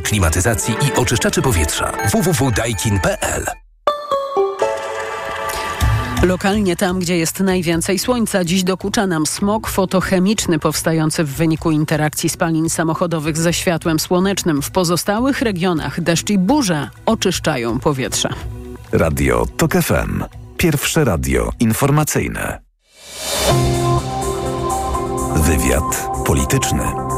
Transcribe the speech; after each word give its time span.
klimatyzacji 0.00 0.74
i 0.74 1.00
oczyszczaczy 1.00 1.42
powietrza 1.42 1.92
www.daikin.pl 2.12 3.44
Lokalnie 6.22 6.76
tam, 6.76 6.98
gdzie 6.98 7.18
jest 7.18 7.40
najwięcej 7.40 7.98
słońca, 7.98 8.44
dziś 8.44 8.64
dokucza 8.64 9.06
nam 9.06 9.26
smog 9.26 9.68
fotochemiczny 9.68 10.58
powstający 10.58 11.24
w 11.24 11.28
wyniku 11.28 11.70
interakcji 11.70 12.28
spalin 12.28 12.70
samochodowych 12.70 13.38
ze 13.38 13.52
światłem 13.52 14.00
słonecznym. 14.00 14.62
W 14.62 14.70
pozostałych 14.70 15.42
regionach 15.42 16.00
deszcz 16.00 16.30
i 16.30 16.38
burze 16.38 16.88
oczyszczają 17.06 17.78
powietrze. 17.78 18.28
Radio 18.92 19.46
TOK 19.56 19.72
FM. 19.72 20.24
Pierwsze 20.56 21.04
radio 21.04 21.50
informacyjne. 21.60 22.60
Wywiad 25.36 26.08
polityczny. 26.26 27.09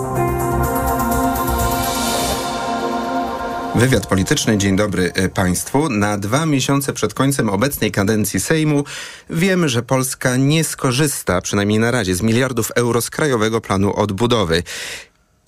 Wywiad 3.75 4.07
polityczny. 4.07 4.59
Dzień 4.59 4.76
dobry 4.76 5.12
e, 5.14 5.29
Państwu. 5.29 5.89
Na 5.89 6.18
dwa 6.18 6.46
miesiące 6.46 6.93
przed 6.93 7.14
końcem 7.14 7.49
obecnej 7.49 7.93
kadencji 7.93 8.40
Sejmu 8.40 8.85
wiemy, 9.31 9.68
że 9.68 9.82
Polska 9.82 10.36
nie 10.36 10.64
skorzysta, 10.64 11.40
przynajmniej 11.40 11.79
na 11.79 11.90
razie, 11.90 12.14
z 12.14 12.22
miliardów 12.22 12.71
euro 12.71 13.03
z 13.03 13.11
Krajowego 13.11 13.61
Planu 13.61 13.93
Odbudowy. 13.96 14.62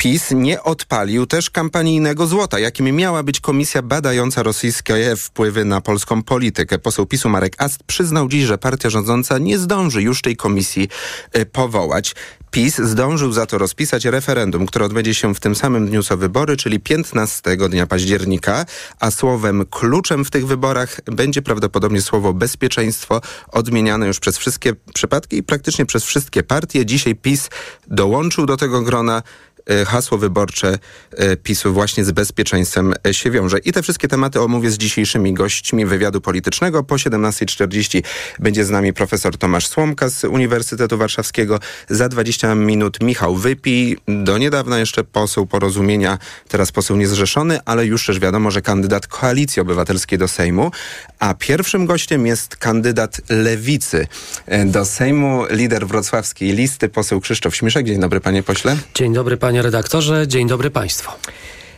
PiS 0.04 0.30
nie 0.30 0.62
odpalił 0.62 1.26
też 1.26 1.50
kampanijnego 1.50 2.26
złota, 2.26 2.58
jakim 2.58 2.96
miała 2.96 3.22
być 3.22 3.40
komisja 3.40 3.82
badająca 3.82 4.42
rosyjskie 4.42 5.16
wpływy 5.16 5.64
na 5.64 5.80
polską 5.80 6.22
politykę. 6.22 6.78
Poseł 6.78 7.06
PiSu 7.06 7.28
Marek 7.28 7.54
Ast 7.58 7.82
przyznał 7.82 8.28
dziś, 8.28 8.44
że 8.44 8.58
partia 8.58 8.90
rządząca 8.90 9.38
nie 9.38 9.58
zdąży 9.58 10.02
już 10.02 10.22
tej 10.22 10.36
komisji 10.36 10.88
e, 11.32 11.46
powołać. 11.46 12.14
PiS 12.50 12.78
zdążył 12.78 13.32
za 13.32 13.46
to 13.46 13.58
rozpisać 13.58 14.04
referendum, 14.04 14.66
które 14.66 14.84
odbędzie 14.84 15.14
się 15.14 15.34
w 15.34 15.40
tym 15.40 15.54
samym 15.54 15.86
dniu 15.86 16.02
co 16.02 16.16
wybory, 16.16 16.56
czyli 16.56 16.80
15 16.80 17.56
dnia 17.56 17.86
października, 17.86 18.66
a 19.00 19.10
słowem 19.10 19.64
kluczem 19.70 20.24
w 20.24 20.30
tych 20.30 20.46
wyborach 20.46 21.00
będzie 21.04 21.42
prawdopodobnie 21.42 22.02
słowo 22.02 22.32
bezpieczeństwo, 22.32 23.20
odmieniane 23.48 24.06
już 24.06 24.20
przez 24.20 24.38
wszystkie 24.38 24.72
przypadki 24.94 25.36
i 25.36 25.42
praktycznie 25.42 25.86
przez 25.86 26.04
wszystkie 26.04 26.42
partie. 26.42 26.86
Dzisiaj 26.86 27.14
PiS 27.14 27.48
dołączył 27.86 28.46
do 28.46 28.56
tego 28.56 28.82
grona. 28.82 29.22
E, 29.70 29.84
hasło 29.84 30.18
wyborcze 30.18 30.78
e, 31.16 31.36
PiSu 31.36 31.72
właśnie 31.72 32.04
z 32.04 32.10
bezpieczeństwem 32.10 32.94
e, 33.06 33.14
się 33.14 33.30
wiąże. 33.30 33.58
I 33.58 33.72
te 33.72 33.82
wszystkie 33.82 34.08
tematy 34.08 34.40
omówię 34.40 34.70
z 34.70 34.78
dzisiejszymi 34.78 35.34
gośćmi 35.34 35.86
wywiadu 35.86 36.20
politycznego. 36.20 36.82
Po 36.82 36.94
17.40 36.94 38.02
będzie 38.38 38.64
z 38.64 38.70
nami 38.70 38.92
profesor 38.92 39.38
Tomasz 39.38 39.66
Słomka 39.66 40.08
z 40.08 40.24
Uniwersytetu 40.24 40.98
Warszawskiego. 40.98 41.60
Za 41.88 42.08
20 42.08 42.54
minut 42.54 43.02
Michał 43.02 43.36
Wypi, 43.36 43.96
do 44.08 44.38
niedawna 44.38 44.78
jeszcze 44.78 45.04
poseł 45.04 45.46
porozumienia, 45.46 46.18
teraz 46.48 46.72
poseł 46.72 46.96
niezrzeszony, 46.96 47.58
ale 47.64 47.86
już 47.86 48.06
też 48.06 48.18
wiadomo, 48.18 48.50
że 48.50 48.62
kandydat 48.62 49.06
Koalicji 49.06 49.62
Obywatelskiej 49.62 50.18
do 50.18 50.28
Sejmu. 50.28 50.70
A 51.18 51.34
pierwszym 51.34 51.86
gościem 51.86 52.26
jest 52.26 52.56
kandydat 52.56 53.20
Lewicy 53.28 54.06
do 54.66 54.84
Sejmu, 54.84 55.44
lider 55.50 55.86
wrocławskiej 55.86 56.52
listy, 56.52 56.88
poseł 56.88 57.20
Krzysztof 57.20 57.56
Śmiszek. 57.56 57.86
Dzień 57.86 58.00
dobry 58.00 58.20
panie 58.20 58.42
pośle. 58.42 58.76
Dzień 58.94 59.14
dobry 59.14 59.36
panie 59.36 59.53
redaktorze, 59.62 60.28
dzień 60.28 60.48
dobry 60.48 60.70
państwu. 60.70 61.12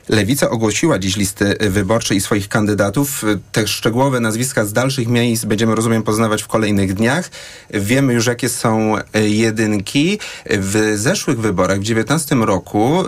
Lewica 0.08 0.50
ogłosiła 0.50 0.98
dziś 0.98 1.16
listy 1.16 1.56
wyborcze 1.60 2.14
i 2.14 2.20
swoich 2.20 2.48
kandydatów. 2.48 3.24
Te 3.52 3.68
szczegółowe 3.68 4.20
nazwiska 4.20 4.64
z 4.64 4.72
dalszych 4.72 5.08
miejsc 5.08 5.44
będziemy, 5.44 5.74
rozumiem, 5.74 6.02
poznawać 6.02 6.42
w 6.42 6.46
kolejnych 6.46 6.94
dniach. 6.94 7.30
Wiemy 7.70 8.12
już, 8.12 8.27
jakie 8.27 8.48
są 8.48 8.94
jedynki. 9.14 10.18
W 10.50 10.92
zeszłych 10.96 11.41
wyborach, 11.41 11.80
w 11.80 11.83
19 11.83 12.36
roku, 12.36 13.05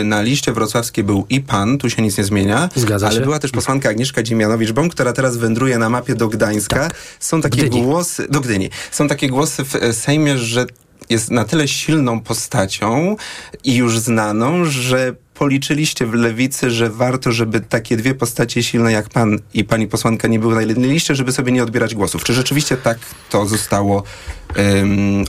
y, 0.00 0.04
na 0.04 0.22
liście 0.22 0.52
wrocławskiej 0.52 1.04
był 1.04 1.26
i 1.30 1.40
pan, 1.40 1.78
tu 1.78 1.90
się 1.90 2.02
nic 2.02 2.18
nie 2.18 2.24
zmienia, 2.24 2.68
Zgadza 2.74 3.06
ale 3.06 3.16
się. 3.16 3.22
była 3.22 3.38
też 3.38 3.50
posłanka 3.50 3.88
Agnieszka 3.88 4.22
Dziemianowicz-Bąk, 4.22 4.88
która 4.90 5.12
teraz 5.12 5.36
wędruje 5.36 5.78
na 5.78 5.88
mapie 5.90 6.14
do 6.14 6.28
Gdańska. 6.28 6.76
Tak. 6.76 6.94
Są 7.20 7.40
takie 7.40 7.56
Gdyni. 7.62 7.82
głosy, 7.82 8.26
do 8.30 8.40
Gdyni. 8.40 8.70
Są 8.90 9.08
takie 9.08 9.28
głosy 9.28 9.64
w 9.64 9.74
e, 9.74 9.92
Sejmie, 9.92 10.38
że 10.38 10.66
jest 11.10 11.30
na 11.30 11.44
tyle 11.44 11.68
silną 11.68 12.20
postacią 12.20 13.16
i 13.64 13.74
już 13.74 13.98
znaną, 13.98 14.64
że 14.64 15.14
policzyliście 15.38 16.06
w 16.06 16.14
lewicy, 16.14 16.70
że 16.70 16.90
warto, 16.90 17.32
żeby 17.32 17.60
takie 17.60 17.96
dwie 17.96 18.14
postacie 18.14 18.62
silne 18.62 18.92
jak 18.92 19.08
pan 19.08 19.38
i 19.54 19.64
pani 19.64 19.88
posłanka 19.88 20.28
nie 20.28 20.38
były 20.38 20.54
na 20.54 20.62
jednej 20.62 20.90
liście, 20.90 21.14
żeby 21.14 21.32
sobie 21.32 21.52
nie 21.52 21.62
odbierać 21.62 21.94
głosów. 21.94 22.24
Czy 22.24 22.34
rzeczywiście 22.34 22.76
tak 22.76 22.98
to 23.30 23.46
zostało 23.46 24.02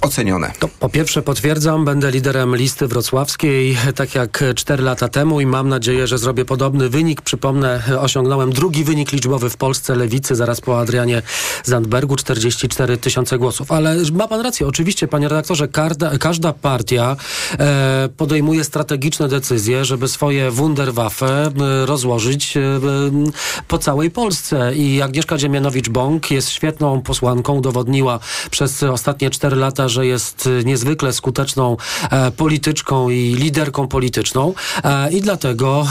ocenione? 0.01 0.51
To 0.59 0.67
po 0.67 0.89
pierwsze 0.89 1.21
potwierdzam, 1.21 1.85
będę 1.85 2.11
liderem 2.11 2.55
listy 2.55 2.87
wrocławskiej, 2.87 3.77
tak 3.95 4.15
jak 4.15 4.43
4 4.55 4.83
lata 4.83 5.07
temu 5.07 5.41
i 5.41 5.45
mam 5.45 5.69
nadzieję, 5.69 6.07
że 6.07 6.17
zrobię 6.17 6.45
podobny 6.45 6.89
wynik. 6.89 7.21
Przypomnę, 7.21 7.83
osiągnąłem 7.99 8.51
drugi 8.51 8.83
wynik 8.83 9.11
liczbowy 9.11 9.49
w 9.49 9.57
Polsce 9.57 9.95
lewicy, 9.95 10.35
zaraz 10.35 10.61
po 10.61 10.79
Adrianie 10.79 11.21
Zandbergu, 11.63 12.15
44 12.15 12.97
tysiące 12.97 13.37
głosów. 13.37 13.71
Ale 13.71 13.95
ma 14.13 14.27
pan 14.27 14.41
rację, 14.41 14.67
oczywiście, 14.67 15.07
panie 15.07 15.27
redaktorze, 15.27 15.67
każda, 15.67 16.17
każda 16.17 16.53
partia 16.53 17.15
e, 17.59 18.09
podejmuje 18.17 18.63
strategiczne 18.63 19.27
decyzje, 19.27 19.85
żeby 19.97 20.07
swoje 20.07 20.51
Wunderwaffe 20.51 21.45
e, 21.45 21.51
rozłożyć 21.85 22.57
e, 22.57 22.61
po 23.67 23.77
całej 23.77 24.11
Polsce. 24.11 24.75
I 24.75 25.01
Agnieszka 25.01 25.37
Dziemianowicz-Bąk 25.37 26.31
jest 26.31 26.49
świetną 26.49 27.01
posłanką, 27.01 27.53
udowodniła 27.53 28.19
przez 28.51 28.83
ostatnie 28.83 29.29
4 29.29 29.55
lata, 29.55 29.87
że 29.87 30.05
jest 30.05 30.49
niezwykle 30.65 31.13
skuteczną 31.13 31.77
e, 32.11 32.31
polityczką 32.31 33.09
i 33.09 33.35
liderką 33.35 33.87
polityczną. 33.87 34.53
E, 34.83 35.11
i 35.11 35.21
dlatego 35.21 35.87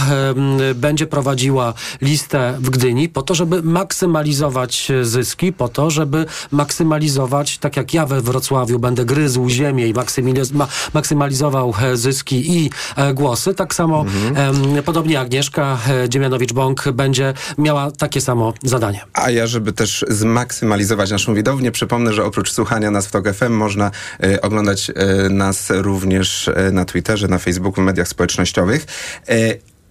e, 0.70 0.74
będzie 0.74 1.06
prowadziła 1.06 1.74
listę 2.00 2.58
w 2.60 2.70
Gdyni 2.70 3.08
po 3.08 3.22
to, 3.22 3.34
żeby 3.34 3.62
maksymalizować 3.62 4.92
zyski, 5.02 5.52
po 5.52 5.68
to, 5.68 5.90
żeby 5.90 6.26
maksymalizować, 6.50 7.58
tak 7.58 7.76
jak 7.76 7.94
ja 7.94 8.06
we 8.06 8.20
Wrocławiu 8.20 8.78
będę 8.78 9.04
gryzł 9.04 9.48
ziemię 9.48 9.88
i 9.88 9.94
maksymaliz 9.94 10.52
ma, 10.52 10.68
maksymalizował 10.94 11.74
e, 11.82 11.96
zyski 11.96 12.56
i 12.56 12.70
e, 12.96 13.14
głosy, 13.14 13.54
tak 13.54 13.74
samo 13.74 13.95
em, 14.34 14.82
podobnie 14.82 15.20
Agnieszka 15.20 15.78
e, 15.88 16.08
Dziemianowicz-Bąk 16.08 16.92
będzie 16.92 17.34
miała 17.58 17.90
takie 17.90 18.20
samo 18.20 18.54
zadanie. 18.62 19.00
A 19.12 19.30
ja, 19.30 19.46
żeby 19.46 19.72
też 19.72 20.04
zmaksymalizować 20.08 21.10
naszą 21.10 21.34
widownię, 21.34 21.72
przypomnę, 21.72 22.12
że 22.12 22.24
oprócz 22.24 22.52
słuchania 22.52 22.90
nas 22.90 23.06
w 23.06 23.10
TOK 23.10 23.32
FM 23.32 23.52
można 23.52 23.90
e, 24.22 24.40
oglądać 24.40 24.90
e, 24.90 25.28
nas 25.28 25.70
również 25.70 26.50
na 26.72 26.84
Twitterze, 26.84 27.28
na 27.28 27.38
Facebooku, 27.38 27.82
w 27.82 27.84
mediach 27.84 28.08
społecznościowych. 28.08 28.86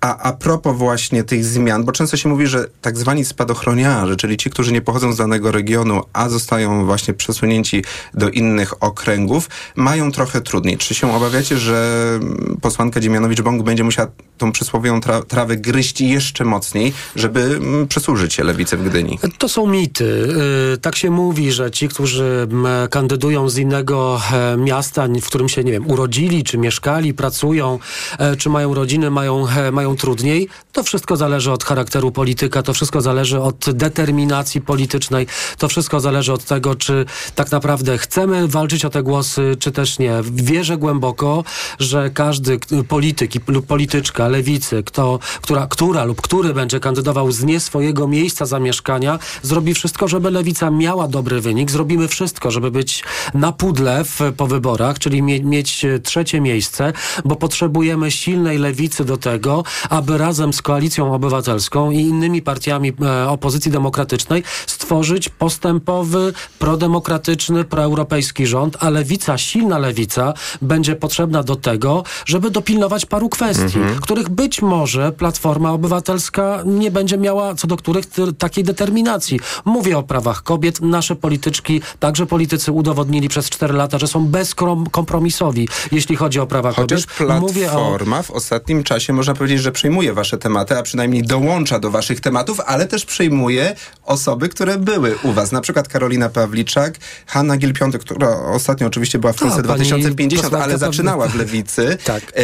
A, 0.02 0.18
a 0.18 0.34
propos 0.34 0.78
właśnie 0.78 1.24
tych 1.24 1.46
zmian, 1.46 1.84
bo 1.84 1.92
często 1.92 2.18
się 2.18 2.30
mówi, 2.30 2.48
że 2.48 2.66
tak 2.82 2.98
zwani 2.98 3.26
spadochroniarze, 3.26 4.16
czyli 4.16 4.38
ci, 4.38 4.50
którzy 4.50 4.72
nie 4.72 4.82
pochodzą 4.82 5.14
z 5.14 5.18
danego 5.18 5.52
regionu, 5.52 6.04
a 6.14 6.30
zostają 6.30 6.86
właśnie 6.86 7.14
przesunięci 7.14 7.84
do 8.14 8.30
innych 8.30 8.84
okręgów, 8.84 9.50
mają 9.76 10.12
trochę 10.12 10.42
trudniej. 10.42 10.78
Czy 10.78 10.96
się 10.96 11.16
obawiacie, 11.16 11.58
że 11.58 12.20
posłanka 12.62 13.00
Dziemianowicz-Bąk 13.00 13.64
będzie 13.64 13.84
musiała 13.84 14.08
tą 14.38 14.52
przysłowiową 14.52 15.02
tra 15.02 15.22
trawę 15.22 15.58
gryźć 15.58 16.02
jeszcze 16.02 16.46
mocniej, 16.46 16.94
żeby 17.16 17.42
mm, 17.42 17.88
przysłużyć 17.88 18.34
się 18.34 18.44
lewicy 18.44 18.78
w 18.78 18.90
Gdyni? 18.90 19.20
To 19.38 19.50
są 19.50 19.68
mity. 19.68 20.28
Yy, 20.72 20.78
Tak 20.78 20.96
się 20.96 21.12
mówi, 21.12 21.52
że 21.52 21.72
ci, 21.72 21.88
którzy 21.88 22.48
kandydują 22.90 23.50
z 23.50 23.58
innego 23.58 24.22
e, 24.34 24.58
miasta, 24.58 25.08
w 25.22 25.26
którym 25.28 25.50
się, 25.50 25.64
nie 25.64 25.72
wiem, 25.72 25.88
urodzili, 25.88 26.44
czy 26.44 26.58
mieszkali, 26.58 27.14
pracują, 27.14 27.80
e, 28.20 28.36
czy 28.36 28.50
mają 28.50 28.74
rodziny, 28.74 29.12
mają, 29.12 29.48
e, 29.50 29.72
trudniej, 29.96 30.48
to 30.72 30.84
wszystko 30.84 31.18
zależy 31.18 31.52
od 31.52 31.64
charakteru 31.64 32.12
polityka, 32.12 32.64
to 32.64 32.74
wszystko 32.74 33.02
zależy 33.02 33.42
od 33.42 33.66
determinacji 33.74 34.62
politycznej, 34.62 35.28
to 35.58 35.68
wszystko 35.68 36.00
zależy 36.00 36.34
od 36.34 36.44
tego, 36.44 36.76
czy 36.76 37.06
tak 37.36 37.52
naprawdę 37.52 37.98
chcemy 37.98 38.48
walczyć 38.48 38.86
o 38.86 38.90
te 38.90 39.04
głosy, 39.04 39.56
czy 39.60 39.72
też 39.72 40.00
nie. 40.00 40.14
Wierzę 40.24 40.78
głęboko, 40.78 41.44
że 41.80 42.10
każdy 42.10 42.60
polityk 42.88 43.32
lub 43.48 43.66
polityczka 43.66 44.28
lewicy, 44.28 44.84
kto, 44.84 45.20
która, 45.42 45.68
która 45.68 46.04
lub 46.04 46.22
który 46.22 46.54
będzie 46.54 46.80
kandydował 46.80 47.32
z 47.32 47.44
nie 47.44 47.60
swojego 47.60 48.08
miejsca 48.08 48.46
zamieszkania, 48.46 49.20
zrobi 49.42 49.74
wszystko, 49.74 50.08
żeby 50.08 50.32
lewica 50.32 50.72
miała 50.72 51.08
dobry 51.08 51.42
wynik. 51.42 51.72
Zrobimy 51.72 52.08
wszystko, 52.08 52.52
żeby 52.52 52.72
być 52.72 53.04
na 53.34 53.52
pudle 53.52 54.04
w, 54.04 54.20
po 54.38 54.48
wyborach, 54.48 55.00
czyli 55.00 55.22
mie, 55.22 55.40
mieć 55.40 55.86
trzecie 56.04 56.42
miejsce, 56.42 56.94
bo 57.26 57.36
potrzebujemy 57.36 58.12
silnej 58.12 58.58
lewicy 58.58 59.06
do 59.06 59.18
tego, 59.18 59.64
aby 59.90 60.18
razem 60.18 60.54
z 60.54 60.62
Koalicją 60.62 61.14
Obywatelską 61.14 61.92
i 61.92 62.00
innymi 62.00 62.42
partiami 62.42 62.94
e, 63.02 63.30
opozycji 63.30 63.72
demokratycznej 63.72 64.44
stworzyć 64.68 65.30
postępowy, 65.30 66.34
prodemokratyczny, 66.60 67.64
proeuropejski 67.64 68.48
rząd, 68.48 68.78
a 68.80 68.90
lewica, 68.90 69.38
silna 69.38 69.78
lewica 69.78 70.34
będzie 70.62 70.96
potrzebna 70.96 71.44
do 71.44 71.56
tego, 71.56 72.04
żeby 72.26 72.52
dopilnować 72.52 73.06
paru 73.06 73.30
kwestii, 73.30 73.80
których 74.02 74.30
być 74.30 74.62
może 74.62 75.12
Platforma 75.12 75.72
Obywatelska 75.72 76.64
nie 76.66 76.92
będzie 76.92 77.18
miała, 77.18 77.56
co 77.56 77.68
do 77.68 77.78
których 77.78 78.06
takiej 78.38 78.64
determinacji. 78.64 79.40
Mówię 79.66 79.98
o 79.98 80.04
prawach 80.04 80.44
kobiet. 80.44 80.82
Nasze 80.82 81.16
polityczki, 81.16 81.82
także 82.00 82.26
politycy 82.26 82.72
udowodnili 82.72 83.30
przez 83.30 83.50
4 83.50 83.74
lata, 83.74 84.00
że 84.00 84.08
są 84.08 84.28
bezkompromisowi, 84.28 85.68
jeśli 85.92 86.16
chodzi 86.16 86.40
o 86.40 86.48
prawa 86.48 86.72
Chociaż 86.72 87.06
kobiet. 87.06 87.40
Mówię 87.40 87.72
o 87.72 87.76
Platforma 87.76 88.22
w 88.22 88.32
ostatnim 88.32 88.84
czasie, 88.84 89.14
można 89.14 89.34
powiedzieć, 89.34 89.62
że 89.66 89.72
przyjmuje 89.72 90.14
wasze 90.14 90.38
tematy, 90.38 90.78
a 90.78 90.84
przynajmniej 90.84 91.24
dołącza 91.24 91.80
do 91.80 91.92
waszych 91.92 92.20
tematów, 92.20 92.60
ale 92.66 92.88
też 92.88 93.06
przyjmuje 93.06 93.76
osoby, 94.04 94.50
które 94.50 94.78
były 94.78 95.16
u 95.24 95.34
was. 95.34 95.52
Na 95.52 95.62
przykład 95.62 95.88
Karolina 95.88 96.30
Pawliczak, 96.30 96.98
Hanna 97.26 97.58
Gil-Piątek, 97.58 97.98
która 98.00 98.30
ostatnio 98.30 98.88
oczywiście 98.88 99.20
była 99.20 99.34
w 99.34 99.36
Polsce 99.36 99.62
2050, 99.62 100.54
ale 100.54 100.78
zaczynała 100.78 101.28
w 101.28 101.36
Lewicy. 101.36 101.98
tak. 102.06 102.24
E, 102.36 102.42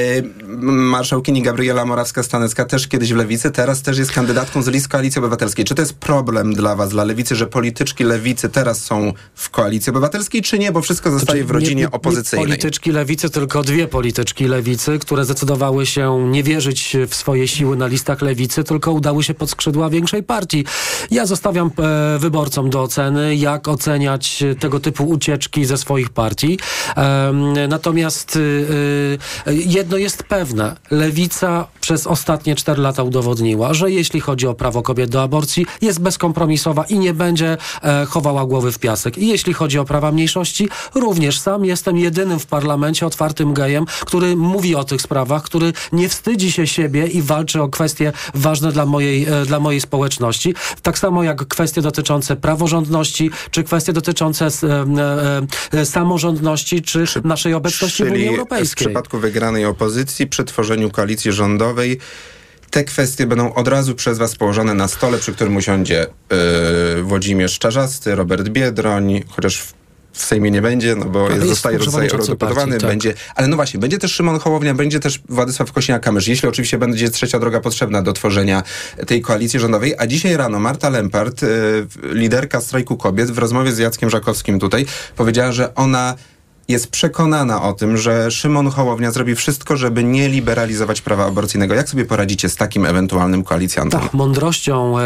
marszałkini 0.68 1.42
Gabriela 1.42 1.86
Morawska-Stanecka 1.86 2.66
też 2.66 2.88
kiedyś 2.88 3.14
w 3.14 3.16
Lewicy, 3.16 3.52
teraz 3.52 3.82
też 3.82 3.98
jest 3.98 4.12
kandydatką 4.12 4.62
z 4.62 4.68
list 4.68 4.88
Koalicji 4.88 5.20
Obywatelskiej. 5.20 5.66
Czy 5.66 5.76
to 5.76 5.82
jest 5.82 5.94
problem 5.94 6.54
dla 6.54 6.76
was, 6.76 6.90
dla 6.90 7.04
Lewicy, 7.04 7.36
że 7.36 7.48
polityczki 7.48 8.04
Lewicy 8.04 8.50
teraz 8.50 8.84
są 8.84 9.14
w 9.36 9.50
Koalicji 9.50 9.90
Obywatelskiej, 9.90 10.42
czy 10.42 10.60
nie, 10.60 10.72
bo 10.72 10.82
wszystko 10.82 11.12
zostaje 11.12 11.40
Znaczy, 11.40 11.48
w 11.48 11.52
rodzinie 11.52 11.76
nie, 11.76 11.82
nie, 11.82 11.92
opozycyjnej? 11.92 12.46
Nie 12.46 12.50
polityczki 12.50 12.92
lewicy, 12.92 13.30
tylko 13.30 13.64
dwie 13.64 13.88
polityczki 13.88 14.48
lewicy, 14.48 15.00
które 15.00 15.26
zdecydowały 15.26 15.86
się 15.86 16.28
nie 16.32 16.44
wierzyć 16.44 16.98
w 17.12 17.16
swoje 17.16 17.48
siły 17.48 17.78
na 17.78 17.88
listach 17.88 18.22
lewicy, 18.22 18.64
tylko 18.64 18.92
udały 18.92 19.24
się 19.24 19.34
pod 19.34 19.50
skrzydła 19.50 19.90
większej 19.90 20.24
partii. 20.24 20.66
Ja 21.12 21.26
zostawiam 21.26 21.72
e, 21.78 22.20
wyborcom 22.20 22.70
do 22.70 22.82
oceny, 22.82 23.36
jak 23.36 23.68
oceniać 23.68 24.44
tego 24.60 24.80
typu 24.80 25.04
ucieczki 25.04 25.66
ze 25.66 25.78
swoich 25.78 26.10
partii. 26.10 26.60
Natomiast 27.70 28.36
e, 29.48 29.52
e, 29.52 29.54
jedno 29.54 29.98
jest 29.98 30.24
pewne. 30.24 30.76
Lewica 30.92 31.68
przez 31.82 32.08
ostatnie 32.08 32.56
cztery 32.56 32.82
lata 32.82 33.04
udowodniła, 33.04 33.74
że 33.74 33.92
jeśli 33.92 34.20
chodzi 34.20 34.48
o 34.48 34.54
prawo 34.54 34.82
kobiet 34.82 35.10
do 35.10 35.24
aborcji, 35.24 35.66
jest 35.82 36.00
bezkompromisowa 36.00 36.84
i 36.84 37.00
nie 37.00 37.14
będzie 37.14 37.58
e, 37.84 38.06
chowała 38.06 38.46
głowy 38.46 38.72
w 38.72 38.80
piasek. 38.80 39.18
I 39.18 39.28
jeśli 39.28 39.54
chodzi 39.54 39.80
o 39.80 39.86
prawa 39.86 40.12
mniejszości, 40.12 40.70
również 40.96 41.40
sam 41.40 41.66
jestem 41.66 41.98
jedynym 41.98 42.40
w 42.40 42.46
parlamencie 42.46 43.06
otwartym 43.06 43.54
gejem, 43.54 43.86
który 44.06 44.36
mówi 44.36 44.76
o 44.76 44.84
tych 44.84 45.02
sprawach, 45.02 45.44
który 45.44 45.74
nie 45.92 46.10
wstydzi 46.10 46.52
się 46.52 46.68
siebie 46.68 47.01
i 47.08 47.22
walczy 47.22 47.62
o 47.62 47.70
kwestie 47.70 48.14
ważne 48.34 48.72
dla 48.72 48.86
mojej, 48.86 49.26
e, 49.30 49.46
dla 49.46 49.60
mojej 49.60 49.82
społeczności. 49.82 50.54
Tak 50.82 51.00
samo 51.00 51.24
jak 51.24 51.48
kwestie 51.48 51.82
dotyczące 51.82 52.36
praworządności, 52.36 53.32
czy 53.52 53.64
kwestie 53.64 53.94
dotyczące 53.94 54.46
e, 55.74 55.80
e, 55.80 55.86
samorządności, 55.86 56.82
czy 56.82 57.06
naszej 57.24 57.54
obecności 57.54 58.04
w 58.04 58.08
Unii 58.08 58.18
Czyli 58.18 58.30
w 58.30 58.30
Europejskiej. 58.30 58.88
przypadku 58.88 59.20
wygranej 59.20 59.66
opozycji 59.66 60.28
przy 60.28 60.44
tworzeniu 60.44 60.90
koalicji 60.90 61.32
rządowej 61.32 62.00
te 62.72 62.84
kwestie 62.84 63.28
będą 63.28 63.54
od 63.54 63.68
razu 63.68 63.96
przez 63.96 64.18
was 64.18 64.36
położone 64.36 64.74
na 64.74 64.88
stole, 64.88 65.18
przy 65.18 65.34
którym 65.34 65.56
usiądzie 65.56 66.08
yy, 66.96 67.04
Włodzimierz 67.04 67.60
Czarzasty, 67.60 68.16
Robert 68.16 68.50
Biedroń, 68.50 69.24
chociaż 69.30 69.62
w, 69.62 69.74
w 70.14 70.26
Sejmie 70.26 70.52
nie 70.52 70.62
będzie, 70.62 70.96
no 70.96 71.06
bo 71.06 71.30
jest, 71.30 71.48
zostaje, 71.48 71.78
eurodeputowany, 71.78 72.56
partii, 72.56 72.72
tak. 72.72 72.90
będzie, 72.90 73.14
ale 73.36 73.48
no 73.48 73.56
właśnie, 73.56 73.80
będzie 73.80 73.98
też 73.98 74.14
Szymon 74.14 74.40
Hołownia, 74.40 74.74
będzie 74.74 75.00
też 75.00 75.20
Władysław 75.30 75.74
Kosiniak-Kamysz, 75.74 76.30
jeśli 76.30 76.50
oczywiście 76.50 76.78
będzie 76.78 77.10
trzecia 77.10 77.40
droga 77.40 77.60
potrzebna 77.60 78.02
do 78.02 78.14
tworzenia 78.14 78.64
tej 79.08 79.22
koalicji 79.22 79.60
rządowej, 79.60 79.94
a 79.98 80.08
dzisiaj 80.08 80.38
rano 80.38 80.60
Marta 80.60 80.90
Lempart, 80.90 81.42
yy, 81.42 81.48
liderka 82.04 82.62
strajku 82.62 82.98
kobiet, 82.98 83.32
w 83.32 83.38
rozmowie 83.38 83.72
z 83.72 83.78
Jackiem 83.78 84.10
Żakowskim 84.10 84.60
tutaj 84.60 84.86
powiedziała, 85.16 85.52
że 85.52 85.76
ona 85.76 86.16
jest 86.68 86.88
przekonana 86.92 87.62
o 87.64 87.74
tym, 87.74 87.98
że 87.98 88.32
Szymon 88.32 88.70
Hołownia 88.70 89.12
zrobi 89.12 89.36
wszystko, 89.36 89.78
żeby 89.78 90.04
nie 90.04 90.30
liberalizować 90.30 91.02
prawa 91.02 91.26
aborcyjnego. 91.26 91.74
Jak 91.76 91.90
sobie 91.90 92.06
poradzicie 92.06 92.50
z 92.50 92.56
takim 92.56 92.86
ewentualnym 92.86 93.44
koalicjantem? 93.44 94.02
Tak, 94.02 94.14
mądrością 94.14 95.00
e, 95.00 95.04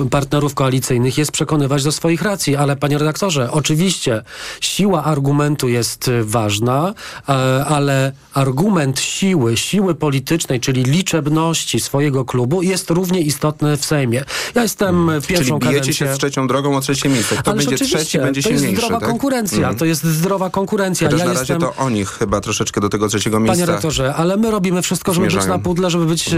e, 0.00 0.06
partnerów 0.10 0.54
koalicyjnych 0.54 1.18
jest 1.18 1.32
przekonywać 1.32 1.84
do 1.84 1.92
swoich 1.92 2.22
racji, 2.22 2.56
ale 2.56 2.76
panie 2.76 2.98
redaktorze, 2.98 3.50
oczywiście 3.52 4.22
siła 4.60 5.04
argumentu 5.04 5.68
jest 5.68 6.08
e, 6.08 6.24
ważna, 6.24 6.94
e, 7.28 7.32
ale 7.64 8.12
argument 8.34 9.00
siły, 9.00 9.56
siły 9.56 9.94
politycznej, 9.94 10.60
czyli 10.60 10.82
liczebności 10.84 11.80
swojego 11.80 12.24
klubu 12.24 12.62
jest 12.62 12.90
równie 12.90 13.20
istotny 13.20 13.76
w 13.76 13.84
Sejmie. 13.84 14.24
Ja 14.54 14.62
jestem 14.62 15.10
Czyli 15.14 15.26
pierwszą 15.26 15.58
bijecie 15.58 15.78
kadencję... 15.78 15.92
się 15.94 16.14
z 16.14 16.18
trzecią 16.18 16.46
drogą 16.46 16.76
o 16.76 16.80
trzecie 16.80 17.08
miejsce. 17.08 17.36
Kto 17.36 17.50
Ależ 17.50 17.66
będzie 17.66 17.84
trzeci, 17.84 18.18
będzie 18.18 18.42
to 18.42 18.48
jest 18.48 18.60
silniejszy. 18.62 18.86
zdrowa 18.86 19.00
tak? 19.00 19.08
konkurencja, 19.08 19.58
Mhm. 19.58 19.76
to 19.76 19.84
jest 19.84 20.04
zdrowa 20.04 20.45
konkurencja. 20.50 21.08
Chociaż 21.08 21.20
ja 21.20 21.26
na 21.26 21.32
razie 21.32 21.54
jestem... 21.54 21.60
to 21.70 21.76
oni 21.76 22.04
chyba 22.04 22.40
troszeczkę 22.40 22.80
do 22.80 22.88
tego 22.88 23.08
trzeciego 23.08 23.40
miejsca. 23.40 23.66
Panie 23.66 23.72
rektorze, 23.72 24.14
ale 24.14 24.36
my 24.36 24.50
robimy 24.50 24.82
wszystko, 24.82 25.14
żeby 25.14 25.26
być 25.26 25.32
zmierzają. 25.32 25.56
na 25.56 25.62
pudle, 25.62 25.90
żeby 25.90 26.06
być, 26.06 26.28
e, 26.28 26.36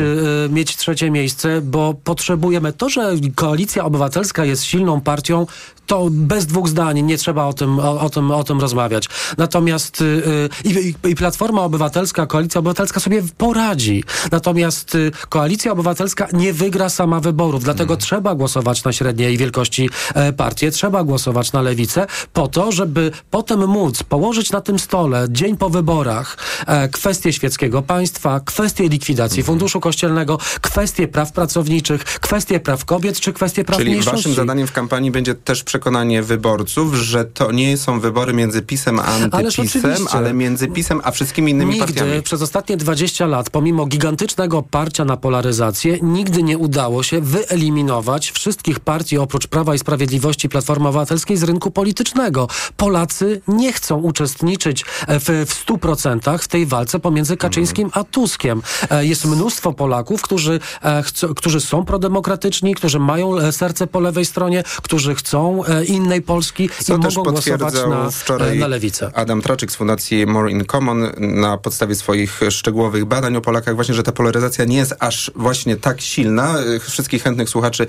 mieć 0.50 0.76
trzecie 0.76 1.10
miejsce, 1.10 1.60
bo 1.60 1.94
potrzebujemy 2.05 2.72
to, 2.72 2.88
że 2.88 3.12
Koalicja 3.34 3.84
Obywatelska 3.84 4.44
jest 4.44 4.64
silną 4.64 5.00
partią, 5.00 5.46
to 5.88 6.08
bez 6.10 6.46
dwóch 6.46 6.69
zdań 6.69 7.02
nie 7.02 7.19
trzeba 7.19 7.44
o 7.44 7.52
tym, 7.52 7.78
o, 7.78 8.00
o 8.00 8.10
tym, 8.10 8.31
o 8.31 8.44
tym 8.44 8.60
rozmawiać. 8.60 9.08
Natomiast 9.38 10.00
y, 10.00 10.49
i, 10.64 10.94
i 11.08 11.14
Platforma 11.14 11.62
Obywatelska, 11.62 12.26
Koalicja 12.26 12.58
Obywatelska 12.58 13.00
sobie 13.00 13.22
poradzi. 13.38 14.04
Natomiast 14.32 14.96
Koalicja 15.28 15.72
Obywatelska 15.72 16.28
nie 16.32 16.52
wygra 16.52 16.88
sama 16.88 17.20
wyborów, 17.20 17.64
dlatego 17.64 17.96
trzeba 17.96 18.34
głosować 18.34 18.84
na 18.84 18.93
średniej 18.93 19.37
wielkości 19.37 19.90
e, 20.14 20.32
partie, 20.32 20.70
trzeba 20.70 21.04
głosować 21.04 21.52
na 21.52 21.62
lewicę 21.62 22.06
po 22.32 22.49
to, 22.49 22.72
żeby 22.72 23.11
potem 23.31 23.69
móc 23.69 23.98
położyć 24.03 24.53
na 24.53 24.61
tym 24.61 24.79
stole 24.79 25.27
dzień 25.31 25.56
po 25.56 25.71
wyborach 25.71 26.37
e, 26.67 26.89
kwestie 26.89 27.33
świeckiego 27.33 27.83
państwa, 27.83 28.41
kwestie 28.41 28.89
likwidacji 28.89 29.43
Funduszu 29.43 29.81
Kościelnego, 29.81 30.39
kwestie 30.61 31.09
praw 31.09 31.33
pracowniczych, 31.33 32.05
kwestie 32.05 32.61
praw 32.61 32.85
kobiet 32.85 33.21
czy 33.21 33.33
kwestie 33.33 33.65
praw 33.65 33.79
Czyli 33.79 33.91
mniejszości. 33.91 34.17
waszym 34.17 34.35
zadaniem 34.35 34.67
w 34.67 34.73
kampanii 34.73 35.11
będzie 35.11 35.35
też 35.35 35.65
przekonanie 35.65 36.23
wyborców, 36.23 36.95
że 36.95 37.25
to 37.25 37.53
nie 37.53 37.77
są 37.77 38.00
wybory 38.00 38.33
między 38.33 38.62
PiSem 38.62 39.00
a 39.00 39.05
antypisem, 39.05 40.06
ale 40.11 40.35
między 40.35 40.69
PiSem 40.69 41.00
a 41.05 41.11
wszystkimi 41.11 41.53
innymi 41.53 41.75
Nigdy 41.75 41.87
partiami. 41.87 42.23
przez 42.23 42.43
ostatnie 42.43 42.77
20 42.77 43.27
lat, 43.27 43.50
pomimo 43.50 43.87
gigantycznego 43.87 44.62
parcia 44.62 45.05
na 45.05 45.17
polaryzację, 45.17 45.99
nigdy 46.03 46.43
nie 46.43 46.59
udało 46.59 47.03
się 47.03 47.21
wyeliminować 47.21 48.31
wszystkich 48.31 48.81
partii 48.81 49.19
oprócz 49.19 49.47
Prawa 49.47 49.75
i 49.75 49.79
Sprawiedliwości 49.79 50.49
Platformy 50.49 50.89
Obywatelskiej 50.89 51.37
z 51.37 51.43
rynku 51.43 51.71
politycznego. 51.71 52.49
Polacy 52.77 53.41
nie 53.49 53.73
chcą 53.73 53.88
uczestniczyć 53.96 54.85
e, 55.06 55.20
w, 55.20 55.25
w 55.25 55.67
100% 55.67 56.38
w 56.38 56.49
tej 56.49 56.67
walce 56.67 56.99
pomiędzy 56.99 57.37
Kaczyńskim 57.37 57.90
a 57.93 58.05
Tuskiem. 58.05 58.62
E, 58.90 59.06
Jest 59.06 59.25
mnóstwo 59.25 59.73
Polaków, 59.73 60.23
którzy, 60.23 60.61
e, 60.82 61.02
chcą, 61.02 61.35
którzy 61.35 61.61
są 61.61 61.85
prodemokratyczni, 61.85 62.75
którzy 62.75 62.99
mają 62.99 63.52
serce 63.52 63.87
po 63.87 64.00
lewej 64.00 64.25
stronie, 64.25 64.62
którzy 64.82 65.14
chcą 65.14 65.62
innej 65.87 66.23
Polski 66.23 66.70
Co 66.82 66.96
i 66.96 67.00
też 67.00 67.17
mogą 67.17 67.32
głosować 67.32 67.75
na, 67.75 68.11
wczoraj 68.11 68.58
na 68.58 68.67
lewicę. 68.67 69.11
Adam 69.14 69.43
Traczyk 69.43 69.73
z 69.73 69.76
Fundacji 69.76 70.26
More 70.26 70.50
in 70.50 70.64
Common 70.64 71.06
na 71.19 71.58
podstawie 71.58 71.94
swoich 71.94 72.40
szczegółowych 72.50 73.05
badań 73.05 73.37
o 73.37 73.40
Polakach 73.40 73.75
właśnie, 73.75 73.94
że 73.94 74.02
ta 74.02 74.12
polaryzacja 74.12 74.64
nie 74.64 74.76
jest 74.76 74.94
aż 74.99 75.31
właśnie 75.37 75.76
tak 75.76 76.00
silna. 76.00 76.55
Wszystkich 76.81 77.23
chętnych 77.23 77.49
słuchaczy 77.49 77.87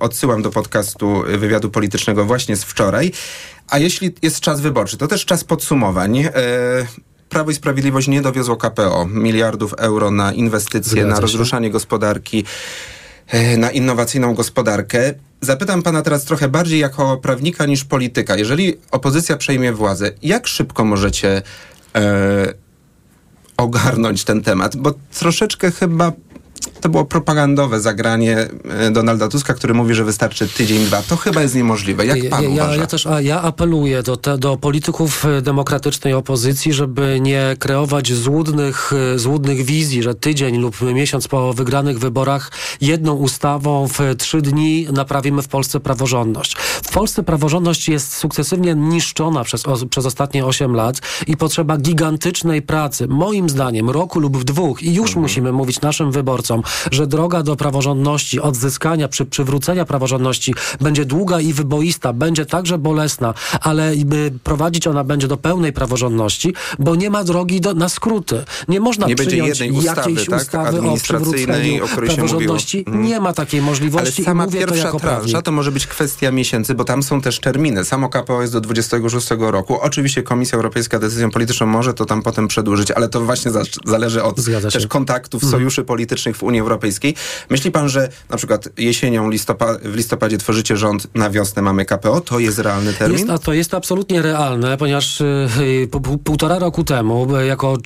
odsyłam 0.00 0.42
do 0.42 0.50
podcastu 0.50 1.22
wywiadu 1.38 1.70
politycznego 1.70 2.24
właśnie 2.24 2.56
z 2.56 2.64
wczoraj. 2.64 3.12
A 3.72 3.78
jeśli 3.78 4.14
jest 4.22 4.40
czas 4.40 4.60
wyborczy, 4.60 4.96
to 4.96 5.06
też 5.06 5.24
czas 5.24 5.44
podsumowań. 5.44 6.18
E, 6.18 6.30
Prawo 7.28 7.50
i 7.50 7.54
Sprawiedliwość 7.54 8.08
nie 8.08 8.22
dowiozło 8.22 8.56
KPO 8.56 9.06
miliardów 9.06 9.74
euro 9.78 10.10
na 10.10 10.32
inwestycje, 10.32 10.92
Zgadza 10.92 11.08
na 11.08 11.16
się. 11.16 11.20
rozruszanie 11.22 11.70
gospodarki 11.70 12.44
e, 13.28 13.56
na 13.56 13.70
innowacyjną 13.70 14.34
gospodarkę. 14.34 15.14
Zapytam 15.40 15.82
pana 15.82 16.02
teraz 16.02 16.24
trochę 16.24 16.48
bardziej 16.48 16.80
jako 16.80 17.16
prawnika 17.16 17.66
niż 17.66 17.84
polityka. 17.84 18.36
Jeżeli 18.36 18.78
opozycja 18.90 19.36
przejmie 19.36 19.72
władzę, 19.72 20.10
jak 20.22 20.46
szybko 20.46 20.84
możecie 20.84 21.42
e, 21.94 22.54
ogarnąć 23.56 24.24
ten 24.24 24.42
temat? 24.42 24.76
Bo 24.76 24.94
troszeczkę 25.18 25.70
chyba 25.70 26.12
to 26.80 26.88
było 26.88 27.04
propagandowe 27.04 27.80
zagranie 27.80 28.48
e, 28.78 28.90
Donalda 28.90 29.28
Tuska, 29.28 29.54
który 29.54 29.74
mówi, 29.74 29.94
że 29.94 30.04
wystarczy 30.04 30.48
tydzień, 30.48 30.84
dwa. 30.84 31.02
To 31.02 31.16
chyba 31.16 31.42
jest 31.42 31.54
niemożliwe. 31.54 32.06
Jak 32.06 32.28
pan 32.30 32.42
ja, 32.42 32.48
ja, 32.48 32.64
uważa? 32.64 32.80
ja 32.80 32.86
też 32.86 33.06
a 33.06 33.20
ja 33.20 33.42
apeluję 33.42 34.02
do, 34.02 34.16
te, 34.16 34.38
do 34.38 34.56
polityków 34.56 35.24
e, 35.24 35.42
demokratycznej 35.42 36.14
opozycji, 36.14 36.72
żeby 36.72 37.18
nie 37.20 37.56
kreować 37.58 38.12
złudnych, 38.12 38.92
e, 39.14 39.18
złudnych 39.18 39.64
wizji, 39.64 40.02
że 40.02 40.14
tydzień 40.14 40.56
lub 40.56 40.80
miesiąc 40.80 41.28
po 41.28 41.52
wygranych 41.52 41.98
wyborach 41.98 42.50
jedną 42.80 43.14
ustawą 43.14 43.88
w 43.88 43.98
trzy 44.18 44.42
dni 44.42 44.86
naprawimy 44.92 45.42
w 45.42 45.48
Polsce 45.48 45.80
praworządność. 45.80 46.56
W 46.82 46.92
Polsce 46.92 47.22
praworządność 47.22 47.88
jest 47.88 48.16
sukcesywnie 48.16 48.74
niszczona 48.74 49.44
przez, 49.44 49.66
o, 49.66 49.86
przez 49.86 50.06
ostatnie 50.06 50.46
8 50.46 50.74
lat 50.74 51.00
i 51.26 51.36
potrzeba 51.36 51.76
gigantycznej 51.76 52.62
pracy, 52.62 53.08
moim 53.08 53.48
zdaniem 53.48 53.90
roku 53.90 54.20
lub 54.20 54.44
dwóch 54.44 54.82
i 54.82 54.94
już 54.94 55.16
musimy 55.16 55.52
mówić 55.52 55.80
naszym 55.80 56.12
wyborcom, 56.12 56.51
przedsiębiorcom, 56.60 56.62
że 56.92 57.06
droga 57.06 57.42
do 57.42 57.56
praworządności, 57.56 58.40
odzyskania, 58.40 59.08
przy, 59.08 59.26
przywrócenia 59.26 59.84
praworządności 59.84 60.54
będzie 60.80 61.04
długa 61.04 61.40
i 61.40 61.52
wyboista, 61.52 62.12
będzie 62.12 62.46
także 62.46 62.78
bolesna, 62.78 63.34
ale 63.60 63.92
prowadzić 64.42 64.86
ona 64.86 65.04
będzie 65.04 65.28
do 65.28 65.36
pełnej 65.36 65.72
praworządności, 65.72 66.54
bo 66.78 66.94
nie 66.94 67.10
ma 67.10 67.24
drogi 67.24 67.60
do, 67.60 67.74
na 67.74 67.88
skróty. 67.88 68.44
Nie 68.68 68.80
można 68.80 69.06
nie 69.06 69.16
przyjąć 69.16 69.60
ustawy, 69.60 70.10
jakiejś 70.10 70.28
tak? 70.28 70.42
ustawy 70.42 70.80
o 70.80 70.96
przywróceniu 70.96 71.88
praworządności. 71.88 72.78
Mhm. 72.86 73.04
Nie 73.04 73.20
ma 73.20 73.32
takiej 73.32 73.62
możliwości 73.62 74.22
Ale 74.22 74.24
sama 74.24 74.46
pierwsza 74.46 74.92
to 74.92 75.00
tranża 75.00 75.42
to 75.42 75.52
może 75.52 75.72
być 75.72 75.86
kwestia 75.86 76.30
miesięcy, 76.30 76.74
bo 76.74 76.84
tam 76.84 77.02
są 77.02 77.20
też 77.20 77.40
terminy. 77.40 77.84
Samo 77.84 78.08
KPO 78.08 78.40
jest 78.40 78.52
do 78.52 78.60
26 78.60 79.28
roku. 79.38 79.80
Oczywiście 79.80 80.22
Komisja 80.22 80.56
Europejska 80.56 80.98
decyzją 80.98 81.30
polityczną 81.30 81.66
może 81.66 81.94
to 81.94 82.04
tam 82.04 82.22
potem 82.22 82.48
przedłużyć, 82.48 82.90
ale 82.90 83.08
to 83.08 83.20
właśnie 83.20 83.50
za, 83.50 83.62
zależy 83.84 84.22
od 84.22 84.36
też 84.72 84.86
kontaktów, 84.86 85.42
mhm. 85.42 85.60
sojuszy 85.60 85.84
politycznych 85.84 86.36
Unii 86.42 86.60
Europejskiej. 86.60 87.14
Myśli 87.50 87.70
pan, 87.70 87.88
że 87.88 88.08
na 88.30 88.36
przykład 88.36 88.68
jesienią 88.78 89.30
w 89.82 89.94
listopadzie 89.94 90.38
tworzycie 90.38 90.76
rząd, 90.76 91.06
na 91.14 91.30
wiosnę 91.30 91.62
mamy 91.62 91.84
KPO? 91.84 92.20
To 92.20 92.38
jest 92.38 92.58
realny 92.58 92.92
termin? 92.92 93.18
Jest, 93.18 93.30
a 93.30 93.38
to 93.38 93.52
jest 93.52 93.74
absolutnie 93.74 94.22
realne, 94.22 94.76
ponieważ 94.76 95.20
y, 95.20 95.48
y, 95.60 95.88
półtora 96.24 96.58
roku 96.58 96.84
temu 96.84 97.36
y, 97.36 97.46
jako 97.46 97.76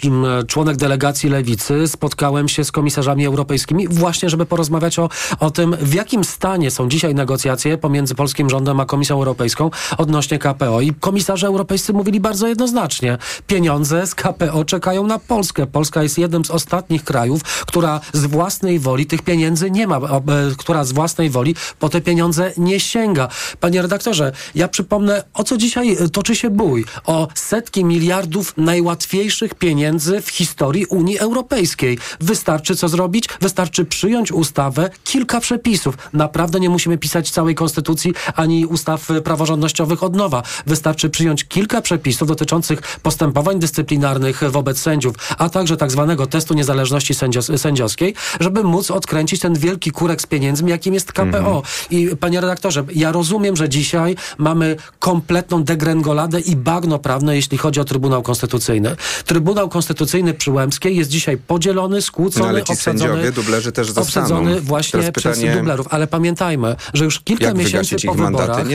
y, 0.41 0.47
członek 0.47 0.77
delegacji 0.77 1.31
Lewicy 1.31 1.89
spotkałem 1.89 2.49
się 2.49 2.65
z 2.65 2.73
komisarzami 2.73 3.27
europejskimi 3.27 3.89
właśnie, 3.89 4.31
żeby 4.31 4.47
porozmawiać 4.47 4.99
o, 4.99 5.09
o 5.41 5.51
tym, 5.51 5.77
w 5.81 5.95
jakim 5.95 6.25
stanie 6.25 6.71
są 6.71 6.89
dzisiaj 6.89 7.15
negocjacje 7.15 7.79
pomiędzy 7.79 8.15
polskim 8.15 8.51
rządem 8.51 8.81
a 8.81 8.87
Komisją 8.87 9.17
Europejską 9.17 9.71
odnośnie 9.99 10.39
KPO. 10.39 10.81
I 10.81 10.95
komisarze 10.95 11.47
europejscy 11.47 11.93
mówili 11.93 12.21
bardzo 12.21 12.49
jednoznacznie. 12.49 13.19
Pieniądze 13.47 14.07
z 14.07 14.15
KPO 14.15 14.65
czekają 14.65 15.07
na 15.07 15.19
Polskę. 15.19 15.67
Polska 15.67 16.03
jest 16.03 16.19
jednym 16.19 16.45
z 16.45 16.51
ostatnich 16.51 17.05
krajów, 17.05 17.43
która 17.43 18.01
z 18.13 18.27
własnej 18.37 18.79
woli 18.79 19.07
tych 19.07 19.23
pieniędzy 19.23 19.71
nie 19.71 19.87
ma, 19.87 19.97
e, 19.97 20.21
która 20.59 20.85
z 20.85 20.93
własnej 20.93 21.31
woli 21.31 21.55
po 21.79 21.89
te 21.89 22.01
pieniądze 22.01 22.53
nie 22.57 22.81
sięga. 22.81 23.29
Panie 23.61 23.83
redaktorze, 23.83 24.33
ja 24.55 24.69
przypomnę, 24.69 25.25
o 25.35 25.45
co 25.45 25.57
dzisiaj 25.57 25.93
e, 25.93 26.09
toczy 26.09 26.37
się 26.37 26.51
bój. 26.51 26.85
O 27.05 27.29
setki 27.35 27.85
miliardów 27.85 28.55
najłatwiejszych 28.57 29.55
pieniędzy 29.55 30.21
w 30.21 30.29
historii 30.29 30.87
Unii 30.87 31.19
Europejskiej. 31.19 31.99
Wystarczy 32.21 32.77
co 32.77 32.89
zrobić? 32.89 33.29
Wystarczy 33.41 33.85
przyjąć 33.85 34.33
ustawę, 34.33 34.91
kilka 35.05 35.41
przepisów. 35.41 35.99
Naprawdę 36.13 36.61
nie 36.61 36.71
musimy 36.71 36.99
pisać 36.99 37.31
całej 37.31 37.55
konstytucji 37.55 38.15
ani 38.35 38.67
ustaw 38.67 39.09
praworządnościowych 39.25 40.03
od 40.03 40.17
nowa. 40.17 40.43
Wystarczy 40.67 41.11
przyjąć 41.11 41.45
kilka 41.45 41.81
przepisów 41.83 42.29
dotyczących 42.29 42.99
postępowań 43.03 43.59
dyscyplinarnych 43.59 44.43
wobec 44.51 44.79
sędziów, 44.79 45.15
a 45.39 45.49
także 45.49 45.77
tak 45.77 45.91
zwanego 45.91 46.27
testu 46.27 46.55
niezależności 46.55 47.15
sędziowskiej, 47.57 48.15
żeby 48.41 48.65
móc 48.65 48.91
odkręcić 48.91 49.41
ten 49.41 49.55
wielki 49.55 49.91
kurek 49.91 50.23
z 50.23 50.27
pieniędzmi, 50.27 50.71
jakim 50.71 50.95
jest 50.95 51.13
KPO. 51.13 51.25
Mhm. 51.25 51.63
I 51.91 52.17
panie 52.21 52.41
redaktorze, 52.41 52.85
ja 52.95 53.13
rozumiem, 53.13 53.57
że 53.57 53.69
dzisiaj 53.69 54.17
mamy 54.39 54.77
kompletną 54.99 55.65
degrengoladę 55.65 56.41
i 56.41 56.57
bagno 56.57 56.99
prawne, 56.99 57.37
jeśli 57.37 57.59
chodzi 57.59 57.81
o 57.81 57.85
Trybunał 57.85 58.23
Konstytucyjny. 58.23 58.97
Trybunał 59.25 59.69
Konstytucyjny 59.69 60.35
przy 60.35 60.51
jest 60.85 61.11
dzisiaj 61.11 61.37
podzielony, 61.37 62.03
skłócony, 62.03 62.43
no, 62.43 62.49
ale 62.49 62.63
ci 62.63 62.73
obsadzony, 62.73 62.99
sędziowie, 62.99 63.33
dublerzy 63.33 63.73
też 63.73 63.91
zostaną. 63.91 64.27
obsadzony 64.27 64.61
właśnie 64.61 65.01
Teraz 65.01 65.11
przez 65.11 65.39
pytanie, 65.39 65.57
dublerów. 65.57 65.87
Ale 65.91 66.07
pamiętajmy, 66.07 66.77
że 66.95 67.05
już 67.05 67.21
kilka 67.21 67.55
miesięcy 67.55 67.97
po 68.07 68.15
wyborach 68.15 68.67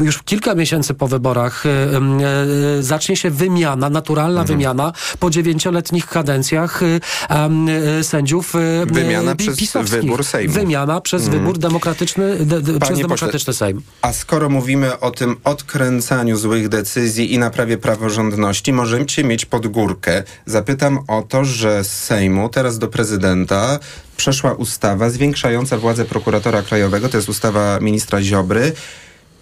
już 0.00 0.22
kilka 0.22 0.54
miesięcy 0.54 0.94
po 0.94 1.08
wyborach 1.08 1.66
y, 1.66 1.68
y, 2.78 2.82
zacznie 2.82 3.16
się 3.16 3.30
wymiana, 3.30 3.90
naturalna 3.90 4.40
mhm. 4.40 4.58
wymiana 4.58 4.92
po 5.20 5.30
dziewięcioletnich 5.30 6.06
kadencjach 6.06 6.82
y, 6.82 7.00
sędziów 8.02 8.52
Wymiana 8.86 9.34
przez 9.34 9.90
wybór 9.90 10.24
Sejmu. 10.24 10.54
Wymiana 10.54 11.00
przez 11.00 11.24
mhm. 11.24 11.42
wybór 11.42 11.58
demokratyczny, 11.58 12.36
de, 12.36 12.60
de, 12.60 12.80
przez 12.80 12.98
demokratyczny 12.98 13.54
Sejm. 13.54 13.82
A 14.02 14.12
skoro 14.12 14.48
mówimy 14.48 15.00
o 15.00 15.10
tym 15.10 15.36
odkręcaniu 15.44 16.36
złych 16.36 16.68
decyzji 16.68 17.34
i 17.34 17.38
naprawie 17.38 17.78
praworządności, 17.78 18.72
możecie 18.72 19.24
mieć 19.24 19.46
pod 19.46 19.66
górkę. 19.66 20.22
Zapytam 20.46 20.98
o 21.08 21.22
to, 21.22 21.44
że 21.44 21.84
z 21.84 22.04
Sejmu 22.04 22.48
teraz 22.48 22.78
do 22.78 22.88
prezydenta 22.88 23.78
przeszła 24.16 24.52
ustawa 24.52 25.10
zwiększająca 25.10 25.78
władzę 25.78 26.04
prokuratora 26.04 26.62
krajowego, 26.62 27.08
to 27.08 27.16
jest 27.16 27.28
ustawa 27.28 27.80
ministra 27.80 28.22
Ziobry, 28.22 28.72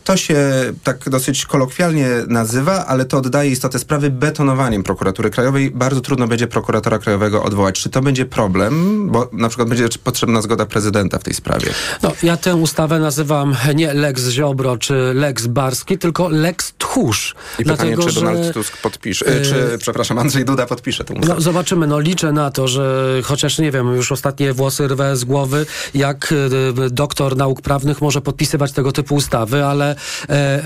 to 0.06 0.16
się 0.16 0.36
tak 0.84 1.08
dosyć 1.08 1.46
kolokwialnie 1.46 2.08
nazywa, 2.28 2.86
ale 2.86 3.04
to 3.04 3.18
oddaje 3.18 3.50
istotę 3.50 3.78
sprawy 3.78 4.10
betonowaniem 4.10 4.82
prokuratury 4.82 5.30
krajowej. 5.30 5.70
Bardzo 5.70 6.00
trudno 6.00 6.28
będzie 6.28 6.46
prokuratora 6.46 6.98
krajowego 6.98 7.42
odwołać. 7.42 7.80
Czy 7.80 7.90
to 7.90 8.02
będzie 8.02 8.26
problem? 8.26 9.06
Bo 9.10 9.28
na 9.32 9.48
przykład 9.48 9.68
będzie 9.68 9.88
potrzebna 10.04 10.42
zgoda 10.42 10.66
prezydenta 10.66 11.18
w 11.18 11.24
tej 11.24 11.34
sprawie. 11.34 11.66
No, 12.02 12.12
ja 12.22 12.36
tę 12.36 12.56
ustawę 12.56 12.98
nazywam 12.98 13.56
nie 13.74 13.94
Lex 13.94 14.28
Ziobro 14.28 14.76
czy 14.76 14.94
Lex 15.14 15.46
Barski, 15.46 15.98
tylko 15.98 16.28
Lex 16.28 16.72
Tchórz. 16.78 17.34
I 17.58 17.64
pytanie, 17.64 17.96
czy 17.98 18.14
Donald 18.14 18.44
że, 18.44 18.52
Tusk 18.52 18.76
podpisze, 18.76 19.24
yy, 19.24 19.42
czy, 19.42 19.78
przepraszam, 19.78 20.18
Andrzej 20.18 20.44
Duda 20.44 20.66
podpisze 20.66 21.04
tę 21.04 21.14
ustawę. 21.14 21.34
No, 21.34 21.40
zobaczymy. 21.40 21.86
No, 21.86 22.00
liczę 22.00 22.32
na 22.32 22.50
to, 22.50 22.68
że 22.68 23.14
chociaż, 23.24 23.58
nie 23.58 23.70
wiem, 23.70 23.94
już 23.94 24.12
ostatnie 24.12 24.52
włosy 24.52 24.88
rwę 24.88 25.16
z 25.16 25.24
głowy, 25.24 25.66
jak 25.94 26.32
y, 26.32 26.90
doktor 26.90 27.36
nauk 27.36 27.60
prawnych 27.60 28.00
może 28.00 28.20
podpisywać 28.20 28.72
tego 28.72 28.92
typu 28.92 29.14
ustawy, 29.14 29.64
ale 29.64 29.90
e, 29.90 29.95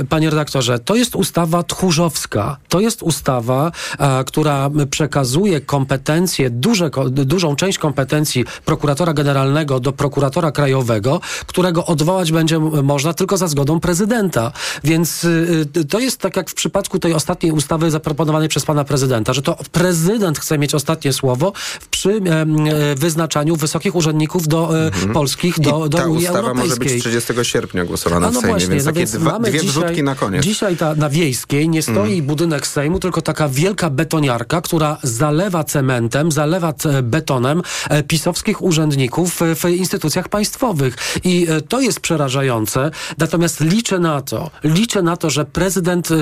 panie 0.09 0.31
redaktorze, 0.31 0.79
to 0.79 0.95
jest 0.95 1.17
ustawa 1.17 1.63
tchórzowska. 1.63 2.57
To 2.69 2.81
jest 2.81 3.03
ustawa, 3.03 3.73
a, 3.99 4.25
która 4.27 4.71
przekazuje 4.91 5.61
kompetencje, 5.61 6.51
duże, 6.51 6.91
dużą 7.11 7.57
część 7.57 7.79
kompetencji 7.79 8.45
prokuratora 8.65 9.13
generalnego 9.13 9.81
do 9.81 9.93
prokuratora 9.93 10.53
krajowego, 10.53 11.21
którego 11.47 11.87
odwołać 11.87 12.33
będzie 12.33 12.59
można 12.83 13.15
tylko 13.15 13.37
za 13.37 13.49
zgodą 13.49 13.81
prezydenta. 13.81 14.53
Więc 14.85 15.25
y, 15.25 15.85
to 15.89 15.99
jest 15.99 16.19
tak 16.19 16.37
jak 16.37 16.51
w 16.51 16.55
przypadku 16.55 16.99
tej 16.99 17.15
ostatniej 17.15 17.53
ustawy 17.53 17.91
zaproponowanej 17.91 18.49
przez 18.49 18.65
pana 18.65 18.85
prezydenta, 18.85 19.33
że 19.33 19.43
to 19.43 19.57
prezydent 19.73 20.39
chce 20.39 20.59
mieć 20.59 20.75
ostatnie 20.75 21.13
słowo 21.13 21.53
przy 21.91 22.11
e, 22.11 22.95
wyznaczaniu 22.95 23.57
wysokich 23.57 23.95
urzędników 23.97 24.49
do 24.49 24.79
e, 24.79 24.87
mhm. 24.87 25.13
polskich, 25.13 25.61
do, 25.61 25.89
do 25.89 25.99
Unii 26.11 26.27
Europejskiej. 26.27 26.27
Ta 26.27 26.41
ustawa 26.41 26.55
może 26.55 26.77
być 26.77 27.01
30 27.01 27.33
sierpnia 27.43 27.85
głosowana 27.85 28.27
no 28.27 28.33
w 28.33 28.35
Sejmie, 28.35 28.49
właśnie, 28.49 28.69
więc 28.69 28.85
no 28.85 28.93
takie 28.93 28.99
więc 28.99 29.20
dwa, 29.21 29.39
dwie 29.39 29.53
dzisiaj, 29.53 29.67
wrzutki 29.69 30.03
na 30.03 30.15
koniec. 30.15 30.45
Dzisiaj 30.45 30.77
ta, 30.77 30.95
na 30.95 31.09
Wiejskiej 31.11 31.69
nie 31.69 31.83
stoi 31.83 32.13
mm. 32.13 32.27
budynek 32.27 32.67
Sejmu, 32.67 33.01
tylko 33.01 33.23
taka 33.23 33.49
wielka 33.49 33.91
betoniarka, 33.91 34.61
która 34.61 34.99
zalewa 35.03 35.65
cementem, 35.65 36.33
zalewa 36.33 36.75
betonem 37.03 37.63
e, 37.91 38.03
pisowskich 38.03 38.63
urzędników 38.63 39.41
w 39.57 39.65
instytucjach 39.69 40.29
państwowych. 40.29 40.97
I 41.25 41.47
e, 41.51 41.61
to 41.61 41.81
jest 41.81 42.01
przerażające. 42.01 42.91
Natomiast 43.19 43.61
liczę 43.61 43.99
na 43.99 44.23
to, 44.23 44.51
liczę 44.65 45.03
na 45.03 45.17
to, 45.17 45.31
że 45.31 45.45
prezydent 45.45 46.11
e, 46.11 46.15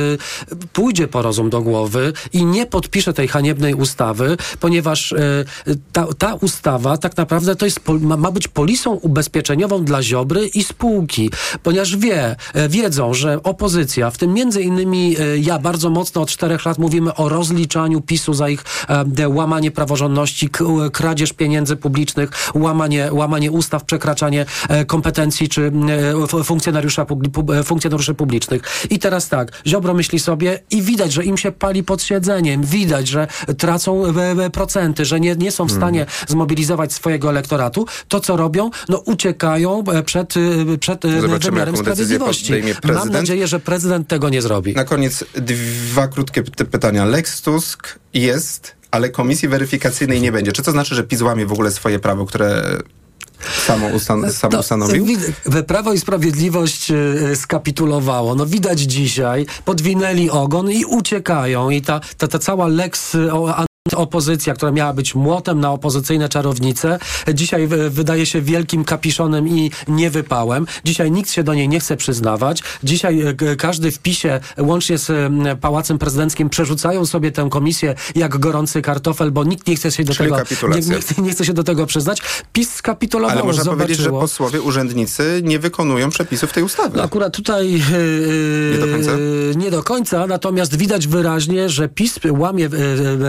pójdzie 0.73 1.09
po 1.09 1.23
rozum 1.23 1.51
do 1.51 1.63
głowy 1.63 2.13
i 2.33 2.45
nie 2.45 2.67
podpisze 2.67 3.13
tej 3.13 3.29
haniebnej 3.29 3.75
ustawy, 3.75 4.37
ponieważ 4.61 5.15
ta, 5.93 6.07
ta 6.19 6.35
ustawa 6.35 6.97
tak 6.97 7.17
naprawdę 7.17 7.57
to 7.57 7.65
jest, 7.65 7.81
ma 8.01 8.31
być 8.31 8.49
polisą 8.49 8.93
ubezpieczeniową 8.93 9.85
dla 9.85 10.03
Ziobry 10.03 10.47
i 10.47 10.65
spółki, 10.65 11.31
ponieważ 11.63 11.97
wie, 11.97 12.37
wiedzą, 12.69 12.88
wiedzą, 12.89 13.15
że 13.15 13.43
opozycja, 13.43 14.11
w 14.11 14.19
tym 14.19 14.35
między 14.35 14.63
innymi 14.63 15.17
e, 15.19 15.39
ja 15.39 15.59
bardzo 15.59 15.91
mocno 15.91 16.23
od 16.23 16.31
czterech 16.31 16.65
lat 16.65 16.79
mówimy 16.79 17.15
o 17.15 17.29
rozliczaniu 17.29 18.01
PiSu 18.01 18.35
za 18.35 18.49
ich 18.49 18.65
e, 19.19 19.29
łamanie 19.29 19.71
praworządności, 19.71 20.51
e, 20.87 20.91
kradzież 20.91 21.33
pieniędzy 21.33 21.77
publicznych, 21.77 22.31
łamanie, 22.55 23.09
łamanie 23.13 23.51
ustaw, 23.51 23.85
przekraczanie 23.85 24.47
kompetencji 24.87 25.49
czy 25.49 25.73
funkcjonariusza, 26.45 27.07
funkcjonariuszy 27.65 28.15
publicznych. 28.15 28.63
I 28.91 28.99
teraz 28.99 29.29
tak, 29.29 29.53
Ziobro 29.67 29.95
myśli 29.95 30.19
sobie 30.19 30.61
i 30.71 30.83
widać, 30.83 31.13
że 31.13 31.25
im 31.25 31.37
się 31.37 31.53
pali 31.53 31.83
pod 31.83 32.03
siedzeniem, 32.03 32.63
widać, 32.63 33.09
że 33.09 33.27
tracą 33.59 34.03
procenty, 34.53 35.05
że 35.05 35.21
nie, 35.21 35.37
nie 35.37 35.53
są 35.53 35.65
w 35.65 35.73
stanie 35.73 35.99
hmm. 35.99 36.29
zmobilizować 36.29 36.93
swojego 36.93 37.31
elektoratu. 37.31 37.87
To, 38.09 38.21
co 38.21 38.37
robią, 38.37 38.71
no 38.89 38.99
uciekają 38.99 39.85
przed, 40.05 40.35
przed 40.81 41.07
wymiarem 41.43 41.77
sprawiedliwości 41.77 42.53
prezydent. 42.75 43.13
Mam 43.13 43.23
nadzieję, 43.23 43.47
że 43.47 43.61
prezydent 43.61 44.09
tego 44.09 44.29
nie 44.29 44.43
zrobi. 44.43 44.75
Na 44.75 44.85
koniec 44.85 45.25
dwa 45.37 46.09
krótkie 46.09 46.43
pytania. 46.43 47.05
Lex 47.05 47.43
Tusk 47.43 47.99
jest, 48.15 48.75
ale 48.91 49.09
komisji 49.09 49.49
weryfikacyjnej 49.49 50.21
nie 50.21 50.33
będzie. 50.33 50.53
Czy 50.53 50.63
to 50.63 50.71
znaczy, 50.71 50.95
że 50.95 51.05
PiS 51.05 51.23
łamie 51.23 51.47
w 51.47 51.53
ogóle 51.53 51.71
swoje 51.71 51.99
prawo, 51.99 52.27
które 52.27 52.79
samo, 53.67 53.89
ustan 53.89 54.33
samo 54.33 54.59
ustanowił? 54.59 55.07
Prawo 55.67 55.93
i 55.93 55.99
Sprawiedliwość 55.99 56.91
y, 56.91 57.37
skapitulowało. 57.37 58.35
No 58.35 58.47
widać 58.47 58.81
dzisiaj, 58.81 59.47
podwinęli 59.65 60.31
ogon 60.31 60.71
i 60.71 60.85
uciekają. 60.85 61.71
I 61.71 61.83
ta, 61.83 62.01
ta, 62.17 62.29
ta 62.29 62.39
cała 62.39 62.67
Lex 62.67 63.15
o 63.15 63.65
opozycja, 63.99 64.55
która 64.55 64.73
miała 64.73 64.93
być 64.93 65.15
młotem 65.15 65.61
na 65.61 65.73
opozycyjne 65.73 66.29
czarownice, 66.29 66.99
dzisiaj 67.35 67.69
wydaje 67.91 68.27
się 68.27 68.43
wielkim 68.43 68.85
kapiszonem 68.85 69.49
i 69.49 69.71
niewypałem. 69.89 70.67
Dzisiaj 70.85 71.11
nikt 71.11 71.31
się 71.31 71.43
do 71.45 71.55
niej 71.55 71.69
nie 71.69 71.81
chce 71.81 71.97
przyznawać. 71.97 72.63
Dzisiaj 72.85 73.23
każdy 73.59 73.91
w 73.91 73.99
PiSie, 73.99 74.41
łącznie 74.59 74.99
z 74.99 75.33
Pałacem 75.61 75.99
Prezydenckim, 75.99 76.51
przerzucają 76.51 77.07
sobie 77.07 77.33
tę 77.33 77.49
komisję 77.51 77.95
jak 78.15 78.39
gorący 78.39 78.83
kartofel, 78.83 79.31
bo 79.31 79.45
nikt 79.45 79.67
nie 79.69 79.77
chce 79.77 79.93
się 79.93 80.05
do 80.05 80.15
Czyli 80.15 80.31
tego 80.31 80.43
nie, 80.75 80.81
nie, 80.81 81.01
chce, 81.01 81.23
nie 81.23 81.31
chce 81.31 81.45
się 81.45 81.53
do 81.55 81.65
tego 81.65 81.87
przyznać. 81.87 82.19
PiS 82.53 82.75
skapitulował, 82.75 83.37
Ale 83.37 83.45
można 83.47 83.63
zobaczyło. 83.65 83.85
powiedzieć, 83.87 84.05
że 84.05 84.11
posłowie, 84.11 84.61
urzędnicy 84.61 85.41
nie 85.45 85.59
wykonują 85.59 86.11
przepisów 86.11 86.53
tej 86.53 86.63
ustawy. 86.63 86.97
No 86.97 87.03
akurat 87.03 87.37
tutaj 87.37 87.73
yy, 87.73 87.81
Nie 88.73 88.79
do 88.87 88.87
końca? 88.93 89.11
nie 89.57 89.71
do 89.71 89.83
końca, 89.83 90.27
natomiast 90.27 90.77
widać 90.77 91.07
wyraźnie, 91.07 91.69
że 91.69 91.89
PiS 91.89 92.19
łamie 92.31 92.69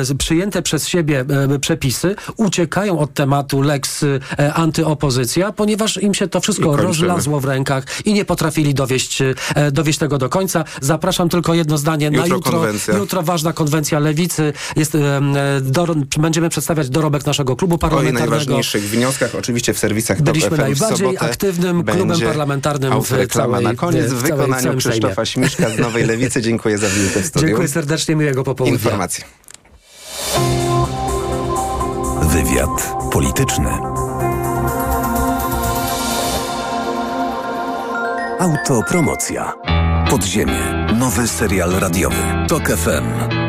yy, 0.09 0.15
przyjęte 0.17 0.58
przez 0.61 0.87
siebie 0.87 1.25
yy, 1.49 1.59
przepisy, 1.59 2.15
uciekają 2.37 2.99
od 2.99 3.13
tematu 3.13 3.61
lex 3.61 4.01
yy, 4.01 4.53
antyopozycja, 4.53 5.51
ponieważ 5.51 5.97
im 5.97 6.13
się 6.13 6.27
to 6.27 6.41
wszystko 6.41 6.75
rozlazło 6.77 7.39
w 7.39 7.45
rękach 7.45 7.83
i 8.05 8.13
nie 8.13 8.25
potrafili 8.25 8.73
dowieść, 8.73 9.19
dowieść 9.71 9.99
tego 9.99 10.17
do 10.17 10.29
końca. 10.29 10.63
Zapraszam 10.81 11.29
tylko 11.29 11.53
jedno 11.53 11.77
zdanie 11.77 12.11
na 12.11 12.17
Jutro 12.17 12.35
jutro. 12.35 12.51
konwencja. 12.51 12.97
Jutro 12.97 13.21
ważna 13.23 13.53
konwencja 13.53 13.99
lewicy. 13.99 14.53
Jest, 14.75 14.97
do, 15.61 15.95
będziemy 16.19 16.49
przedstawiać 16.49 16.89
dorobek 16.89 17.25
naszego 17.25 17.55
klubu 17.55 17.75
O 17.75 17.77
parlamentarnego. 17.77 18.29
najważniejszych 18.29 18.83
wnioskach, 18.89 19.35
oczywiście 19.35 19.73
w 19.73 19.79
serwisach 19.79 20.21
Byliśmy 20.21 20.57
najbardziej 20.57 21.17
aktywnym 21.17 21.83
klubem 21.83 22.19
parlamentarnym 22.19 22.93
w 23.03 23.27
całej- 23.29 23.63
na 23.63 23.75
koniec 23.75 24.05
w 24.05 24.13
w 24.13 24.21
wykonaniu 24.21 24.61
Sejmie. 24.61 24.77
Krzysztofa 24.77 25.25
Śmiszka 25.25 25.69
z 25.69 25.77
Nowej 25.79 26.05
Lewicy. 26.05 26.41
Dziękuję 26.41 26.77
za 26.77 26.89
wizytę 26.95 27.21
w 27.21 27.25
studiu. 27.25 27.47
Dziękuję 27.47 27.67
serdecznie, 27.67 28.15
miłego 28.15 28.43
popołudnia. 28.43 28.77
Informacje. 28.79 29.23
Wywiad 32.21 32.95
polityczny. 33.11 33.69
Autopromocja. 38.39 39.53
Podziemie. 40.09 40.87
Nowy 40.99 41.27
serial 41.27 41.71
radiowy. 41.71 42.15
Tok 42.47 42.69
FM. 42.69 43.48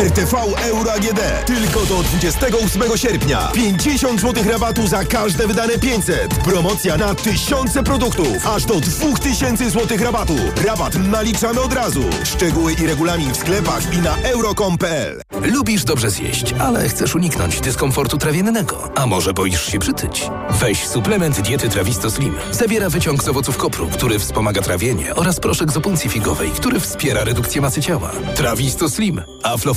RTV 0.00 0.36
Euro 0.62 0.92
AGD. 0.92 1.20
Tylko 1.46 1.86
do 1.86 2.02
28 2.02 2.96
sierpnia. 2.96 3.48
50 3.54 4.20
zł 4.20 4.44
rabatu 4.50 4.86
za 4.86 5.04
każde 5.04 5.46
wydane 5.46 5.78
500. 5.78 6.34
Promocja 6.34 6.96
na 6.96 7.14
tysiące 7.14 7.82
produktów. 7.82 8.46
Aż 8.46 8.64
do 8.64 8.80
2000 8.80 9.70
zł 9.70 9.98
rabatu. 10.00 10.36
Rabat 10.66 10.94
naliczamy 10.94 11.60
od 11.60 11.72
razu. 11.72 12.02
Szczegóły 12.24 12.72
i 12.72 12.86
regulamin 12.86 13.32
w 13.32 13.36
sklepach 13.36 13.94
i 13.94 13.98
na 13.98 14.16
euro.com.pl. 14.16 15.20
Lubisz 15.42 15.84
dobrze 15.84 16.10
zjeść, 16.10 16.52
ale 16.52 16.88
chcesz 16.88 17.14
uniknąć 17.14 17.60
dyskomfortu 17.60 18.18
trawiennego. 18.18 18.90
A 18.94 19.06
może 19.06 19.32
boisz 19.32 19.66
się 19.66 19.78
przytyć? 19.78 20.30
Weź 20.50 20.86
suplement 20.86 21.40
diety 21.40 21.68
Trawisto 21.68 22.10
Slim. 22.10 22.34
Zawiera 22.50 22.90
wyciąg 22.90 23.22
z 23.22 23.28
owoców 23.28 23.56
kopru, 23.56 23.88
który 23.88 24.18
wspomaga 24.18 24.62
trawienie 24.62 25.14
oraz 25.14 25.40
proszek 25.40 25.72
z 25.72 25.76
opuncji 25.76 26.10
figowej, 26.10 26.50
który 26.50 26.80
wspiera 26.80 27.24
redukcję 27.24 27.60
masy 27.60 27.82
ciała. 27.82 28.10
Trawisto 28.34 28.88
Slim. 28.88 29.22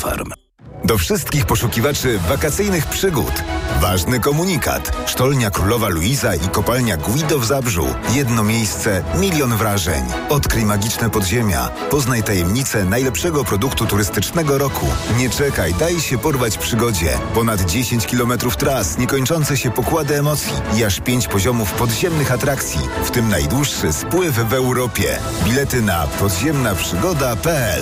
Aflofarm. 0.08 0.34
Do 0.86 0.98
wszystkich 0.98 1.46
poszukiwaczy 1.46 2.20
wakacyjnych 2.20 2.86
przygód. 2.86 3.44
Ważny 3.82 4.20
komunikat. 4.20 4.98
Sztolnia 5.06 5.52
Królowa 5.52 5.90
Luiza 5.90 6.36
i 6.36 6.50
kopalnia 6.50 6.98
Guido 6.98 7.40
w 7.40 7.46
Zabrzu. 7.46 7.86
Jedno 8.14 8.44
miejsce, 8.44 9.04
milion 9.20 9.58
wrażeń. 9.58 10.04
Odkryj 10.30 10.66
magiczne 10.66 11.10
podziemia. 11.10 11.70
Poznaj 11.90 12.24
tajemnicę 12.24 12.86
najlepszego 12.86 13.44
produktu 13.44 13.86
turystycznego 13.86 14.58
roku. 14.58 14.86
Nie 15.18 15.30
czekaj, 15.30 15.74
daj 15.74 16.00
się 16.00 16.18
porwać 16.18 16.58
przygodzie. 16.58 17.10
Ponad 17.34 17.62
10 17.66 18.06
kilometrów 18.06 18.58
tras, 18.58 18.98
niekończące 18.98 19.58
się 19.58 19.72
pokłady 19.72 20.18
emocji 20.20 20.54
i 20.78 20.84
aż 20.84 21.00
5 21.00 21.28
poziomów 21.28 21.74
podziemnych 21.74 22.32
atrakcji, 22.32 22.82
w 23.04 23.12
tym 23.12 23.30
najdłuższy 23.30 23.94
spływ 23.94 24.36
w 24.36 24.54
Europie. 24.54 25.20
Bilety 25.46 25.82
na 25.82 26.08
podziemnaprzygoda.pl 26.08 27.82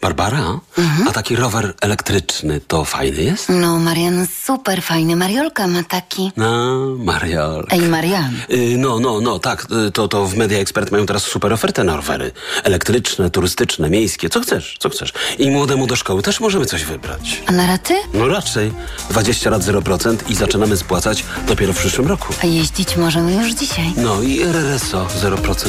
Barbara, 0.00 0.60
a 1.08 1.12
taki 1.12 1.36
rower 1.36 1.74
elektryczny 1.80 2.60
to 2.60 2.84
fajny 2.84 3.22
jest? 3.22 3.48
No, 3.48 3.78
Marian, 3.78 4.26
super 4.44 4.82
fajny. 4.82 5.16
Mariolka 5.16 5.66
ma 5.66 5.82
taki. 5.82 6.32
No, 6.36 6.76
Mariol. 6.98 7.66
Ej, 7.70 7.80
Marian. 7.80 8.34
Y, 8.50 8.76
no, 8.78 8.98
no, 8.98 9.20
no, 9.20 9.38
tak, 9.38 9.66
y, 9.88 9.90
to, 9.90 10.08
to 10.08 10.26
w 10.26 10.36
Media 10.36 10.58
Expert 10.58 10.90
mają 10.90 11.06
teraz 11.06 11.22
super 11.22 11.52
ofertę 11.52 11.84
na 11.84 11.96
rowery. 11.96 12.32
Elektryczne, 12.64 13.30
turystyczne, 13.30 13.90
miejskie, 13.90 14.30
co 14.30 14.40
chcesz, 14.40 14.76
co 14.78 14.88
chcesz. 14.90 15.12
I 15.38 15.50
młodemu 15.50 15.86
do 15.86 15.96
szkoły 15.96 16.22
też 16.22 16.40
możemy 16.40 16.66
coś 16.66 16.84
wybrać. 16.84 17.42
A 17.46 17.52
na 17.52 17.66
raty? 17.66 17.94
No 18.14 18.28
raczej. 18.28 18.72
20 19.10 19.50
lat 19.50 19.62
0% 19.62 20.16
i 20.28 20.34
zaczynamy 20.34 20.76
spłacać 20.76 21.24
dopiero 21.48 21.72
w 21.72 21.78
przyszłym 21.78 22.06
roku. 22.08 22.34
A 22.42 22.46
jeździć 22.46 22.96
możemy 22.96 23.32
już 23.34 23.52
dzisiaj. 23.52 23.92
No 23.96 24.22
i 24.22 24.42
RRSO 24.42 25.06
0%. 25.22 25.68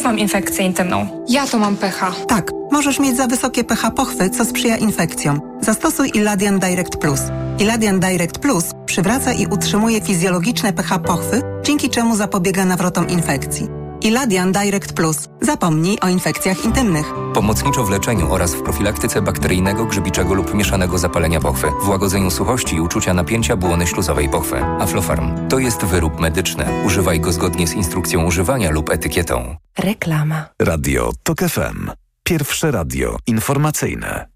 Znów 0.00 0.12
mam 0.12 0.18
infekcję 0.18 0.66
intymną. 0.66 1.24
Ja 1.28 1.46
to 1.46 1.58
mam 1.58 1.76
pH. 1.76 2.12
Tak, 2.28 2.50
możesz 2.72 2.98
mieć 2.98 3.16
za 3.16 3.26
wysokie 3.26 3.64
pH 3.64 3.90
pochwy, 3.90 4.30
co 4.30 4.44
sprzyja 4.44 4.76
infekcjom. 4.76 5.40
Zastosuj 5.60 6.10
Iladian 6.14 6.58
Direct 6.58 6.96
Plus. 6.96 7.20
Iladian 7.58 8.00
Direct 8.00 8.38
Plus 8.38 8.64
przywraca 8.86 9.32
i 9.32 9.46
utrzymuje 9.46 10.00
fizjologiczne 10.00 10.72
pH 10.72 10.98
pochwy, 10.98 11.42
dzięki 11.62 11.90
czemu 11.90 12.16
zapobiega 12.16 12.64
nawrotom 12.64 13.08
infekcji. 13.08 13.79
Iladian 14.02 14.52
Direct 14.52 14.92
Plus. 14.92 15.28
Zapomnij 15.40 15.98
o 16.00 16.08
infekcjach 16.08 16.64
intymnych. 16.64 17.06
Pomocniczo 17.34 17.84
w 17.84 17.90
leczeniu 17.90 18.32
oraz 18.32 18.54
w 18.54 18.62
profilaktyce 18.62 19.22
bakteryjnego, 19.22 19.84
grzybiczego 19.84 20.34
lub 20.34 20.54
mieszanego 20.54 20.98
zapalenia 20.98 21.40
pochwy, 21.40 21.66
w 21.82 21.88
łagodzeniu 21.88 22.30
suchości 22.30 22.76
i 22.76 22.80
uczucia 22.80 23.14
napięcia 23.14 23.56
błony 23.56 23.86
śluzowej 23.86 24.28
pochwy. 24.28 24.64
Aflofarm 24.64 25.48
to 25.48 25.58
jest 25.58 25.84
wyrób 25.84 26.20
medyczny. 26.20 26.64
Używaj 26.86 27.20
go 27.20 27.32
zgodnie 27.32 27.66
z 27.66 27.72
instrukcją 27.72 28.24
używania 28.24 28.70
lub 28.70 28.90
etykietą. 28.90 29.56
Reklama. 29.78 30.44
Radio 30.62 31.12
Tok 31.22 31.38
FM. 31.38 31.90
Pierwsze 32.24 32.70
radio 32.70 33.16
informacyjne. 33.26 34.26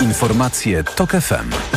Informacje 0.00 0.84
Tok 0.84 1.10
FM. 1.10 1.73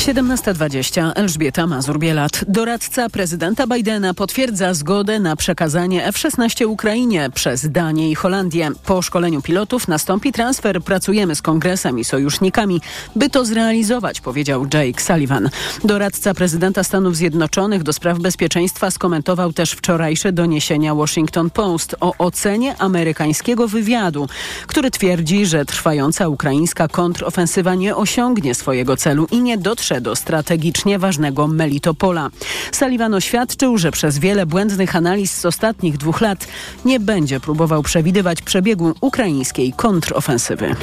17.20 0.00 1.12
Elżbieta 1.14 1.66
Mazur-Bielat. 1.66 2.44
Doradca 2.48 3.08
prezydenta 3.08 3.66
Bidena 3.66 4.14
potwierdza 4.14 4.74
zgodę 4.74 5.20
na 5.20 5.36
przekazanie 5.36 6.06
F-16 6.06 6.66
Ukrainie 6.66 7.30
przez 7.34 7.70
Danię 7.70 8.10
i 8.10 8.14
Holandię. 8.14 8.70
Po 8.86 9.02
szkoleniu 9.02 9.42
pilotów 9.42 9.88
nastąpi 9.88 10.32
transfer. 10.32 10.82
Pracujemy 10.82 11.34
z 11.34 11.42
kongresem 11.42 11.98
i 11.98 12.04
sojusznikami, 12.04 12.80
by 13.16 13.30
to 13.30 13.44
zrealizować, 13.44 14.20
powiedział 14.20 14.66
Jake 14.74 15.02
Sullivan. 15.02 15.50
Doradca 15.84 16.34
prezydenta 16.34 16.84
Stanów 16.84 17.16
Zjednoczonych 17.16 17.82
do 17.82 17.92
spraw 17.92 18.18
bezpieczeństwa 18.18 18.90
skomentował 18.90 19.52
też 19.52 19.72
wczorajsze 19.72 20.32
doniesienia 20.32 20.94
Washington 20.94 21.50
Post 21.50 21.96
o 22.00 22.14
ocenie 22.18 22.76
amerykańskiego 22.78 23.68
wywiadu, 23.68 24.28
który 24.66 24.90
twierdzi, 24.90 25.46
że 25.46 25.64
trwająca 25.64 26.28
ukraińska 26.28 26.88
kontrofensywa 26.88 27.74
nie 27.74 27.96
osiągnie 27.96 28.54
swojego 28.54 28.96
celu 28.96 29.26
i 29.30 29.42
nie 29.42 29.58
dotrze 29.58 29.89
do 29.98 30.16
strategicznie 30.16 30.98
ważnego 30.98 31.46
Melitopola. 31.46 32.30
Sullivan 32.72 33.14
oświadczył, 33.14 33.78
że 33.78 33.90
przez 33.90 34.18
wiele 34.18 34.46
błędnych 34.46 34.96
analiz 34.96 35.34
z 35.34 35.44
ostatnich 35.44 35.96
dwóch 35.96 36.20
lat 36.20 36.46
nie 36.84 37.00
będzie 37.00 37.40
próbował 37.40 37.82
przewidywać 37.82 38.42
przebiegu 38.42 38.94
ukraińskiej 39.00 39.72
kontrofensywy. 39.72 40.76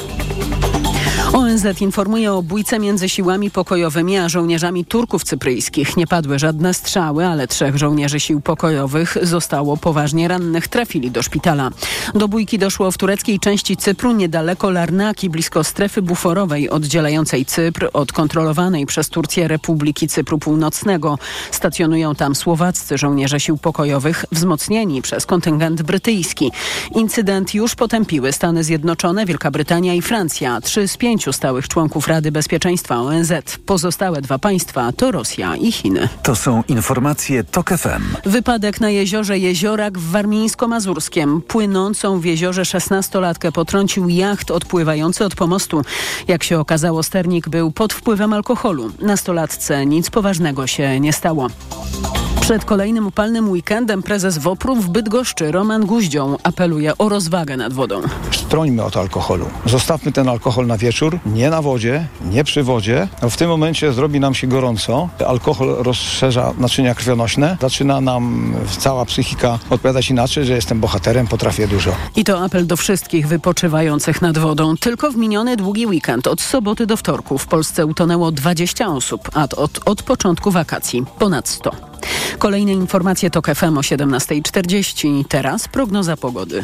ONZ 1.34 1.82
informuje 1.82 2.34
o 2.34 2.44
bójce 2.44 2.80
między 2.80 3.10
siłami 3.10 3.52
pokojowymi 3.52 4.18
a 4.18 4.30
żołnierzami 4.30 4.86
Turków 4.86 5.24
cypryjskich. 5.24 5.98
Nie 5.98 6.08
padły 6.08 6.40
żadne 6.40 6.74
strzały, 6.74 7.26
ale 7.26 7.48
trzech 7.48 7.78
żołnierzy 7.78 8.20
sił 8.20 8.42
pokojowych 8.42 9.18
zostało 9.22 9.78
poważnie 9.78 10.28
rannych, 10.28 10.68
trafili 10.68 11.12
do 11.12 11.24
szpitala. 11.24 11.70
Do 12.16 12.28
bójki 12.28 12.60
doszło 12.60 12.92
w 12.92 12.98
tureckiej 12.98 13.40
części 13.40 13.78
Cypru 13.78 14.12
niedaleko 14.12 14.72
Larnaki, 14.72 15.30
blisko 15.30 15.64
strefy 15.64 16.02
buforowej 16.02 16.70
oddzielającej 16.70 17.46
Cypr 17.46 17.90
od 17.94 18.12
kontrolowanej 18.12 18.86
przez 18.86 19.10
Turcję 19.10 19.48
Republiki 19.48 20.08
Cypru 20.08 20.38
Północnego. 20.38 21.18
Stacjonują 21.52 22.16
tam 22.16 22.36
słowaccy 22.36 22.98
żołnierze 22.98 23.40
sił 23.40 23.58
pokojowych 23.58 24.26
wzmocnieni 24.32 25.02
przez 25.02 25.26
kontyngent 25.26 25.82
brytyjski. 25.82 26.52
Incydent 26.96 27.54
już 27.54 27.76
potępiły 27.76 28.32
Stany 28.32 28.64
Zjednoczone, 28.64 29.26
Wielka 29.26 29.52
Brytania 29.52 29.94
i 29.94 30.02
Francja. 30.02 30.62
Trzy 30.62 30.88
z 30.88 30.98
pięciu 30.98 31.17
stałych 31.26 31.68
członków 31.68 32.08
Rady 32.08 32.32
Bezpieczeństwa 32.32 32.96
ONZ. 32.96 33.34
Pozostałe 33.66 34.22
dwa 34.22 34.40
państwa 34.40 34.92
to 34.92 35.12
Rosja 35.12 35.56
i 35.56 35.72
Chiny. 35.72 36.10
To 36.24 36.36
są 36.36 36.64
informacje 36.68 37.44
TOK 37.44 37.70
FM. 37.70 38.30
Wypadek 38.30 38.82
na 38.82 38.90
jeziorze 38.90 39.40
Jeziorak 39.40 39.98
w 39.98 40.12
Warmińsko-Mazurskiem. 40.12 41.42
Płynącą 41.42 42.20
w 42.20 42.26
jeziorze 42.26 42.62
16-latkę 42.62 43.52
potrącił 43.52 44.10
jacht 44.10 44.52
odpływający 44.52 45.26
od 45.26 45.36
pomostu. 45.36 45.82
Jak 46.28 46.44
się 46.44 46.60
okazało, 46.60 47.04
sternik 47.04 47.50
był 47.50 47.72
pod 47.72 47.94
wpływem 47.94 48.34
alkoholu. 48.34 48.92
Nastolatce 49.02 49.86
nic 49.86 50.10
poważnego 50.10 50.68
się 50.68 51.00
nie 51.00 51.14
stało. 51.14 51.48
Przed 52.48 52.66
kolejnym 52.66 53.08
upalnym 53.08 53.50
weekendem 53.50 54.04
prezes 54.04 54.38
WOPR-u 54.38 54.76
w 54.76 54.90
Bydgoszczy 54.90 55.52
Roman 55.52 55.86
Guździą 55.86 56.38
apeluje 56.44 56.98
o 56.98 57.10
rozwagę 57.10 57.58
nad 57.58 57.74
wodą. 57.74 58.02
Strońmy 58.32 58.84
od 58.84 58.98
alkoholu. 58.98 59.46
Zostawmy 59.66 60.12
ten 60.12 60.30
alkohol 60.30 60.68
na 60.68 60.78
wieczór, 60.78 61.07
nie 61.26 61.50
na 61.50 61.62
wodzie, 61.62 62.08
nie 62.32 62.44
przy 62.44 62.64
wodzie. 62.64 63.08
W 63.22 63.38
tym 63.38 63.50
momencie 63.50 63.94
zrobi 63.94 64.20
nam 64.20 64.34
się 64.34 64.48
gorąco. 64.48 65.10
Alkohol 65.28 65.76
rozszerza 65.80 66.54
naczynia 66.58 66.96
krwionośne. 66.96 67.58
Zaczyna 67.62 68.02
nam 68.02 68.54
cała 68.80 69.06
psychika 69.06 69.60
odpowiadać 69.70 70.10
inaczej, 70.10 70.46
że 70.46 70.54
jestem 70.54 70.80
bohaterem, 70.80 71.28
potrafię 71.28 71.68
dużo. 71.68 71.92
I 72.16 72.24
to 72.24 72.44
apel 72.44 72.68
do 72.68 72.78
wszystkich 72.78 73.28
wypoczywających 73.28 74.22
nad 74.22 74.38
wodą. 74.38 74.78
Tylko 74.78 75.12
w 75.12 75.16
miniony 75.16 75.58
długi 75.58 75.88
weekend 75.88 76.28
od 76.28 76.42
soboty 76.42 76.86
do 76.86 76.98
wtorku 76.98 77.38
w 77.38 77.48
Polsce 77.48 77.86
utonęło 77.86 78.32
20 78.32 78.88
osób, 78.88 79.30
a 79.34 79.44
od, 79.44 79.80
od 79.86 80.04
początku 80.04 80.52
wakacji 80.52 81.04
ponad 81.20 81.48
100. 81.50 81.72
Kolejne 82.38 82.74
informacje 82.74 83.30
to 83.30 83.42
FM 83.42 83.78
o 83.78 83.82
17.40. 83.82 85.26
Teraz 85.30 85.68
prognoza 85.68 86.18
pogody. 86.18 86.64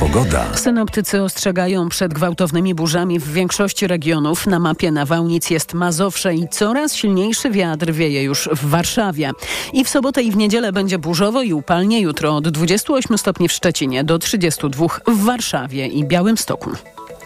Pogoda. 0.00 0.56
Synoptycy 0.56 1.22
ostrzegają 1.22 1.88
przed 1.88 2.14
gwałtownymi 2.14 2.74
burzami 2.74 3.18
w 3.18 3.32
większości 3.32 3.86
regionów. 3.86 4.46
Na 4.46 4.58
mapie 4.58 4.90
nawałnic 4.90 5.50
jest 5.50 5.74
Mazowsze 5.74 6.34
i 6.34 6.48
coraz 6.48 6.94
silniejszy 6.94 7.50
wiatr 7.50 7.92
wieje 7.92 8.22
już 8.22 8.48
w 8.52 8.68
Warszawie. 8.68 9.30
I 9.72 9.84
w 9.84 9.88
sobotę 9.88 10.22
i 10.22 10.30
w 10.30 10.36
niedzielę 10.36 10.72
będzie 10.72 10.98
burzowo 10.98 11.42
i 11.42 11.52
upalnie. 11.52 12.00
Jutro 12.00 12.36
od 12.36 12.48
28 12.48 13.18
stopni 13.18 13.48
w 13.48 13.52
Szczecinie 13.52 14.04
do 14.04 14.18
32 14.18 14.86
w 15.06 15.24
Warszawie 15.24 15.86
i 15.86 16.04
Białymstoku. 16.04 16.70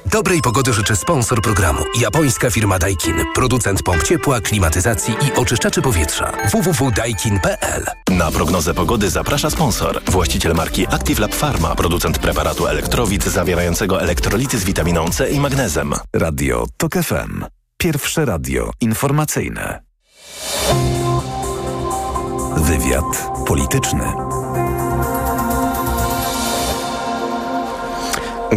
Dobrej 0.07 0.41
pogody 0.41 0.73
życzy 0.73 0.97
sponsor 0.97 1.43
programu. 1.43 1.85
Japońska 2.01 2.51
firma 2.51 2.79
Daikin. 2.79 3.15
Producent 3.35 3.83
pomp 3.83 4.03
ciepła, 4.03 4.41
klimatyzacji 4.41 5.15
i 5.15 5.33
oczyszczaczy 5.33 5.83
powietrza. 5.83 6.33
www.daikin.pl 6.53 7.85
Na 8.11 8.31
prognozę 8.31 8.75
pogody 8.75 9.11
zaprasza 9.11 9.51
sponsor. 9.51 10.01
Właściciel 10.05 10.55
marki 10.55 10.87
Active 10.87 11.19
Lab 11.19 11.35
Pharma. 11.35 11.75
Producent 11.75 12.19
preparatu 12.19 12.67
elektrowid 12.67 13.25
zawierającego 13.25 14.03
elektrolity 14.03 14.59
z 14.59 14.65
witaminą 14.65 15.09
C 15.11 15.31
i 15.31 15.41
magnezem. 15.41 15.95
Radio 16.13 16.67
TOK 16.77 16.93
FM. 16.95 17.45
Pierwsze 17.79 18.25
radio 18.25 18.71
informacyjne. 18.81 19.83
Wywiad 22.57 23.31
polityczny. 23.47 24.34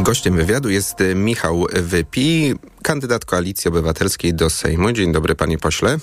Gościem 0.03 0.35
wywiadu 0.35 0.69
jest 0.69 1.01
y, 1.01 1.15
Michał 1.15 1.65
Wypi, 1.73 2.53
kandydat 2.81 3.25
Koalicji 3.25 3.69
Obywatelskiej 3.69 4.33
do 4.33 4.49
Sejmu. 4.49 4.91
Dzień 4.91 5.11
dobry 5.11 5.35
panie 5.35 5.57
pośle. 5.57 5.97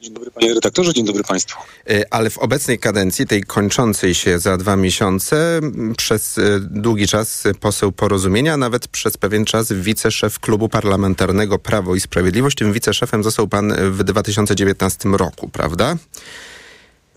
Dzień 0.00 0.14
dobry 0.14 0.30
panie 0.30 0.54
redaktorze, 0.54 0.92
dzień 0.94 1.04
dobry 1.04 1.24
państwu. 1.24 1.58
Y, 1.90 2.04
Ale 2.10 2.30
w 2.30 2.38
obecnej 2.38 2.78
kadencji, 2.78 3.26
tej 3.26 3.42
kończącej 3.42 4.14
się 4.14 4.38
za 4.38 4.56
dwa 4.56 4.76
miesiące, 4.76 5.60
przez 5.96 6.38
y, 6.38 6.60
długi 6.60 7.06
czas 7.06 7.44
poseł 7.60 7.92
porozumienia, 7.92 8.56
nawet 8.56 8.88
przez 8.88 9.16
pewien 9.16 9.44
czas 9.44 9.72
wiceszef 9.72 10.40
klubu 10.40 10.68
parlamentarnego 10.68 11.58
Prawo 11.58 11.94
i 11.94 12.00
Sprawiedliwość. 12.00 12.56
Tym 12.56 12.72
wiceszefem 12.72 13.22
został 13.22 13.48
pan 13.48 13.74
w 13.90 14.04
2019 14.04 15.08
roku, 15.08 15.48
prawda? 15.48 15.96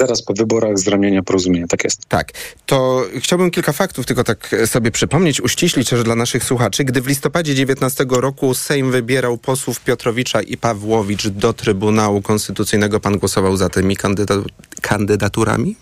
Zaraz 0.01 0.21
po 0.21 0.33
wyborach 0.33 0.77
z 0.77 0.87
ramienia 0.87 1.23
porozumienia, 1.23 1.67
tak 1.67 1.83
jest. 1.83 2.05
Tak. 2.05 2.31
To 2.65 3.05
chciałbym 3.19 3.51
kilka 3.51 3.71
faktów 3.71 4.05
tylko 4.05 4.23
tak 4.23 4.55
sobie 4.65 4.91
przypomnieć, 4.91 5.41
uściślić 5.41 5.89
też 5.89 6.03
dla 6.03 6.15
naszych 6.15 6.43
słuchaczy. 6.43 6.83
Gdy 6.83 7.01
w 7.01 7.07
listopadzie 7.07 7.55
19 7.55 8.05
roku 8.09 8.53
Sejm 8.53 8.91
wybierał 8.91 9.37
posłów 9.37 9.79
Piotrowicza 9.79 10.41
i 10.41 10.57
Pawłowicz 10.57 11.27
do 11.27 11.53
Trybunału 11.53 12.21
Konstytucyjnego, 12.21 12.99
pan 12.99 13.17
głosował 13.17 13.57
za 13.57 13.69
tymi 13.69 13.97
kandyda- 13.97 14.45
kandydaturami? 14.81 15.75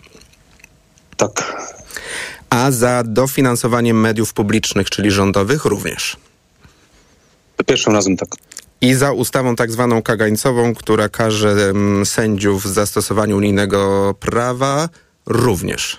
Tak. 1.18 1.64
A 2.50 2.72
za 2.72 3.04
dofinansowaniem 3.06 4.00
mediów 4.00 4.34
publicznych, 4.34 4.90
czyli 4.90 5.12
rządowych, 5.12 5.66
również. 5.66 6.18
Pierwszym 7.66 7.94
razem 7.94 8.18
tak. 8.18 8.30
I 8.82 8.94
za 8.94 9.12
ustawą 9.12 9.56
tak 9.56 9.72
zwaną 9.72 10.02
kagańcową, 10.02 10.76
która 10.76 11.10
każe 11.10 11.74
sędziów 12.04 12.64
w 12.64 12.68
zastosowaniu 12.68 13.38
unijnego 13.38 14.14
prawa, 14.20 14.90
również. 15.26 15.98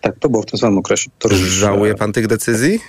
Tak, 0.00 0.18
to 0.18 0.28
było 0.28 0.42
w 0.42 0.46
tym 0.46 0.58
samym 0.58 0.78
okresie. 0.78 1.10
To 1.18 1.28
Żałuje 1.34 1.94
pan 1.94 2.12
tych 2.12 2.26
decyzji? 2.26 2.80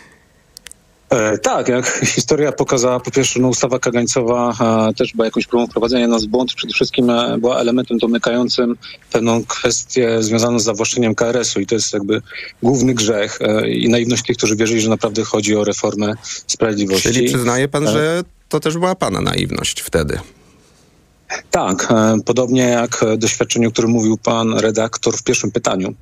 E, 1.10 1.38
tak, 1.38 1.68
jak 1.68 1.86
historia 2.06 2.52
pokazała, 2.52 3.00
po 3.00 3.12
pierwsze, 3.12 3.40
no, 3.40 3.48
ustawa 3.48 3.80
kagańcowa 3.80 4.54
e, 4.90 4.94
też 4.94 5.14
była 5.14 5.26
jakąś 5.26 5.48
próbą 5.48 5.68
wprowadzenia 5.68 6.08
nas 6.08 6.26
w 6.26 6.28
błąd. 6.28 6.54
Przede 6.54 6.74
wszystkim 6.74 7.10
e, 7.10 7.38
była 7.38 7.60
elementem 7.60 7.98
domykającym 7.98 8.76
pewną 9.12 9.44
kwestię 9.44 10.24
związaną 10.24 10.60
z 10.60 10.64
zawłaszczeniem 10.64 11.16
KRS-u 11.16 11.60
i 11.60 11.66
to 11.66 11.76
jest 11.76 11.94
jakby 11.94 12.22
główny 12.64 12.94
grzech 12.94 13.40
e, 13.42 13.70
i 13.70 13.90
naiwność 13.90 14.24
tych, 14.24 14.38
którzy 14.38 14.56
wierzyli, 14.56 14.82
że 14.82 14.90
naprawdę 14.90 15.24
chodzi 15.24 15.56
o 15.56 15.64
reformę 15.64 16.14
sprawiedliwości. 16.48 17.10
Czyli 17.10 17.28
przyznaje 17.28 17.68
pan, 17.68 17.88
E, 17.88 17.92
że 17.92 18.24
to 18.50 18.60
też 18.60 18.74
była 18.74 18.96
pana 18.96 19.22
naiwność 19.22 19.82
wtedy. 19.82 20.20
Tak, 21.52 21.88
e, 21.92 22.18
podobnie 22.26 22.62
jak 22.62 23.06
doświadczenie, 23.18 23.68
o 23.68 23.72
którym 23.72 23.92
mówił 23.92 24.18
pan 24.18 24.54
redaktor 24.60 25.18
w 25.18 25.24
pierwszym 25.24 25.52
pytaniu. 25.52 25.94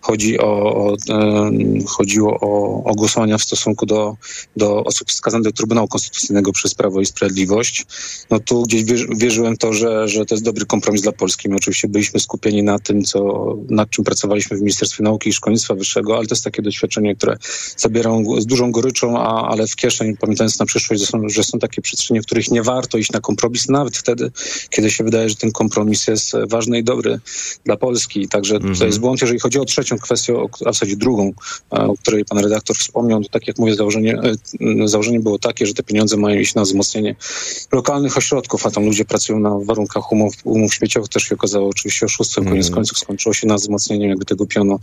Chodzi 0.00 0.38
o, 0.38 0.46
o, 0.46 0.96
e, 1.10 1.50
chodziło 1.86 2.38
o, 2.40 2.84
o 2.84 2.94
głosowania 2.94 3.38
w 3.38 3.42
stosunku 3.42 3.86
do, 3.86 4.16
do 4.56 4.84
osób 4.84 5.08
wskazanych 5.08 5.44
do 5.44 5.52
Trybunału 5.52 5.88
Konstytucyjnego 5.88 6.52
przez 6.52 6.74
Prawo 6.74 7.00
i 7.00 7.06
Sprawiedliwość. 7.06 7.86
No 8.30 8.40
tu 8.40 8.62
gdzieś 8.62 8.84
wierzy, 8.84 9.06
wierzyłem 9.16 9.56
to, 9.56 9.72
że, 9.72 10.08
że 10.08 10.26
to 10.26 10.34
jest 10.34 10.44
dobry 10.44 10.66
kompromis 10.66 11.02
dla 11.02 11.12
Polski. 11.12 11.48
My 11.48 11.56
oczywiście 11.56 11.88
byliśmy 11.88 12.20
skupieni 12.20 12.62
na 12.62 12.78
tym, 12.78 13.02
co, 13.02 13.46
nad 13.68 13.90
czym 13.90 14.04
pracowaliśmy 14.04 14.56
w 14.56 14.60
Ministerstwie 14.60 15.04
Nauki 15.04 15.28
i 15.30 15.32
Szkolnictwa 15.32 15.74
Wyższego, 15.74 16.16
ale 16.16 16.26
to 16.26 16.34
jest 16.34 16.44
takie 16.44 16.62
doświadczenie, 16.62 17.16
które 17.16 17.36
zabieram 17.76 18.40
z 18.40 18.46
dużą 18.46 18.72
goryczą, 18.72 19.18
a, 19.18 19.48
ale 19.48 19.66
w 19.66 19.76
kieszeni, 19.76 20.16
pamiętając 20.16 20.58
na 20.58 20.66
przyszłość, 20.66 21.00
że 21.00 21.06
są, 21.06 21.28
że 21.28 21.44
są 21.44 21.58
takie 21.58 21.82
przestrzenie, 21.82 22.22
w 22.22 22.26
których 22.26 22.50
nie 22.50 22.62
warto 22.62 22.98
iść 22.98 23.12
na 23.12 23.20
kompromis, 23.20 23.68
nawet 23.68 23.96
wtedy, 23.96 24.30
kiedy 24.70 24.79
się 24.88 25.04
wydaje, 25.04 25.28
że 25.28 25.36
ten 25.36 25.52
kompromis 25.52 26.06
jest 26.06 26.32
ważny 26.48 26.78
i 26.78 26.84
dobry 26.84 27.20
dla 27.64 27.76
Polski. 27.76 28.28
Także 28.28 28.56
Mhm. 28.56 28.74
to 28.76 28.86
jest 28.86 28.98
błąd. 29.00 29.20
Jeżeli 29.20 29.40
chodzi 29.40 29.58
o 29.58 29.64
trzecią 29.64 29.98
kwestię, 29.98 30.34
a 30.42 30.56
w 30.56 30.58
zasadzie 30.58 30.96
drugą, 30.96 31.32
e, 31.72 31.76
o 31.76 31.94
której 31.96 32.24
pan 32.24 32.38
redaktor 32.38 32.76
wspomniał, 32.76 33.22
to 33.22 33.28
tak 33.28 33.46
jak 33.48 33.58
mówię, 33.58 33.74
założenie, 33.74 34.18
e, 34.84 34.88
założenie 34.88 35.20
było 35.20 35.38
takie, 35.38 35.66
że 35.66 35.74
te 35.74 35.82
pieniądze 35.82 36.16
mają 36.16 36.40
iść 36.40 36.54
na 36.54 36.62
wzmocnienie 36.62 37.14
lokalnych 37.72 38.16
ośrodków, 38.16 38.66
a 38.66 38.70
tam 38.70 38.84
ludzie 38.84 39.04
pracują 39.04 39.38
na 39.38 39.58
warunkach 39.64 40.12
umów, 40.12 40.34
umów 40.44 40.74
śmieciowych. 40.74 41.08
Też 41.08 41.22
się 41.22 41.34
okazało 41.34 41.68
oczywiście 41.68 42.06
oszustwem. 42.06 42.44
Koniec 42.44 42.66
Mhm. 42.66 42.74
końców 42.74 42.98
skończyło 42.98 43.32
się 43.34 43.46
na 43.46 43.54
wzmocnieniu 43.54 44.08
jakby 44.08 44.24
tego 44.24 44.46
pionu 44.46 44.80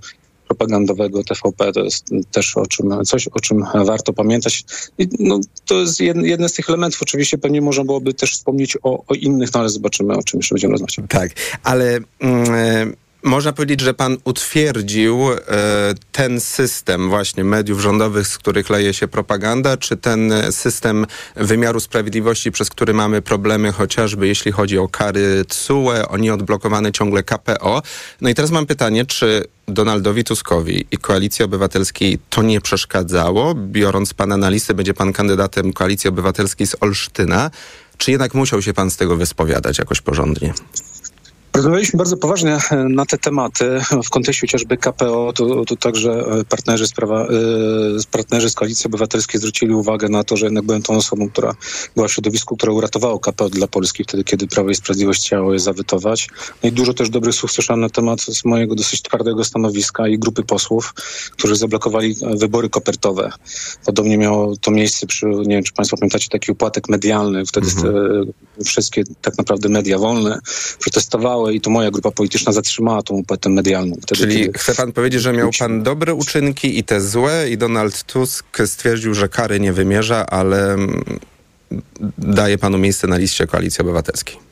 propagandowego 0.47 1.23
TVP. 1.23 1.71
To 1.71 1.83
jest 1.83 2.05
też 2.31 2.57
o 2.57 2.65
czym, 2.65 3.05
coś, 3.05 3.27
o 3.27 3.39
czym 3.39 3.63
warto 3.86 4.13
pamiętać. 4.13 4.65
I, 4.97 5.07
no, 5.19 5.39
to 5.65 5.79
jest 5.79 5.99
jeden, 5.99 6.49
z 6.49 6.53
tych 6.53 6.69
elementów. 6.69 7.01
Oczywiście 7.01 7.38
pewnie 7.38 7.62
można 7.62 7.83
byłoby 7.83 8.13
też 8.13 8.33
wspomnieć 8.33 8.77
o, 8.83 9.03
o 9.07 9.13
innych, 9.13 9.53
no 9.53 9.60
ale 9.60 9.69
zobaczymy, 9.69 10.17
o 10.17 10.23
czym 10.23 10.39
jeszcze 10.39 10.55
będziemy 10.55 10.71
rozmawiać. 10.71 10.99
Tak, 11.10 11.31
ale 11.63 11.99
mm, 12.19 12.53
e, 12.53 13.07
można 13.27 13.53
powiedzieć, 13.53 13.81
że 13.81 13.93
pan 13.93 14.17
utwierdził 14.23 15.31
e, 15.31 15.37
ten 16.11 16.39
system 16.39 17.09
właśnie 17.09 17.43
mediów 17.43 17.81
rządowych, 17.81 18.27
z 18.27 18.37
których 18.37 18.69
leje 18.69 18.93
się 18.93 19.07
propaganda, 19.07 19.77
czy 19.77 19.97
ten 19.97 20.33
system 20.51 21.05
wymiaru 21.35 21.79
sprawiedliwości, 21.79 22.51
przez 22.51 22.69
który 22.69 22.93
mamy 22.93 23.21
problemy 23.21 23.71
chociażby 23.71 24.27
jeśli 24.27 24.51
chodzi 24.51 24.77
o 24.77 24.87
kary 24.87 25.45
TSUE, 25.47 26.07
o 26.09 26.17
nieodblokowane 26.17 26.91
ciągle 26.91 27.23
KPO. 27.23 27.81
No 28.21 28.29
i 28.29 28.35
teraz 28.35 28.51
mam 28.51 28.65
pytanie, 28.65 29.05
czy 29.05 29.43
Donaldowi 29.67 30.23
Tuskowi 30.23 30.85
i 30.91 30.97
Koalicji 30.97 31.45
Obywatelskiej 31.45 32.19
to 32.29 32.43
nie 32.43 32.61
przeszkadzało? 32.61 33.55
Biorąc 33.55 34.13
pana 34.13 34.37
na 34.37 34.49
listę, 34.49 34.73
będzie 34.73 34.93
pan 34.93 35.13
kandydatem 35.13 35.73
Koalicji 35.73 36.07
Obywatelskiej 36.07 36.67
z 36.67 36.75
Olsztyna. 36.79 37.51
Czy 37.97 38.11
jednak 38.11 38.33
musiał 38.33 38.61
się 38.61 38.73
pan 38.73 38.91
z 38.91 38.97
tego 38.97 39.17
wyspowiadać 39.17 39.77
jakoś 39.77 40.01
porządnie? 40.01 40.53
Rozmawialiśmy 41.58 41.98
bardzo 41.98 42.17
poważnie 42.17 42.58
e, 42.72 42.76
na 42.76 43.06
te 43.06 43.17
tematy 43.17 43.80
w 44.06 44.10
kontekście 44.10 44.48
chociażby 44.48 44.78
KPO. 44.78 45.34
To, 45.36 45.65
to 45.65 45.76
także 45.76 46.12
e, 46.12 46.43
partnerzy 46.43 46.88
z, 46.88 46.93
prawa, 46.93 47.24
e, 47.24 47.28
partnerzy 48.12 48.50
z 48.50 48.54
Koalicji 48.54 48.88
Obywatelskiej 48.88 49.39
zwrócili 49.39 49.74
uwagę 49.74 50.10
na 50.10 50.24
to, 50.24 50.38
że 50.38 50.46
jednak 50.46 50.65
byłem 50.65 50.82
tą 50.82 50.96
osobą, 50.96 51.30
która 51.30 51.56
była 51.96 52.08
w 52.08 52.12
środowisku, 52.12 52.58
które 52.58 52.74
uratowało 52.74 53.20
KPO 53.20 53.50
dla 53.50 53.67
Polski 53.67 54.04
wtedy, 54.04 54.24
kiedy 54.24 54.48
Prawo 54.48 54.70
i 54.70 54.76
Sprawiedliwość 54.76 55.22
chciało 55.22 55.54
je 55.54 55.60
zawytować. 55.60 56.30
No 56.63 56.70
i 56.70 56.72
dużo 56.72 56.93
też 56.93 57.10
dobrych 57.10 57.36
słów 57.36 57.52
słyszałem 57.52 57.82
na 57.82 57.89
temat 57.89 58.22
z 58.22 58.46
mojego 58.46 58.76
dosyć 58.76 59.02
twardego 59.02 59.43
stanowiska 59.43 60.08
i 60.08 60.20
grupy 60.20 60.43
posłów, 60.43 60.93
którzy 61.32 61.56
zablokowali 61.56 62.15
wybory 62.36 62.70
kopertowe. 62.70 63.32
Podobnie 63.86 64.17
miało 64.17 64.58
to 64.62 64.72
miejsce 64.72 65.08
przy, 65.08 65.26
nie 65.26 65.56
wiem, 65.56 65.63
czy 65.63 65.74
Państwo 65.74 65.98
pamiętacie, 65.98 66.30
taki 66.30 66.52
upadek 66.52 66.89
medialny. 66.89 67.46
Wtedy 67.46 67.67
e, 67.67 68.63
wszystkie 68.63 69.04
tak 69.22 69.38
naprawdę 69.38 69.70
media 69.70 69.98
wolne 70.00 70.39
protestowały 70.80 71.46
i 71.51 71.62
to 71.62 71.69
moja 71.69 71.91
grupa 71.91 72.12
polityczna 72.12 72.51
zatrzymała 72.51 73.01
tą 73.01 73.19
opłatę 73.19 73.49
medialną. 73.49 73.95
Wtedy, 74.01 74.21
Czyli 74.21 74.39
kiedy- 74.39 74.60
chce 74.60 74.75
pan 74.75 74.91
powiedzieć, 74.91 75.21
że 75.21 75.33
miał 75.33 75.49
pan 75.60 75.83
dobre 75.83 76.13
uczynki 76.13 76.79
i 76.79 76.83
te 76.83 77.01
złe 77.01 77.49
i 77.49 77.57
Donald 77.57 78.03
Tusk 78.03 78.57
stwierdził, 78.65 79.13
że 79.13 79.29
kary 79.29 79.60
nie 79.60 79.73
wymierza, 79.73 80.25
ale 80.25 80.73
mm, 80.73 81.03
daje 82.17 82.57
panu 82.57 82.77
miejsce 82.77 83.07
na 83.07 83.17
liście 83.17 83.47
Koalicji 83.47 83.81
Obywatelskiej. 83.81 84.46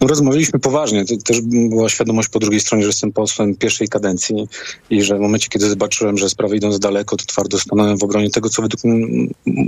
No, 0.00 0.08
rozmawialiśmy 0.08 0.58
poważnie. 0.58 1.04
Też 1.24 1.40
była 1.40 1.88
świadomość 1.88 2.28
po 2.28 2.38
drugiej 2.38 2.60
stronie, 2.60 2.82
że 2.82 2.88
jestem 2.88 3.12
posłem 3.12 3.54
pierwszej 3.54 3.88
kadencji 3.88 4.48
i 4.90 5.02
że 5.02 5.16
w 5.16 5.20
momencie, 5.20 5.48
kiedy 5.48 5.68
zobaczyłem, 5.68 6.18
że 6.18 6.28
sprawy 6.28 6.56
idą 6.56 6.72
za 6.72 6.78
daleko, 6.78 7.16
to 7.16 7.26
twardo 7.26 7.58
stanąłem 7.58 7.98
w 7.98 8.04
obronie 8.04 8.30
tego, 8.30 8.48
co 8.48 8.62
według, 8.62 8.82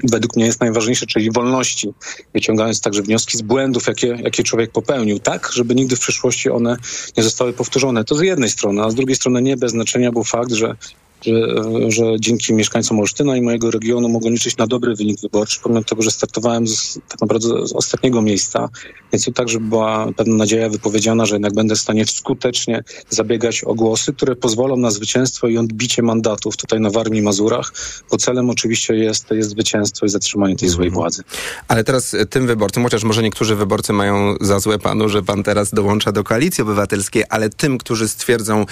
według 0.04 0.36
mnie 0.36 0.46
jest 0.46 0.60
najważniejsze, 0.60 1.06
czyli 1.06 1.30
wolności. 1.30 1.88
Wyciągając 2.34 2.80
także 2.80 3.02
wnioski 3.02 3.38
z 3.38 3.42
błędów, 3.42 3.86
jakie, 3.86 4.06
jakie 4.06 4.42
człowiek 4.42 4.70
popełnił, 4.70 5.18
tak, 5.18 5.50
żeby 5.52 5.74
nigdy 5.74 5.96
w 5.96 6.00
przyszłości 6.00 6.50
one 6.50 6.76
nie 7.16 7.22
zostały 7.22 7.52
powtórzone. 7.52 8.04
To 8.04 8.14
z 8.14 8.20
jednej 8.20 8.50
strony, 8.50 8.82
a 8.82 8.90
z 8.90 8.94
drugiej 8.94 9.16
strony 9.16 9.42
nie 9.42 9.56
bez 9.56 9.70
znaczenia 9.70 10.12
był 10.12 10.24
fakt, 10.24 10.52
że 10.52 10.76
że, 11.22 11.90
że 11.90 12.04
dzięki 12.20 12.54
mieszkańcom 12.54 13.00
Olsztyna 13.00 13.36
i 13.36 13.42
mojego 13.42 13.70
regionu 13.70 14.08
mogą 14.08 14.30
liczyć 14.30 14.56
na 14.56 14.66
dobry 14.66 14.94
wynik 14.94 15.20
wyborczy, 15.20 15.58
pomimo 15.62 15.84
tego, 15.84 16.02
że 16.02 16.10
startowałem 16.10 16.68
z, 16.68 16.98
tak 17.08 17.20
naprawdę 17.20 17.48
z 17.66 17.72
ostatniego 17.72 18.22
miejsca, 18.22 18.68
więc 19.12 19.24
to 19.24 19.32
także 19.32 19.60
była 19.60 20.12
pewna 20.16 20.36
nadzieja 20.36 20.68
wypowiedziana, 20.68 21.26
że 21.26 21.34
jednak 21.34 21.54
będę 21.54 21.74
w 21.74 21.78
stanie 21.78 22.06
skutecznie 22.06 22.84
zabiegać 23.10 23.64
o 23.64 23.74
głosy, 23.74 24.12
które 24.12 24.36
pozwolą 24.36 24.76
na 24.76 24.90
zwycięstwo 24.90 25.48
i 25.48 25.58
odbicie 25.58 26.02
mandatów 26.02 26.56
tutaj 26.56 26.80
na 26.80 26.90
Warmii 26.90 27.20
i 27.20 27.22
Mazurach, 27.22 27.72
bo 28.10 28.16
celem 28.16 28.50
oczywiście 28.50 28.94
jest, 28.94 29.30
jest 29.30 29.50
zwycięstwo 29.50 30.06
i 30.06 30.08
zatrzymanie 30.08 30.56
tej 30.56 30.68
złej 30.68 30.90
władzy. 30.90 31.22
Ale 31.68 31.84
teraz 31.84 32.14
e, 32.14 32.26
tym 32.26 32.46
wyborcom, 32.46 32.84
chociaż 32.84 33.04
może 33.04 33.22
niektórzy 33.22 33.56
wyborcy 33.56 33.92
mają 33.92 34.34
za 34.40 34.60
złe 34.60 34.78
panu, 34.78 35.08
że 35.08 35.22
pan 35.22 35.42
teraz 35.42 35.70
dołącza 35.74 36.12
do 36.12 36.24
Koalicji 36.24 36.62
Obywatelskiej, 36.62 37.24
ale 37.28 37.50
tym, 37.50 37.78
którzy 37.78 38.08
stwierdzą, 38.08 38.66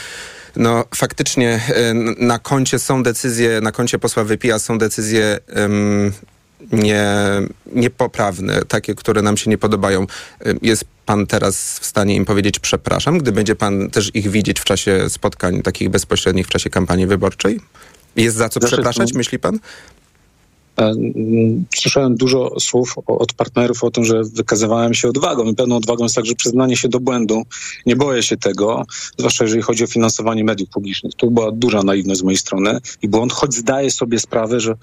no 0.57 0.85
faktycznie 0.95 1.61
n- 1.77 2.14
na 2.19 2.38
koncie 2.38 2.79
są 2.79 3.03
decyzje, 3.03 3.61
na 3.61 3.73
koncie 3.73 3.99
posła 3.99 4.25
Wypija 4.25 4.59
są 4.59 4.79
decyzje 4.79 5.38
em, 5.49 6.12
nie, 6.73 7.05
niepoprawne, 7.73 8.62
takie, 8.69 8.95
które 8.95 9.23
nam 9.23 9.37
się 9.37 9.51
nie 9.51 9.59
podobają. 9.59 10.07
Em, 10.40 10.59
Jest 10.62 10.85
pan 11.07 11.27
teraz 11.27 11.79
w 11.79 11.87
stanie 11.87 12.14
im 12.16 12.25
powiedzieć 12.25 12.59
przepraszam, 12.59 13.19
gdy 13.19 13.33
będzie 13.33 13.57
pan 13.57 13.90
też 13.90 14.11
ich 14.14 14.31
widzieć 14.31 14.61
w 14.61 14.64
czasie 14.64 15.11
spotkań 15.11 15.62
takich 15.62 15.88
bezpośrednich, 15.88 16.47
w 16.47 16.51
czasie 16.51 16.71
kampanii 16.71 17.07
wyborczej? 17.07 17.61
Jest 18.16 18.37
za 18.37 18.49
co 18.49 18.61
Znaczy, 18.61 18.75
przepraszać, 18.75 19.12
myśli 19.12 19.38
pan? 19.38 19.59
E, 20.79 20.95
Słyszałem 21.77 22.17
dużo 22.17 22.61
słów 22.61 22.95
od 23.07 23.33
partnerów 23.33 23.85
o 23.85 23.91
tym, 23.91 24.05
że 24.05 24.23
wykazywałem 24.25 24.95
się 24.95 25.09
odwagą 25.09 25.45
i 25.45 25.55
pewną 25.55 25.77
odwagą 25.77 26.05
jest 26.05 26.15
także 26.15 26.35
przyznanie 26.35 26.77
się 26.77 26.89
do 26.89 27.01
błędu. 27.01 27.43
Nie 27.87 27.97
boję 27.97 28.23
się 28.23 28.37
tego, 28.37 28.85
zwłaszcza 29.19 29.45
jeżeli 29.45 29.62
chodzi 29.62 29.85
o 29.85 29.87
finansowanie 29.87 30.45
mediów 30.45 30.69
publicznych. 30.71 31.15
Tu 31.15 31.31
była 31.31 31.53
duża 31.53 31.83
naiwność 31.83 32.21
z 32.21 32.23
mojej 32.23 32.39
strony 32.39 32.79
i 33.03 33.09
błąd, 33.09 33.33
choć 33.33 33.55
zdaję 33.55 33.91
sobie 33.91 34.19
sprawę, 34.19 34.61
że, 34.61 34.75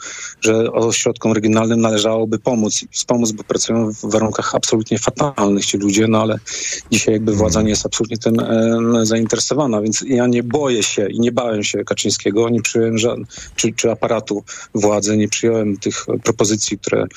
że 0.41 0.71
ośrodkom 0.71 1.32
regionalnym 1.32 1.82
należałoby 1.82 2.39
pomóc, 2.39 2.86
wspomóc, 2.91 3.32
bo 3.32 3.43
pracują 3.43 3.91
w 3.91 4.12
warunkach 4.12 4.56
absolutnie 4.56 4.99
fatalnych 4.99 5.65
ci 5.65 5.77
ludzie, 5.77 6.08
no 6.08 6.21
ale 6.21 6.39
dzisiaj 6.91 7.13
jakby 7.13 7.34
władza 7.34 7.62
nie 7.62 7.69
jest 7.69 7.86
absolutnie 7.86 8.17
tym 8.17 8.36
zainteresowana, 9.03 9.82
więc 9.82 10.03
ja 10.08 10.27
nie 10.27 10.43
boję 10.43 10.84
się 10.84 11.08
i 11.10 11.19
nie 11.19 11.32
bałem 11.32 11.63
się 11.63 11.84
Kaczyńskiego, 11.84 12.49
nie 12.49 12.62
przyjąłem 12.62 12.97
żadnych, 12.97 13.27
czy, 13.56 13.73
czy 13.73 13.91
aparatu 13.91 14.43
władzy, 14.75 15.17
nie 15.17 15.27
przyjąłem 15.27 15.77
tych 15.83 16.05
propozycji, 16.23 16.79
które, 16.79 17.07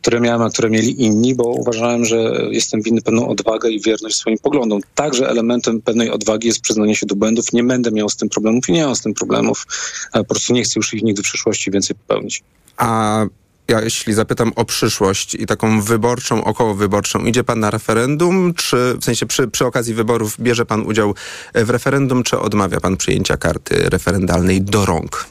które 0.00 0.20
miałem, 0.20 0.42
a 0.42 0.50
które 0.50 0.70
mieli 0.70 1.02
inni, 1.02 1.34
bo 1.34 1.44
uważałem, 1.44 2.04
że 2.04 2.48
jestem 2.50 2.82
winny 2.82 3.02
pewną 3.02 3.28
odwagę 3.28 3.70
i 3.70 3.80
wierność 3.80 4.16
swoim 4.16 4.38
poglądom. 4.38 4.80
Także 4.94 5.28
elementem 5.28 5.82
pewnej 5.82 6.10
odwagi 6.10 6.46
jest 6.46 6.60
przyznanie 6.60 6.96
się 6.96 7.06
do 7.06 7.16
błędów. 7.16 7.52
Nie 7.52 7.64
będę 7.64 7.90
miał 7.90 8.08
z 8.08 8.16
tym 8.16 8.28
problemów 8.28 8.68
i 8.68 8.72
nie 8.72 8.86
mam 8.86 8.96
z 8.96 9.00
tym 9.00 9.14
problemów. 9.14 9.66
Po 10.12 10.24
prostu 10.24 10.52
nie 10.52 10.62
chcę 10.62 10.72
już 10.76 10.94
ich 10.94 11.02
nigdy 11.02 11.22
w 11.22 11.24
przyszłości 11.24 11.70
więcej 11.70 11.96
popełnić. 11.96 12.42
A 12.76 13.26
ja 13.68 13.80
jeśli 13.82 14.14
zapytam 14.14 14.52
o 14.56 14.64
przyszłość 14.64 15.34
i 15.34 15.46
taką 15.46 15.80
wyborczą, 15.82 16.44
okołowyborczą, 16.44 17.24
idzie 17.24 17.44
pan 17.44 17.60
na 17.60 17.70
referendum, 17.70 18.54
czy 18.54 18.94
w 19.00 19.04
sensie 19.04 19.26
przy, 19.26 19.48
przy 19.48 19.66
okazji 19.66 19.94
wyborów 19.94 20.36
bierze 20.40 20.66
pan 20.66 20.86
udział 20.86 21.14
w 21.54 21.70
referendum, 21.70 22.22
czy 22.22 22.38
odmawia 22.38 22.80
pan 22.80 22.96
przyjęcia 22.96 23.36
karty 23.36 23.74
referendalnej 23.90 24.62
do 24.62 24.86
rąk? 24.86 25.26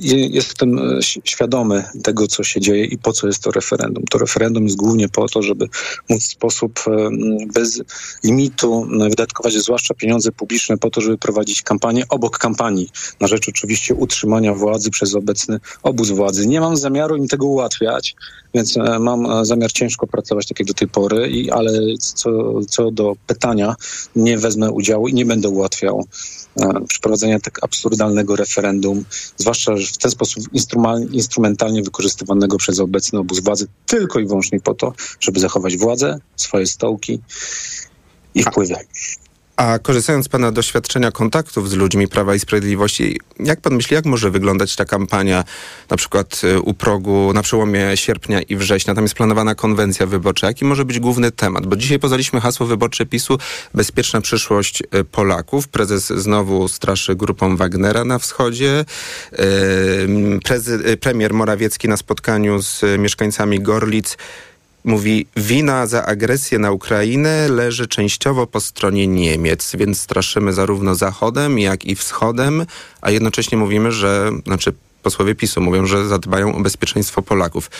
Je- 0.00 0.26
Jestem 0.26 0.78
e, 0.78 0.98
świadomy 1.24 1.84
tego, 2.02 2.26
co 2.26 2.44
się 2.44 2.60
dzieje 2.60 2.84
i 2.84 2.98
po 2.98 3.12
co 3.12 3.26
jest 3.26 3.42
to 3.42 3.50
referendum. 3.50 4.04
To 4.10 4.18
referendum 4.18 4.64
jest 4.64 4.76
głównie 4.76 5.08
po 5.08 5.28
to, 5.28 5.42
żeby 5.42 5.68
móc 6.08 6.22
w 6.22 6.26
sposób 6.32 6.80
e, 6.86 7.08
bez 7.54 7.82
limitu 8.24 8.86
m, 8.92 9.10
wydatkować 9.10 9.52
zwłaszcza 9.54 9.94
pieniądze 9.94 10.32
publiczne 10.32 10.78
po 10.78 10.90
to, 10.90 11.00
żeby 11.00 11.18
prowadzić 11.18 11.62
kampanię 11.62 12.04
obok 12.08 12.38
kampanii, 12.38 12.88
na 13.20 13.26
rzecz 13.26 13.48
oczywiście 13.48 13.94
utrzymania 13.94 14.54
władzy 14.54 14.90
przez 14.90 15.14
obecny 15.14 15.60
obóz 15.82 16.10
władzy. 16.10 16.46
Nie 16.46 16.60
mam 16.60 16.76
zamiaru 16.76 17.16
im 17.16 17.28
tego 17.28 17.46
ułatwiać, 17.46 18.14
więc 18.54 18.76
e, 18.76 18.98
mam 18.98 19.26
e, 19.26 19.44
zamiar 19.44 19.72
ciężko 19.72 20.06
pracować 20.06 20.46
tak 20.48 20.58
jak 20.60 20.68
do 20.68 20.74
tej 20.74 20.88
pory, 20.88 21.28
i, 21.28 21.50
ale 21.50 21.70
co, 21.98 22.30
co 22.68 22.90
do 22.90 23.16
pytania, 23.26 23.74
nie 24.16 24.38
wezmę 24.38 24.70
udziału 24.70 25.08
i 25.08 25.14
nie 25.14 25.26
będę 25.26 25.48
ułatwiał 25.48 25.98
e, 26.00 26.49
przeprowadzenia 26.88 27.40
tak 27.40 27.64
absurdalnego 27.64 28.36
referendum, 28.36 29.04
zwłaszcza 29.36 29.76
że 29.76 29.86
w 29.86 29.98
ten 29.98 30.10
sposób 30.10 30.44
instrumentalnie 31.12 31.82
wykorzystywanego 31.82 32.56
przez 32.56 32.80
obecny 32.80 33.18
obóz 33.18 33.40
władzy 33.40 33.66
tylko 33.86 34.20
i 34.20 34.26
wyłącznie 34.26 34.60
po 34.60 34.74
to, 34.74 34.92
żeby 35.20 35.40
zachować 35.40 35.76
władzę, 35.76 36.18
swoje 36.36 36.66
stołki 36.66 37.20
i 38.34 38.42
wpływy. 38.42 38.74
A 39.60 39.78
korzystając 39.78 40.26
z 40.26 40.28
Pana 40.28 40.52
doświadczenia 40.52 41.10
kontaktów 41.10 41.70
z 41.70 41.74
ludźmi 41.74 42.08
Prawa 42.08 42.34
i 42.34 42.38
Sprawiedliwości, 42.38 43.20
jak 43.40 43.60
Pan 43.60 43.74
myśli, 43.74 43.94
jak 43.94 44.04
może 44.04 44.30
wyglądać 44.30 44.76
ta 44.76 44.84
kampania 44.84 45.44
na 45.90 45.96
przykład 45.96 46.40
y, 46.44 46.60
u 46.60 46.74
progu 46.74 47.32
na 47.32 47.42
przełomie 47.42 47.96
sierpnia 47.96 48.42
i 48.42 48.56
września? 48.56 48.94
Tam 48.94 49.04
jest 49.04 49.14
planowana 49.14 49.54
konwencja 49.54 50.06
wyborcza. 50.06 50.46
Jaki 50.46 50.64
może 50.64 50.84
być 50.84 51.00
główny 51.00 51.30
temat? 51.30 51.66
Bo 51.66 51.76
dzisiaj 51.76 51.98
poznaliśmy 51.98 52.40
hasło 52.40 52.66
wyborcze 52.66 53.06
PiSu 53.06 53.38
Bezpieczna 53.74 54.20
przyszłość 54.20 54.82
y, 54.82 55.04
Polaków. 55.04 55.68
Prezes 55.68 56.06
znowu 56.06 56.68
straszy 56.68 57.14
grupą 57.14 57.56
Wagnera 57.56 58.04
na 58.04 58.18
wschodzie. 58.18 58.84
Y, 59.32 60.40
prezy, 60.44 60.96
premier 60.96 61.34
Morawiecki 61.34 61.88
na 61.88 61.96
spotkaniu 61.96 62.62
z 62.62 62.82
mieszkańcami 62.98 63.60
Gorlic 63.60 64.16
Mówi, 64.84 65.26
wina 65.36 65.86
za 65.86 66.06
agresję 66.06 66.58
na 66.58 66.72
Ukrainę 66.72 67.48
leży 67.48 67.86
częściowo 67.86 68.46
po 68.46 68.60
stronie 68.60 69.06
Niemiec, 69.06 69.72
więc 69.76 70.00
straszymy 70.00 70.52
zarówno 70.52 70.94
Zachodem, 70.94 71.58
jak 71.58 71.84
i 71.84 71.94
Wschodem, 71.94 72.66
a 73.00 73.10
jednocześnie 73.10 73.58
mówimy, 73.58 73.92
że, 73.92 74.30
znaczy 74.46 74.72
posłowie 75.02 75.34
PiSu 75.34 75.60
mówią, 75.60 75.86
że 75.86 76.08
zadbają 76.08 76.54
o 76.54 76.60
bezpieczeństwo 76.60 77.22
Polaków. 77.22 77.70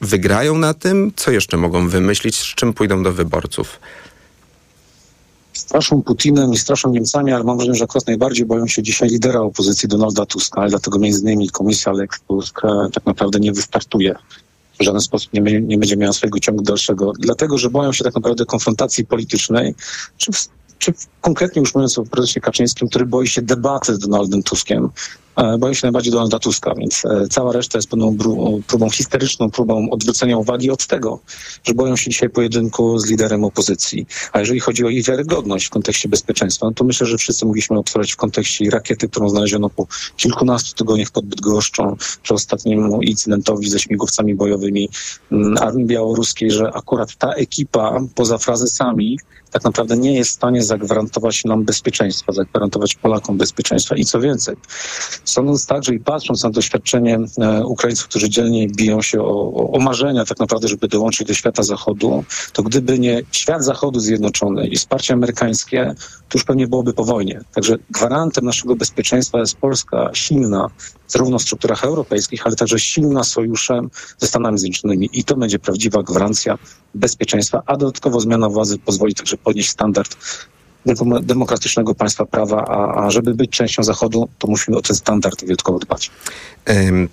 Wygrają 0.00 0.58
na 0.58 0.74
tym? 0.74 1.12
Co 1.16 1.30
jeszcze 1.30 1.56
mogą 1.56 1.88
wymyślić? 1.88 2.36
Z 2.36 2.54
czym 2.54 2.72
pójdą 2.72 3.02
do 3.02 3.12
wyborców? 3.12 3.80
straszą 5.52 6.02
Putinem 6.02 6.52
i 6.52 6.58
straszą 6.58 6.90
Niemcami, 6.90 7.32
ale 7.32 7.44
mam 7.44 7.56
wrażenie, 7.56 7.78
że 7.78 7.84
akurat 7.84 8.06
najbardziej 8.06 8.46
boją 8.46 8.66
się 8.66 8.82
dzisiaj 8.82 9.08
lidera 9.08 9.40
opozycji 9.40 9.88
Donalda 9.88 10.26
Tuska, 10.26 10.68
dlatego 10.68 10.98
między 10.98 11.20
innymi 11.20 11.50
komisja 11.50 11.92
Lex 11.92 12.20
Tusk 12.28 12.64
e, 12.64 12.68
tak 12.92 13.06
naprawdę 13.06 13.40
nie 13.40 13.52
wystartuje 13.52 14.14
w 14.80 14.82
żaden 14.82 15.00
sposób 15.00 15.32
nie, 15.32 15.60
nie 15.60 15.78
będzie 15.78 15.96
miała 15.96 16.12
swojego 16.12 16.38
ciągu 16.38 16.62
dalszego, 16.62 17.12
dlatego 17.18 17.58
że 17.58 17.70
boją 17.70 17.92
się 17.92 18.04
tak 18.04 18.14
naprawdę 18.14 18.44
konfrontacji 18.44 19.06
politycznej, 19.06 19.74
czy, 20.16 20.30
czy 20.78 20.92
konkretnie 21.20 21.60
już 21.60 21.74
mówiąc 21.74 21.98
o 21.98 22.04
prezesie 22.04 22.40
Kaczyńskim, 22.40 22.88
który 22.88 23.06
boi 23.06 23.28
się 23.28 23.42
debaty 23.42 23.94
z 23.94 23.98
Donaldem 23.98 24.42
Tuskiem, 24.42 24.88
E, 25.38 25.58
boję 25.58 25.74
się 25.74 25.86
najbardziej 25.86 26.12
Donalda 26.12 26.38
Tuska, 26.38 26.74
więc 26.74 27.04
e, 27.04 27.28
cała 27.28 27.52
reszta 27.52 27.78
jest 27.78 27.88
pewną 27.88 28.16
próbą 28.66 28.90
historyczną, 28.90 29.50
próbą 29.50 29.90
odwrócenia 29.90 30.38
uwagi 30.38 30.70
od 30.70 30.86
tego, 30.86 31.18
że 31.64 31.74
boją 31.74 31.96
się 31.96 32.10
dzisiaj 32.10 32.30
pojedynku 32.30 32.98
z 32.98 33.10
liderem 33.10 33.44
opozycji. 33.44 34.06
A 34.32 34.40
jeżeli 34.40 34.60
chodzi 34.60 34.84
o 34.84 34.88
ich 34.88 35.06
wiarygodność 35.06 35.66
w 35.66 35.70
kontekście 35.70 36.08
bezpieczeństwa, 36.08 36.66
no 36.66 36.72
to 36.72 36.84
myślę, 36.84 37.06
że 37.06 37.18
wszyscy 37.18 37.46
mogliśmy 37.46 37.78
obserwować 37.78 38.12
w 38.12 38.16
kontekście 38.16 38.70
rakiety, 38.70 39.08
którą 39.08 39.28
znaleziono 39.28 39.70
po 39.70 39.86
kilkunastu 40.16 40.74
tygodniach 40.74 41.10
pod 41.10 41.26
Bydgoszczą, 41.26 41.96
przy 42.22 42.34
ostatnim 42.34 43.02
incydentowi 43.02 43.70
ze 43.70 43.78
śmigłowcami 43.78 44.34
bojowymi 44.34 44.88
mm, 45.32 45.58
Armii 45.58 45.86
Białoruskiej, 45.86 46.50
że 46.50 46.72
akurat 46.74 47.16
ta 47.16 47.32
ekipa 47.32 48.00
poza 48.14 48.38
frazesami 48.38 49.18
tak 49.50 49.64
naprawdę 49.64 49.96
nie 49.96 50.14
jest 50.14 50.30
w 50.30 50.34
stanie 50.34 50.62
zagwarantować 50.62 51.44
nam 51.44 51.64
bezpieczeństwa, 51.64 52.32
zagwarantować 52.32 52.94
Polakom 52.94 53.38
bezpieczeństwa. 53.38 53.96
I 53.96 54.04
co 54.04 54.20
więcej, 54.20 54.56
sądząc 55.30 55.66
także 55.66 55.94
i 55.94 56.00
patrząc 56.00 56.42
na 56.42 56.50
doświadczenie 56.50 57.18
e, 57.38 57.66
Ukraińców, 57.66 58.08
którzy 58.08 58.30
dzielnie 58.30 58.68
biją 58.68 59.02
się 59.02 59.22
o, 59.22 59.72
o, 59.72 59.78
marzenia 59.78 60.24
tak 60.24 60.38
naprawdę, 60.38 60.68
żeby 60.68 60.88
dołączyć 60.88 61.28
do 61.28 61.34
świata 61.34 61.62
zachodu, 61.62 62.24
to 62.52 62.62
gdyby 62.62 62.98
nie 62.98 63.22
świat 63.32 63.64
zachodu 63.64 64.00
zjednoczony 64.00 64.66
i 64.66 64.76
wsparcie 64.76 65.14
amerykańskie, 65.14 65.94
to 66.28 66.38
już 66.38 66.44
pewnie 66.44 66.68
byłoby 66.68 66.92
po 66.92 67.04
wojnie. 67.04 67.40
Także 67.54 67.76
gwarantem 67.90 68.44
naszego 68.44 68.76
bezpieczeństwa 68.76 69.38
jest 69.38 69.56
Polska 69.56 70.10
silna, 70.12 70.70
zarówno 71.08 71.38
w 71.38 71.42
strukturach 71.42 71.84
europejskich, 71.84 72.46
ale 72.46 72.56
także 72.56 72.78
silna 72.78 73.24
sojuszem 73.24 73.90
ze 74.18 74.26
Stanami 74.26 74.58
Zjednoczonymi. 74.58 75.10
I 75.12 75.24
to 75.24 75.36
będzie 75.36 75.58
prawdziwa 75.58 76.02
gwarancja 76.02 76.58
bezpieczeństwa, 76.94 77.62
a 77.66 77.76
dodatkowo 77.76 78.20
zmiana 78.20 78.48
władzy 78.48 78.78
pozwoli 78.78 79.14
także 79.14 79.36
podnieść 79.36 79.70
standard 79.70 80.16
demokratycznego 81.22 81.94
państwa 81.94 82.24
prawa, 82.24 82.64
a, 82.68 83.04
a 83.04 83.10
żeby 83.10 83.34
być 83.34 83.50
częścią 83.50 83.82
Zachodu, 83.82 84.28
to 84.38 84.48
musimy 84.48 84.76
o 84.76 84.82
ten 84.82 84.96
standard 84.96 85.44
wyjątkowo 85.44 85.78
dbać. 85.78 86.10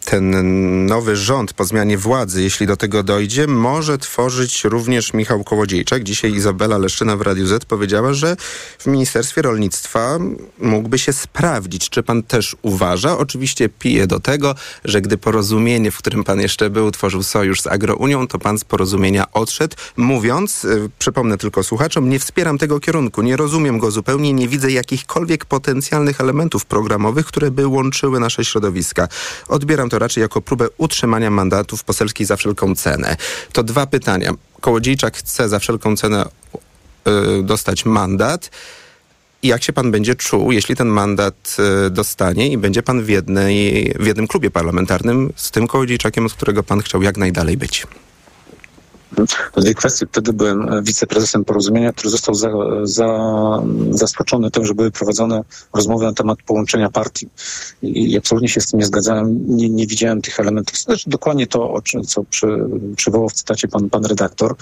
Ten 0.05 0.85
nowy 0.85 1.15
rząd 1.15 1.53
po 1.53 1.65
zmianie 1.65 1.97
władzy, 1.97 2.43
jeśli 2.43 2.67
do 2.67 2.77
tego 2.77 3.03
dojdzie, 3.03 3.47
może 3.47 3.97
tworzyć 3.97 4.63
również 4.63 5.13
Michał 5.13 5.43
Kołodziejczak. 5.43 6.03
Dzisiaj 6.03 6.33
Izabela 6.33 6.77
Leszczyna 6.77 7.17
w 7.17 7.21
Radiu 7.21 7.47
Z 7.47 7.65
powiedziała, 7.65 8.13
że 8.13 8.35
w 8.79 8.87
Ministerstwie 8.87 9.41
Rolnictwa 9.41 10.19
mógłby 10.59 10.99
się 10.99 11.13
sprawdzić. 11.13 11.89
Czy 11.89 12.03
pan 12.03 12.23
też 12.23 12.55
uważa? 12.61 13.17
Oczywiście 13.17 13.69
pije 13.69 14.07
do 14.07 14.19
tego, 14.19 14.55
że 14.85 15.01
gdy 15.01 15.17
porozumienie, 15.17 15.91
w 15.91 15.97
którym 15.97 16.23
pan 16.23 16.41
jeszcze 16.41 16.69
był, 16.69 16.91
tworzył 16.91 17.23
sojusz 17.23 17.61
z 17.61 17.67
Agrounią, 17.67 18.27
to 18.27 18.39
pan 18.39 18.59
z 18.59 18.63
porozumienia 18.63 19.31
odszedł, 19.31 19.75
mówiąc, 19.97 20.65
y, 20.65 20.89
przypomnę 20.99 21.37
tylko 21.37 21.63
słuchaczom, 21.63 22.09
nie 22.09 22.19
wspieram 22.19 22.57
tego 22.57 22.79
kierunku, 22.79 23.21
nie 23.21 23.37
rozumiem 23.37 23.54
rozumiem 23.55 23.79
go 23.79 23.91
zupełnie, 23.91 24.33
nie 24.33 24.47
widzę 24.47 24.71
jakichkolwiek 24.71 25.45
potencjalnych 25.45 26.21
elementów 26.21 26.65
programowych, 26.65 27.25
które 27.25 27.51
by 27.51 27.67
łączyły 27.67 28.19
nasze 28.19 28.45
środowiska. 28.45 29.07
Odbieram 29.47 29.89
to 29.89 29.99
raczej 29.99 30.21
jako 30.21 30.41
próbę 30.41 30.67
utrzymania 30.77 31.29
mandatów 31.29 31.83
poselskich 31.83 32.27
za 32.27 32.35
wszelką 32.35 32.75
cenę. 32.75 33.17
To 33.53 33.63
dwa 33.63 33.87
pytania. 33.87 34.31
Kołodziejczak 34.61 35.17
chce 35.17 35.49
za 35.49 35.59
wszelką 35.59 35.95
cenę 35.95 36.25
yy, 37.05 37.43
dostać 37.43 37.85
mandat. 37.85 38.49
I 39.43 39.47
jak 39.47 39.63
się 39.63 39.73
pan 39.73 39.91
będzie 39.91 40.15
czuł, 40.15 40.51
jeśli 40.51 40.75
ten 40.75 40.87
mandat 40.87 41.57
y, 41.87 41.89
dostanie 41.89 42.51
i 42.51 42.57
będzie 42.57 42.83
pan 42.83 43.03
w, 43.03 43.09
jednej, 43.09 43.93
w 43.99 44.05
jednym 44.05 44.27
klubie 44.27 44.51
parlamentarnym 44.51 45.33
z 45.35 45.51
tym 45.51 45.67
Kołodziejczakiem, 45.67 46.25
od 46.25 46.33
którego 46.33 46.63
pan 46.63 46.81
chciał 46.81 47.01
jak 47.01 47.17
najdalej 47.17 47.57
być? 47.57 47.87
Dwie 49.57 49.73
kwestie. 49.73 50.05
Wtedy 50.11 50.33
byłem 50.33 50.73
e, 50.73 50.83
wiceprezesem 50.83 51.45
porozumienia, 51.45 51.93
który 51.93 52.09
został 52.09 52.35
za, 52.35 52.49
za, 52.83 53.07
zaskoczony 53.91 54.51
tym, 54.51 54.65
że 54.65 54.73
były 54.73 54.91
prowadzone 54.91 55.41
rozmowy 55.73 56.05
na 56.05 56.13
temat 56.13 56.37
połączenia 56.45 56.89
partii. 56.89 57.29
I, 57.81 58.11
i 58.11 58.17
absolutnie 58.17 58.49
się 58.49 58.61
z 58.61 58.71
tym 58.71 58.79
nie 58.79 58.85
zgadzałem. 58.85 59.57
Nie, 59.57 59.69
nie 59.69 59.87
widziałem 59.87 60.21
tych 60.21 60.39
elementów. 60.39 60.77
Znaczy, 60.77 61.09
dokładnie 61.09 61.47
to, 61.47 61.71
o 61.71 61.81
czym, 61.81 62.03
co 62.03 62.23
przy, 62.23 62.47
przywołał 62.95 63.29
w 63.29 63.33
cytacie 63.33 63.67
pan, 63.67 63.89
pan 63.89 64.05
redaktor. 64.05 64.55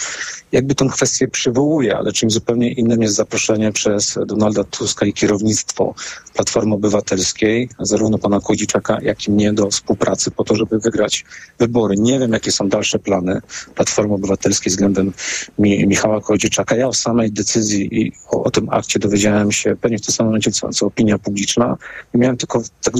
Jakby 0.51 0.75
tę 0.75 0.87
kwestię 0.91 1.27
przywołuje, 1.27 1.97
ale 1.97 2.11
czymś 2.11 2.33
zupełnie 2.33 2.71
innym 2.71 3.01
jest 3.01 3.15
zaproszenie 3.15 3.71
przez 3.71 4.19
Donalda 4.25 4.63
Tuska 4.63 5.05
i 5.05 5.13
kierownictwo 5.13 5.93
Platformy 6.33 6.75
Obywatelskiej, 6.75 7.69
zarówno 7.79 8.17
pana 8.17 8.39
Kłodziczaka, 8.39 8.97
jak 9.01 9.27
i 9.27 9.31
mnie 9.31 9.53
do 9.53 9.69
współpracy 9.69 10.31
po 10.31 10.43
to, 10.43 10.55
żeby 10.55 10.79
wygrać 10.79 11.25
wybory. 11.59 11.95
Nie 11.97 12.19
wiem, 12.19 12.33
jakie 12.33 12.51
są 12.51 12.69
dalsze 12.69 12.99
plany 12.99 13.41
Platformy 13.75 14.13
Obywatelskiej 14.13 14.42
Obywatelskiej 14.43 14.71
względem 14.71 15.13
Mi 15.59 15.87
Michała 15.87 16.21
Kołodziejczaka. 16.21 16.75
Ja 16.75 16.87
o 16.87 16.93
samej 16.93 17.31
decyzji 17.31 18.01
i 18.01 18.11
o, 18.29 18.43
o, 18.43 18.51
tym 18.51 18.69
akcie 18.69 18.99
dowiedziałem 18.99 19.51
się 19.51 19.75
pewnie 19.75 19.97
w 19.97 20.01
tym 20.01 20.15
samym 20.15 20.29
momencie, 20.29 20.51
co, 20.51 20.69
co 20.69 20.85
opinia 20.85 21.17
publiczna. 21.17 21.77
Miałem 22.13 22.37
tylko 22.37 22.61
tak 22.81 22.93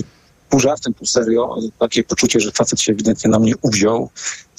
pół 0.54 0.60
żartem, 0.60 0.94
pół 0.94 1.08
serio, 1.08 1.58
takie 1.80 2.04
poczucie, 2.04 2.40
że 2.40 2.52
facet 2.52 2.82
się 2.82 2.92
ewidentnie 2.94 3.30
na 3.30 3.40
mnie 3.40 3.54
uwziął. 3.62 4.10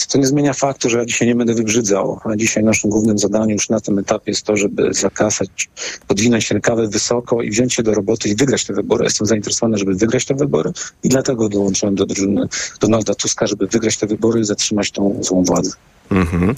To 0.09 0.18
nie 0.18 0.26
zmienia 0.26 0.52
faktu, 0.52 0.90
że 0.90 0.98
ja 0.98 1.04
dzisiaj 1.04 1.28
nie 1.28 1.35
będę 1.35 1.54
wybrzydzał, 1.54 2.20
a 2.24 2.37
dzisiaj 2.37 2.64
naszym 2.64 2.90
głównym 2.90 3.18
zadaniem 3.18 3.50
już 3.50 3.68
na 3.68 3.80
tym 3.80 3.98
etapie 3.98 4.30
jest 4.30 4.42
to, 4.42 4.57
żeby 4.57 4.94
zakasać, 4.94 5.68
podwinąć 6.09 6.50
rękawy 6.50 6.88
wysoko 6.88 7.42
i 7.42 7.50
wziąć 7.50 7.74
się 7.74 7.83
do 7.83 7.94
roboty 7.94 8.28
i 8.28 8.35
wygrać 8.35 8.64
te 8.64 8.72
wybory. 8.72 9.04
Jestem 9.04 9.26
zainteresowany, 9.26 9.78
żeby 9.78 9.94
wygrać 9.94 10.24
te 10.24 10.35
wybory 10.35 10.72
i 11.02 11.09
dlatego 11.09 11.48
dołączyłem 11.48 11.94
do 11.94 12.07
drużyny 12.07 12.48
Donalda 12.80 13.14
Tuska, 13.14 13.46
żeby 13.46 13.66
wygrać 13.66 13.96
te 13.96 14.07
wybory 14.07 14.40
i 14.40 14.44
zatrzymać 14.44 14.90
tą 14.90 15.18
złą 15.22 15.44
władzę. 15.44 15.70
Mhm. 16.11 16.54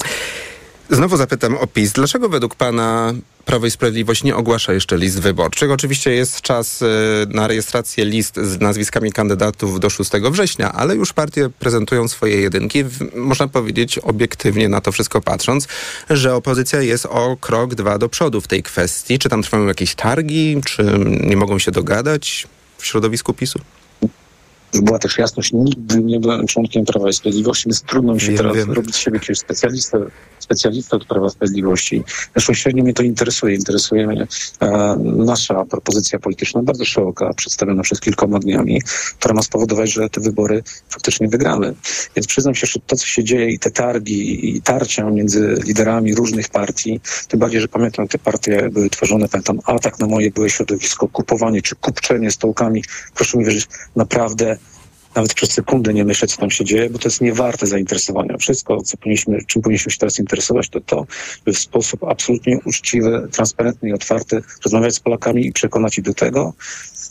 Znowu 0.90 1.16
zapytam 1.16 1.56
o 1.56 1.66
PiS. 1.66 1.92
Dlaczego 1.92 2.28
według 2.28 2.54
pana 2.54 3.14
Prawo 3.44 3.66
i 3.66 3.70
Sprawiedliwość 3.70 4.24
nie 4.24 4.36
ogłasza 4.36 4.72
jeszcze 4.72 4.96
list 4.96 5.20
wyborczych? 5.20 5.70
Oczywiście 5.70 6.10
jest 6.10 6.40
czas 6.40 6.82
y, 6.82 6.86
na 7.28 7.46
rejestrację 7.46 8.04
list 8.04 8.36
z 8.36 8.60
nazwiskami 8.60 9.12
kandydatów 9.12 9.80
do 9.80 9.90
6 9.90 10.10
września, 10.30 10.72
ale 10.72 10.96
już 10.96 11.12
partie 11.12 11.50
prezentują 11.58 12.08
swoje 12.08 12.40
jedynki. 12.40 12.84
Można 13.14 13.48
powiedzieć 13.48 13.98
obiektywnie 13.98 14.68
na 14.68 14.80
to 14.80 14.92
wszystko 14.92 15.20
patrząc, 15.20 15.68
że 16.10 16.34
opozycja 16.34 16.82
jest 16.82 17.06
o 17.06 17.36
krok, 17.40 17.74
dwa 17.74 17.98
do 17.98 18.08
przodu 18.08 18.40
w 18.40 18.48
tej 18.48 18.62
kwestii. 18.62 19.18
Czy 19.18 19.28
tam 19.28 19.42
trwają 19.42 19.66
jakieś 19.66 19.94
targi, 19.94 20.60
czy 20.64 20.84
nie 21.20 21.36
mogą 21.36 21.58
się 21.58 21.70
dogadać 21.70 22.46
w 22.78 22.86
środowisku 22.86 23.34
PiSu? 23.34 23.58
Była 24.72 24.98
też 24.98 25.18
jasność, 25.18 25.52
nigdy 25.52 26.02
nie 26.02 26.20
byłem 26.20 26.46
członkiem 26.46 26.84
Prawa 26.84 27.08
i 27.08 27.12
Sprawiedliwości, 27.12 27.64
więc 27.66 27.82
trudno 27.82 28.14
mi 28.14 28.20
się 28.20 28.26
wiem, 28.26 28.36
teraz 28.36 28.56
wiem. 28.56 28.72
robić 28.72 28.94
z 28.94 28.98
siebie 28.98 29.16
jakiegoś 29.18 29.38
specjalistę 29.38 30.06
specjalista 30.46 30.96
od 30.96 31.04
Prawa 31.04 31.30
Sprawiedliwości. 31.30 32.04
Zresztą 32.32 32.54
średnio 32.54 32.84
mnie 32.84 32.94
to 32.94 33.02
interesuje. 33.02 33.54
Interesuje 33.54 34.06
mnie 34.06 34.26
e, 34.60 34.96
nasza 35.00 35.64
propozycja 35.64 36.18
polityczna, 36.18 36.62
bardzo 36.62 36.84
szeroka, 36.84 37.34
przedstawiona 37.34 37.82
przez 37.82 38.00
kilkoma 38.00 38.38
dniami, 38.38 38.82
która 39.18 39.34
ma 39.34 39.42
spowodować, 39.42 39.92
że 39.92 40.10
te 40.10 40.20
wybory 40.20 40.62
faktycznie 40.88 41.28
wygramy. 41.28 41.74
Więc 42.16 42.26
przyznam 42.26 42.54
się, 42.54 42.66
że 42.66 42.80
to, 42.86 42.96
co 42.96 43.06
się 43.06 43.24
dzieje 43.24 43.50
i 43.50 43.58
te 43.58 43.70
targi 43.70 44.48
i 44.56 44.62
tarcia 44.62 45.10
między 45.10 45.58
liderami 45.64 46.14
różnych 46.14 46.48
partii, 46.48 47.00
tym 47.28 47.40
bardziej, 47.40 47.60
że 47.60 47.68
pamiętam, 47.68 48.08
te 48.08 48.18
partie 48.18 48.68
były 48.72 48.90
tworzone, 48.90 49.28
pamiętam, 49.28 49.60
atak 49.64 49.98
na 49.98 50.06
moje 50.06 50.30
byłe 50.30 50.50
środowisko, 50.50 51.08
kupowanie 51.08 51.62
czy 51.62 51.76
kupczenie 51.76 52.30
stołkami. 52.30 52.84
Proszę 53.14 53.38
mi 53.38 53.44
wierzyć, 53.44 53.68
naprawdę 53.96 54.56
nawet 55.16 55.34
przez 55.34 55.50
sekundę 55.50 55.94
nie 55.94 56.04
myśleć, 56.04 56.30
co 56.34 56.40
tam 56.40 56.50
się 56.50 56.64
dzieje, 56.64 56.90
bo 56.90 56.98
to 56.98 57.08
jest 57.08 57.20
niewarte 57.20 57.66
zainteresowania. 57.66 58.38
Wszystko, 58.38 58.82
co 58.82 58.96
powinniśmy, 58.96 59.38
czym 59.46 59.62
powinniśmy 59.62 59.92
się 59.92 59.98
teraz 59.98 60.18
interesować, 60.18 60.68
to 60.68 60.80
to, 60.80 61.06
by 61.44 61.52
w 61.52 61.58
sposób 61.58 62.04
absolutnie 62.04 62.58
uczciwy, 62.64 63.28
transparentny 63.32 63.88
i 63.88 63.92
otwarty 63.92 64.42
rozmawiać 64.64 64.94
z 64.94 65.00
Polakami 65.00 65.46
i 65.46 65.52
przekonać 65.52 65.98
ich 65.98 66.04
do 66.04 66.14
tego, 66.14 66.54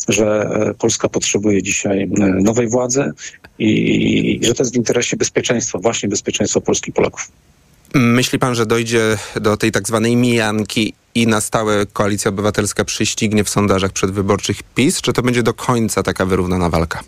że 0.08 0.50
e, 0.70 0.74
Polska 0.74 1.10
potrzebuje 1.10 1.64
dzisiaj 1.64 2.04
e, 2.04 2.08
nowej 2.20 2.68
władzy 2.68 3.12
i, 3.60 4.40
i 4.42 4.46
że 4.46 4.54
to 4.54 4.64
jest 4.64 4.74
w 4.74 4.78
interesie 4.78 5.18
bezpieczeństwa, 5.18 5.80
właśnie 5.80 6.10
bezpieczeństwa 6.10 6.62
Polski 6.62 6.90
i 6.90 6.94
Polaków. 6.94 7.32
Myśli 7.94 8.40
pan, 8.40 8.56
że 8.56 8.66
dojdzie 8.66 9.18
do 9.42 9.58
tej 9.58 9.72
tak 9.72 9.88
zwanej 9.88 10.16
mijanki 10.16 10.94
i 11.16 11.28
na 11.28 11.42
stałe 11.42 11.86
Koalicja 11.86 12.30
Obywatelska 12.30 12.86
przyścignie 12.86 13.44
w 13.44 13.50
sondażach 13.50 13.92
przedwyborczych 13.92 14.64
PiS, 14.64 15.02
czy 15.02 15.14
to 15.14 15.22
będzie 15.22 15.44
do 15.44 15.54
końca 15.54 16.04
taka 16.04 16.26
wyrównana 16.26 16.70
walka? 16.70 17.00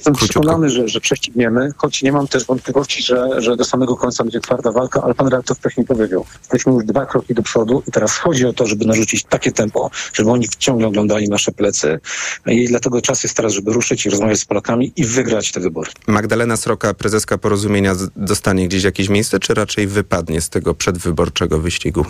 Jestem 0.00 0.14
przekonany, 0.14 0.70
że, 0.70 0.88
że 0.88 1.00
prześcigniemy, 1.00 1.72
choć 1.76 2.02
nie 2.02 2.12
mam 2.12 2.28
też 2.28 2.44
wątpliwości, 2.44 3.02
że, 3.02 3.42
że 3.42 3.56
do 3.56 3.64
samego 3.64 3.96
końca 3.96 4.24
będzie 4.24 4.40
twarda 4.40 4.72
walka, 4.72 5.02
ale 5.02 5.14
pan 5.14 5.26
redaktor 5.26 5.56
wcześniej 5.56 5.86
powiedział, 5.86 6.26
jesteśmy 6.38 6.72
już 6.72 6.84
dwa 6.84 7.06
kroki 7.06 7.34
do 7.34 7.42
przodu 7.42 7.82
i 7.88 7.92
teraz 7.92 8.16
chodzi 8.16 8.46
o 8.46 8.52
to, 8.52 8.66
żeby 8.66 8.84
narzucić 8.84 9.24
takie 9.24 9.52
tempo, 9.52 9.90
żeby 10.12 10.30
oni 10.30 10.48
ciągle 10.58 10.88
oglądali 10.88 11.28
nasze 11.28 11.52
plecy 11.52 12.00
i 12.46 12.68
dlatego 12.68 13.00
czas 13.02 13.22
jest 13.22 13.36
teraz, 13.36 13.52
żeby 13.52 13.72
ruszyć 13.72 14.06
i 14.06 14.10
rozmawiać 14.10 14.38
z 14.38 14.44
Polakami 14.44 14.92
i 14.96 15.04
wygrać 15.04 15.52
te 15.52 15.60
wybory. 15.60 15.90
Magdalena 16.06 16.56
Sroka, 16.56 16.94
prezeska 16.94 17.38
Porozumienia, 17.38 17.94
dostanie 18.16 18.68
gdzieś 18.68 18.84
jakieś 18.84 19.08
miejsce, 19.08 19.38
czy 19.38 19.54
raczej 19.54 19.86
wypadnie 19.86 20.40
z 20.40 20.48
tego 20.48 20.74
przedwyborczego 20.74 21.58
wyścigu? 21.58 22.04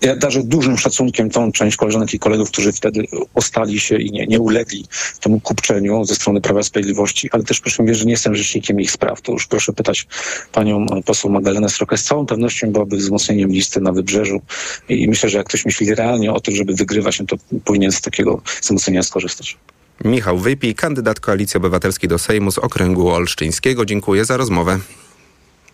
Ja 0.00 0.16
darzę 0.16 0.42
dużym 0.42 0.78
szacunkiem 0.78 1.30
tą 1.30 1.52
część 1.52 1.76
koleżanek 1.76 2.14
i 2.14 2.18
kolegów, 2.18 2.50
którzy 2.50 2.72
wtedy 2.72 3.04
ostali 3.34 3.80
się 3.80 3.96
i 3.96 4.10
nie, 4.10 4.26
nie 4.26 4.40
ulegli 4.40 4.86
temu 5.20 5.40
kupczeniu 5.40 6.04
ze 6.04 6.14
strony 6.14 6.40
Prawa 6.40 6.62
Sprawiedliwości, 6.62 7.28
ale 7.32 7.42
też 7.42 7.60
proszę 7.60 7.82
mi 7.82 7.94
że 7.94 8.04
nie 8.04 8.10
jestem 8.10 8.34
rzecznikiem 8.34 8.80
ich 8.80 8.90
spraw. 8.90 9.20
To 9.20 9.32
już 9.32 9.46
proszę 9.46 9.72
pytać 9.72 10.06
panią 10.52 10.86
poseł 11.04 11.30
Magdalenę 11.30 11.68
Srokę. 11.68 11.96
Z 11.96 12.04
całą 12.04 12.26
pewnością 12.26 12.72
byłaby 12.72 12.96
wzmocnieniem 12.96 13.50
listy 13.50 13.80
na 13.80 13.92
wybrzeżu 13.92 14.40
i 14.88 15.08
myślę, 15.08 15.28
że 15.28 15.38
jak 15.38 15.46
ktoś 15.46 15.64
myśli 15.64 15.94
realnie 15.94 16.32
o 16.32 16.40
tym, 16.40 16.54
żeby 16.56 16.74
wygrywać, 16.74 17.20
no 17.20 17.26
to 17.26 17.36
powinien 17.64 17.92
z 17.92 18.00
takiego 18.00 18.42
wzmocnienia 18.62 19.02
skorzystać. 19.02 19.56
Michał 20.04 20.38
Wypij, 20.38 20.74
kandydat 20.74 21.20
Koalicji 21.20 21.58
Obywatelskiej 21.58 22.08
do 22.08 22.18
Sejmu 22.18 22.50
z 22.50 22.58
okręgu 22.58 23.08
olsztyńskiego. 23.08 23.84
Dziękuję 23.84 24.24
za 24.24 24.36
rozmowę. 24.36 24.78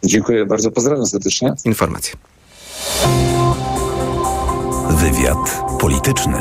Dziękuję 0.04 0.46
bardzo, 0.46 0.70
pozdrawiam 0.70 1.06
serdecznie. 1.06 1.52
Informacje. 1.64 2.14
Wywiad 5.00 5.62
polityczny. 5.78 6.38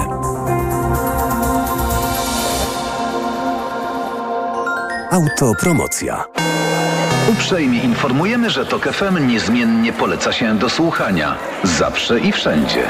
Autopromocja. 5.11 6.25
Uprzejmie 7.29 7.83
informujemy, 7.83 8.49
że 8.49 8.65
TOK 8.65 8.83
FM 8.83 9.27
niezmiennie 9.27 9.93
poleca 9.93 10.31
się 10.31 10.57
do 10.57 10.69
słuchania. 10.69 11.35
Zawsze 11.63 12.19
i 12.19 12.31
wszędzie. 12.31 12.83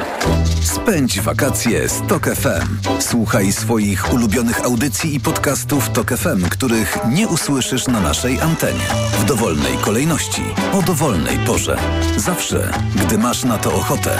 Spędź 0.61 1.21
wakacje 1.21 1.89
z 1.89 2.01
TOK 2.07 2.25
FM. 2.25 2.77
Słuchaj 2.99 3.51
swoich 3.51 4.13
ulubionych 4.13 4.65
audycji 4.65 5.15
i 5.15 5.19
podcastów 5.19 5.89
TOK 5.89 6.09
FM, 6.17 6.49
których 6.49 6.97
nie 7.09 7.27
usłyszysz 7.27 7.87
na 7.87 7.99
naszej 7.99 8.41
antenie. 8.41 8.85
W 9.19 9.25
dowolnej 9.25 9.77
kolejności, 9.77 10.43
o 10.73 10.81
dowolnej 10.81 11.37
porze. 11.37 11.77
Zawsze, 12.17 12.71
gdy 12.95 13.17
masz 13.17 13.43
na 13.43 13.57
to 13.57 13.73
ochotę. 13.73 14.17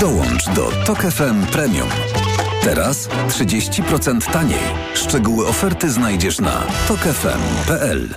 Dołącz 0.00 0.46
do 0.54 0.70
TOK 0.86 0.98
FM 0.98 1.46
Premium. 1.52 1.88
Teraz 2.64 3.08
30% 3.28 4.32
taniej. 4.32 4.58
Szczegóły 4.94 5.46
oferty 5.48 5.90
znajdziesz 5.90 6.40
na 6.40 6.62
tokefm.pl. 6.88 8.14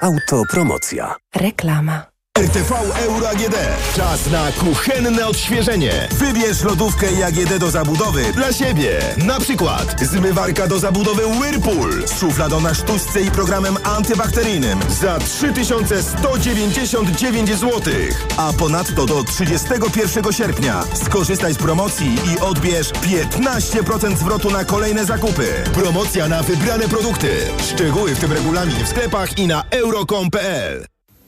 Autopromocja. 0.00 1.14
Reklama. 1.36 2.15
RTV 2.36 2.72
Euro 3.06 3.28
AGD. 3.28 3.56
Czas 3.96 4.30
na 4.30 4.52
kuchenne 4.52 5.26
odświeżenie. 5.26 6.08
Wybierz 6.10 6.62
lodówkę 6.62 7.06
AGD 7.26 7.58
do 7.58 7.70
zabudowy 7.70 8.32
dla 8.32 8.52
siebie. 8.52 9.00
Na 9.24 9.40
przykład 9.40 10.00
zmywarka 10.00 10.66
do 10.66 10.78
zabudowy 10.78 11.26
Whirlpool 11.26 12.06
z 12.06 12.20
szufladą 12.20 12.60
na 12.60 12.74
sztuczce 12.74 13.22
i 13.22 13.30
programem 13.30 13.76
antybakteryjnym 13.84 14.78
za 15.00 15.18
3199 15.18 17.50
zł. 17.50 17.82
A 18.36 18.52
ponadto 18.52 19.06
do 19.06 19.24
31 19.24 20.32
sierpnia 20.32 20.84
skorzystaj 20.94 21.54
z 21.54 21.58
promocji 21.58 22.14
i 22.34 22.40
odbierz 22.40 22.92
15% 22.92 24.16
zwrotu 24.16 24.50
na 24.50 24.64
kolejne 24.64 25.04
zakupy. 25.04 25.48
Promocja 25.74 26.28
na 26.28 26.42
wybrane 26.42 26.88
produkty. 26.88 27.30
Szczegóły 27.72 28.14
w 28.14 28.20
tym 28.20 28.32
regulamin 28.32 28.84
w 28.84 28.88
sklepach 28.88 29.38
i 29.38 29.46
na 29.46 29.64
euro.com.pl. 29.70 30.95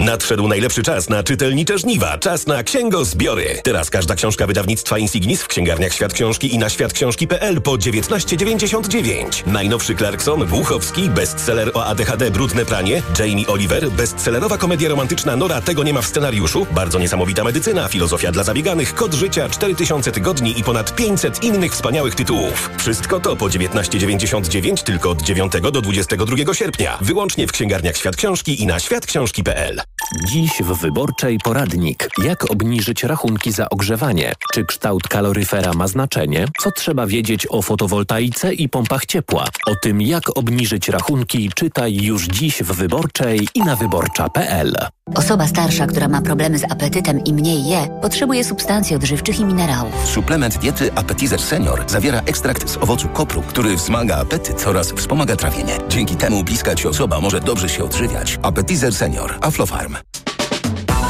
Nadszedł 0.00 0.48
najlepszy 0.48 0.82
czas 0.82 1.08
na 1.08 1.22
czytelnicze 1.22 1.78
żniwa. 1.78 2.18
Czas 2.18 2.46
na 2.46 2.62
księgozbiory. 2.62 3.60
Teraz 3.64 3.90
każda 3.90 4.14
książka 4.14 4.46
wydawnictwa 4.46 4.98
Insignis 4.98 5.42
w 5.42 5.48
księgarniach 5.48 5.94
Świat 5.94 6.12
Książki 6.12 6.54
i 6.54 6.58
na 6.58 6.68
światksiążki.pl 6.68 7.62
po 7.62 7.72
19,99. 7.72 9.46
Najnowszy 9.46 9.94
Clarkson, 9.94 10.46
Głuchowski, 10.46 11.10
bestseller 11.10 11.70
o 11.74 11.84
ADHD 11.84 12.30
Brudne 12.30 12.64
pranie, 12.64 13.02
Jamie 13.18 13.46
Oliver, 13.46 13.90
bestsellerowa 13.90 14.58
komedia 14.58 14.88
romantyczna 14.88 15.36
Nora 15.36 15.60
Tego 15.60 15.82
nie 15.82 15.92
ma 15.92 16.02
w 16.02 16.06
scenariuszu, 16.06 16.66
bardzo 16.72 16.98
niesamowita 16.98 17.44
medycyna, 17.44 17.88
filozofia 17.88 18.32
dla 18.32 18.44
zabieganych, 18.44 18.94
kod 18.94 19.14
życia, 19.14 19.48
4000 19.48 20.12
tygodni 20.12 20.58
i 20.58 20.64
ponad 20.64 20.94
500 20.96 21.44
innych 21.44 21.72
wspaniałych 21.72 22.14
tytułów. 22.14 22.70
Wszystko 22.78 23.20
to 23.20 23.36
po 23.36 23.46
19,99 23.46 24.82
tylko 24.82 25.10
od 25.10 25.22
9 25.22 25.52
do 25.72 25.80
22 25.80 26.54
sierpnia. 26.54 26.98
Wyłącznie 27.00 27.46
w 27.46 27.52
księgarniach 27.52 27.96
Świat 27.96 28.16
Książki 28.16 28.62
i 28.62 28.66
na 28.66 28.80
światksiążki.pl. 28.80 29.89
Dziś 30.24 30.62
w 30.62 30.72
Wyborczej 30.80 31.38
poradnik. 31.38 32.08
Jak 32.24 32.50
obniżyć 32.50 33.04
rachunki 33.04 33.52
za 33.52 33.68
ogrzewanie? 33.68 34.32
Czy 34.52 34.64
kształt 34.64 35.08
kaloryfera 35.08 35.72
ma 35.72 35.88
znaczenie? 35.88 36.46
Co 36.60 36.70
trzeba 36.70 37.06
wiedzieć 37.06 37.46
o 37.50 37.62
fotowoltaice 37.62 38.54
i 38.54 38.68
pompach 38.68 39.06
ciepła? 39.06 39.44
O 39.66 39.74
tym, 39.82 40.02
jak 40.02 40.38
obniżyć 40.38 40.88
rachunki, 40.88 41.50
czytaj 41.54 41.94
już 41.94 42.26
dziś 42.26 42.62
w 42.62 42.72
Wyborczej 42.72 43.48
i 43.54 43.60
na 43.60 43.76
wyborcza.pl. 43.76 44.74
Osoba 45.14 45.46
starsza, 45.46 45.86
która 45.86 46.08
ma 46.08 46.22
problemy 46.22 46.58
z 46.58 46.64
apetytem 46.72 47.24
i 47.24 47.32
mniej 47.32 47.64
je, 47.64 47.88
potrzebuje 48.02 48.44
substancji 48.44 48.96
odżywczych 48.96 49.40
i 49.40 49.44
minerałów. 49.44 49.92
Suplement 50.04 50.58
diety 50.58 50.92
Appetizer 50.94 51.40
Senior 51.40 51.84
zawiera 51.86 52.20
ekstrakt 52.20 52.70
z 52.70 52.76
owocu 52.76 53.08
kopru, 53.08 53.42
który 53.42 53.76
wzmaga 53.76 54.16
apetyt 54.16 54.66
oraz 54.66 54.92
wspomaga 54.92 55.36
trawienie. 55.36 55.78
Dzięki 55.88 56.16
temu 56.16 56.44
bliska 56.44 56.74
ci 56.74 56.88
osoba 56.88 57.20
może 57.20 57.40
dobrze 57.40 57.68
się 57.68 57.84
odżywiać. 57.84 58.38
Appetizer 58.42 58.94
Senior. 58.94 59.38
Aflofarm. 59.40 59.99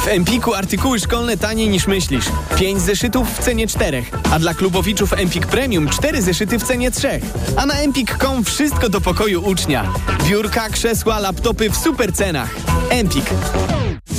W 0.04 0.08
Empiku 0.08 0.54
artykuły 0.54 1.00
szkolne 1.00 1.36
taniej 1.36 1.68
niż 1.68 1.86
myślisz. 1.86 2.24
5 2.56 2.80
zeszytów 2.80 3.38
w 3.38 3.38
cenie 3.38 3.66
4, 3.66 4.04
a 4.32 4.38
dla 4.38 4.54
klubowiczów 4.54 5.12
Empik 5.12 5.46
Premium 5.46 5.88
4 5.88 6.22
zeszyty 6.22 6.58
w 6.58 6.62
cenie 6.62 6.90
3. 6.90 7.20
A 7.56 7.66
na 7.66 7.74
empik.com 7.74 8.44
wszystko 8.44 8.88
do 8.88 9.00
pokoju 9.00 9.44
ucznia. 9.44 9.92
Biurka, 10.28 10.68
krzesła, 10.68 11.18
laptopy 11.18 11.70
w 11.70 11.76
super 11.76 12.12
cenach. 12.12 12.54
Empik. 12.90 13.24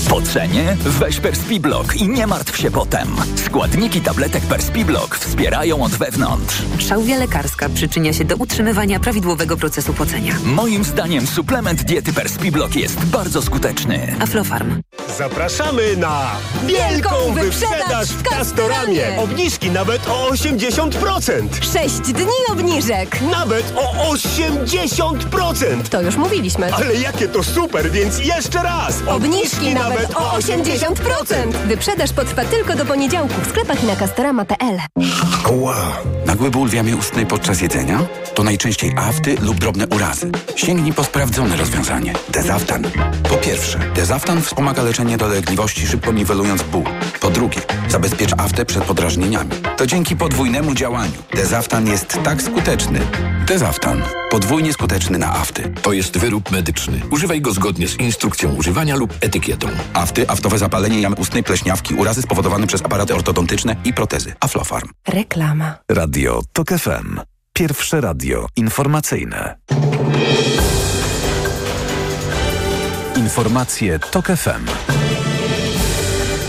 Po 0.09 0.21
cenie 0.21 0.77
weź 0.85 1.19
Perspiblok 1.19 1.95
i 1.95 2.07
nie 2.09 2.27
martw 2.27 2.57
się 2.57 2.71
potem. 2.71 3.07
Składniki 3.45 4.01
tabletek 4.01 4.43
Perspiblok 4.43 5.17
wspierają 5.17 5.83
od 5.83 5.91
wewnątrz. 5.91 6.61
Szałwia 6.79 7.17
lekarska 7.17 7.69
przyczynia 7.69 8.13
się 8.13 8.25
do 8.25 8.35
utrzymywania 8.35 8.99
prawidłowego 8.99 9.57
procesu 9.57 9.93
pocenia. 9.93 10.35
Moim 10.43 10.83
zdaniem 10.83 11.27
suplement 11.27 11.83
diety 11.83 12.13
Perspiblok 12.13 12.75
jest 12.75 13.05
bardzo 13.05 13.41
skuteczny. 13.41 14.15
Aflofarm. 14.19 14.81
Zapraszamy 15.17 15.97
na 15.97 16.31
wielką 16.65 17.09
wyprzedaż 17.33 18.07
w 18.07 18.23
Castoramie. 18.23 19.17
Obniżki 19.19 19.71
nawet 19.71 20.07
o 20.07 20.29
80%. 20.29 21.47
6 21.73 21.95
dni 21.99 22.25
obniżek. 22.51 23.21
Nawet 23.31 23.73
o 23.75 24.13
80%. 24.13 25.87
To 25.89 26.01
już 26.01 26.15
mówiliśmy. 26.15 26.73
Ale 26.73 26.95
jakie 26.95 27.27
to 27.27 27.43
super, 27.43 27.91
więc 27.91 28.19
jeszcze 28.19 28.63
raz. 28.63 28.95
Obniżki 29.07 29.70
nawet 29.73 30.15
o 30.15 30.37
80%. 30.37 31.51
Wyprzedaż 31.67 32.13
potrwa 32.13 32.45
tylko 32.45 32.75
do 32.75 32.85
poniedziałku 32.85 33.41
w 33.41 33.49
sklepach 33.49 33.83
i 33.83 33.87
na 33.87 33.95
castorama.pl. 33.95 34.79
Wow. 35.51 35.75
Nagły 36.25 36.51
ból 36.51 36.69
w 36.69 36.73
jamie 36.73 36.95
ustnej 36.95 37.25
podczas 37.25 37.61
jedzenia? 37.61 37.99
To 38.33 38.43
najczęściej 38.43 38.93
afty 38.97 39.35
lub 39.41 39.59
drobne 39.59 39.87
urazy. 39.87 40.31
Sięgnij 40.55 40.93
po 40.93 41.03
sprawdzone 41.03 41.57
rozwiązanie. 41.57 42.13
Dezaftan. 42.29 42.83
Po 43.29 43.35
pierwsze, 43.35 43.79
Dezaftan 43.95 44.41
wspomaga 44.41 44.83
leczenie 44.83 45.17
dolegliwości, 45.17 45.87
szybko 45.87 46.11
niwelując 46.11 46.63
ból. 46.63 46.83
Po 47.19 47.29
drugie, 47.29 47.61
zabezpiecz 47.89 48.33
aftę 48.37 48.65
przed 48.65 48.83
podrażnieniami. 48.83 49.51
To 49.77 49.87
dzięki 49.87 50.15
podwójnemu 50.15 50.73
działaniu. 50.75 51.13
Dezaftan 51.35 51.87
jest 51.87 52.19
tak 52.23 52.41
skuteczny. 52.41 52.99
Dezaftan. 53.47 54.01
Podwójnie 54.31 54.73
skuteczny 54.73 55.17
na 55.17 55.33
afty. 55.35 55.73
To 55.81 55.93
jest 55.93 56.17
wyrób 56.17 56.51
medyczny. 56.51 57.01
Używaj 57.11 57.41
go 57.41 57.51
zgodnie 57.51 57.87
z 57.87 57.99
instrukcją 57.99 58.55
używania 58.55 58.95
lub 58.95 59.13
etykietą. 59.21 59.60
Afty, 59.93 60.29
aftowe 60.29 60.57
zapalenie 60.57 61.01
jamy 61.01 61.15
ustnej, 61.15 61.43
pleśniawki, 61.43 61.95
urazy 61.95 62.21
spowodowane 62.21 62.67
przez 62.67 62.81
aparaty 62.81 63.15
ortodontyczne 63.15 63.75
i 63.85 63.93
protezy. 63.93 64.33
Aflofarm. 64.39 64.89
Reklama. 65.07 65.75
Radio 65.91 66.41
TOK 66.53 66.69
FM. 66.69 67.19
Pierwsze 67.53 68.01
radio 68.01 68.47
informacyjne. 68.55 69.55
Informacje 73.15 73.99
TOK 73.99 74.27
FM. 74.27 74.65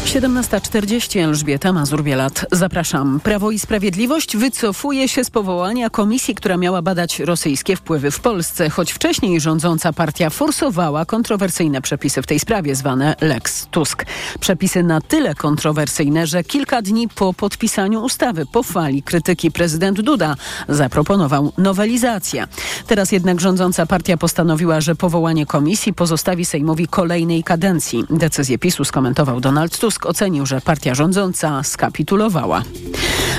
17.40 0.04 1.24
Elżbieta 1.24 1.72
Mazur-Bielat. 1.72 2.46
Zapraszam. 2.52 3.20
Prawo 3.20 3.50
i 3.50 3.58
Sprawiedliwość 3.58 4.36
wycofuje 4.36 5.08
się 5.08 5.24
z 5.24 5.30
powołania 5.30 5.90
komisji, 5.90 6.34
która 6.34 6.56
miała 6.56 6.82
badać 6.82 7.20
rosyjskie 7.20 7.76
wpływy 7.76 8.10
w 8.10 8.20
Polsce, 8.20 8.70
choć 8.70 8.92
wcześniej 8.92 9.40
rządząca 9.40 9.92
partia 9.92 10.30
forsowała 10.30 11.04
kontrowersyjne 11.04 11.82
przepisy 11.82 12.22
w 12.22 12.26
tej 12.26 12.38
sprawie, 12.38 12.74
zwane 12.74 13.14
Lex 13.20 13.66
Tusk. 13.70 14.04
Przepisy 14.40 14.82
na 14.82 15.00
tyle 15.00 15.34
kontrowersyjne, 15.34 16.26
że 16.26 16.44
kilka 16.44 16.82
dni 16.82 17.08
po 17.08 17.34
podpisaniu 17.34 18.02
ustawy 18.02 18.46
po 18.46 18.62
fali 18.62 19.02
krytyki 19.02 19.50
prezydent 19.50 20.00
Duda 20.00 20.34
zaproponował 20.68 21.52
nowelizację. 21.58 22.46
Teraz 22.86 23.12
jednak 23.12 23.40
rządząca 23.40 23.86
partia 23.86 24.16
postanowiła, 24.16 24.80
że 24.80 24.94
powołanie 24.94 25.46
komisji 25.46 25.92
pozostawi 25.94 26.44
Sejmowi 26.44 26.88
kolejnej 26.88 27.44
kadencji. 27.44 28.04
Decyzję 28.10 28.58
PiSu 28.58 28.84
skomentował 28.84 29.40
Donald 29.40 29.78
Tusk 29.78 29.91
ocenił, 30.06 30.46
że 30.46 30.60
partia 30.60 30.94
rządząca 30.94 31.62
skapitulowała. 31.62 32.62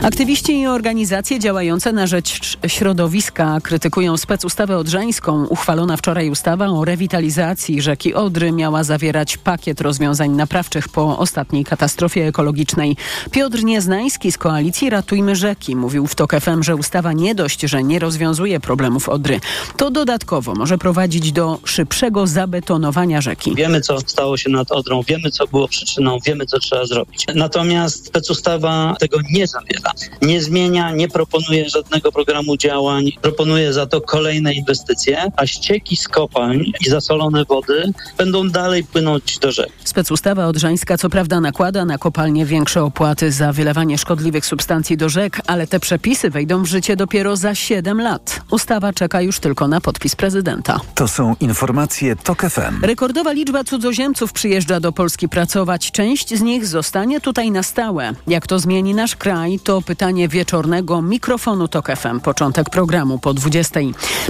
Aktywiści 0.02 0.60
i 0.62 0.68
organizacje 0.68 1.40
działające 1.40 1.92
na 1.92 2.08
rzecz 2.08 2.58
środowiska 2.68 3.60
krytykują 3.64 4.18
specustawę 4.18 4.78
odrzańską. 4.78 5.46
Uchwalona 5.46 5.98
wczoraj 5.98 6.30
ustawa 6.30 6.68
o 6.68 6.86
rewitalizacji 6.86 7.82
rzeki 7.82 8.14
Odry 8.14 8.52
miała 8.52 8.84
zawierać 8.84 9.38
pakiet 9.38 9.82
rozwiązań 9.82 10.32
naprawczych 10.32 10.90
po 10.90 11.18
ostatniej 11.18 11.64
katastrofie 11.64 12.28
ekologicznej. 12.28 12.98
Piotr 13.32 13.64
Nieznański 13.64 14.32
z 14.32 14.38
koalicji 14.38 14.90
Ratujmy 14.90 15.36
Rzeki 15.36 15.76
mówił 15.76 16.08
w 16.08 16.16
TOK 16.16 16.34
FM, 16.42 16.64
że 16.64 16.76
ustawa 16.76 17.14
nie 17.14 17.36
dość, 17.36 17.62
że 17.62 17.84
nie 17.84 18.00
rozwiązuje 18.00 18.60
problemów 18.60 19.10
Odry, 19.10 19.40
to 19.78 19.92
dodatkowo 19.92 20.54
może 20.56 20.78
prowadzić 20.78 21.32
do 21.32 21.60
szybszego 21.64 22.28
zabetonowania 22.28 23.22
rzeki. 23.22 23.56
Wiemy, 23.56 23.82
co 23.82 24.00
stało 24.00 24.38
się 24.38 24.50
nad 24.50 24.72
Odrą, 24.72 25.02
wiemy, 25.02 25.32
co 25.32 25.48
było 25.48 25.68
przyczyną, 25.68 26.18
wiemy, 26.26 26.43
co 26.46 26.60
trzeba 26.60 26.86
zrobić. 26.86 27.26
Natomiast 27.36 28.08
specustawa 28.08 28.96
tego 29.00 29.18
nie 29.32 29.48
zawiera. 29.48 29.92
Nie 30.22 30.42
zmienia, 30.42 30.92
nie 30.92 31.08
proponuje 31.08 31.70
żadnego 31.70 32.12
programu 32.12 32.58
działań, 32.58 33.12
proponuje 33.22 33.74
za 33.74 33.86
to 33.86 34.02
kolejne 34.02 34.54
inwestycje, 34.54 35.32
a 35.38 35.48
ścieki 35.48 35.96
z 35.96 36.08
kopalń 36.08 36.72
i 36.86 36.90
zasolone 36.90 37.46
wody 37.46 37.94
będą 38.18 38.50
dalej 38.50 38.84
płynąć 38.84 39.40
do 39.40 39.52
rzek. 39.52 39.70
Specustawa 39.84 40.48
odrzańska 40.48 40.98
co 40.98 41.10
prawda 41.10 41.42
nakłada 41.42 41.86
na 41.86 41.98
kopalnie 41.98 42.46
większe 42.46 42.84
opłaty 42.84 43.32
za 43.32 43.54
wylewanie 43.54 43.98
szkodliwych 43.98 44.46
substancji 44.46 44.98
do 44.98 45.10
rzek, 45.10 45.42
ale 45.48 45.68
te 45.68 45.80
przepisy 45.80 46.30
wejdą 46.30 46.64
w 46.64 46.66
życie 46.66 46.96
dopiero 46.96 47.36
za 47.38 47.56
7 47.56 48.02
lat. 48.02 48.42
Ustawa 48.52 48.94
czeka 48.94 49.22
już 49.22 49.40
tylko 49.40 49.68
na 49.68 49.82
podpis 49.82 50.16
prezydenta. 50.16 50.80
To 50.96 51.08
są 51.08 51.36
informacje 51.40 52.16
TOK 52.16 52.42
FM. 52.42 52.84
Rekordowa 52.84 53.32
liczba 53.32 53.64
cudzoziemców 53.64 54.34
przyjeżdża 54.34 54.80
do 54.80 54.92
Polski 54.92 55.30
pracować. 55.30 55.92
Część 55.92 56.33
z 56.38 56.42
nich 56.42 56.66
zostanie 56.66 57.22
tutaj 57.22 57.52
na 57.52 57.64
stałe. 57.64 58.14
Jak 58.28 58.48
to 58.48 58.60
zmieni 58.60 58.94
nasz 58.94 59.16
kraj, 59.16 59.60
to 59.64 59.82
pytanie 59.82 60.28
wieczornego 60.28 61.02
mikrofonu 61.02 61.68
TOK 61.68 61.88
FM. 61.96 62.20
Początek 62.20 62.70
programu 62.70 63.20
po 63.20 63.34
20. 63.34 63.80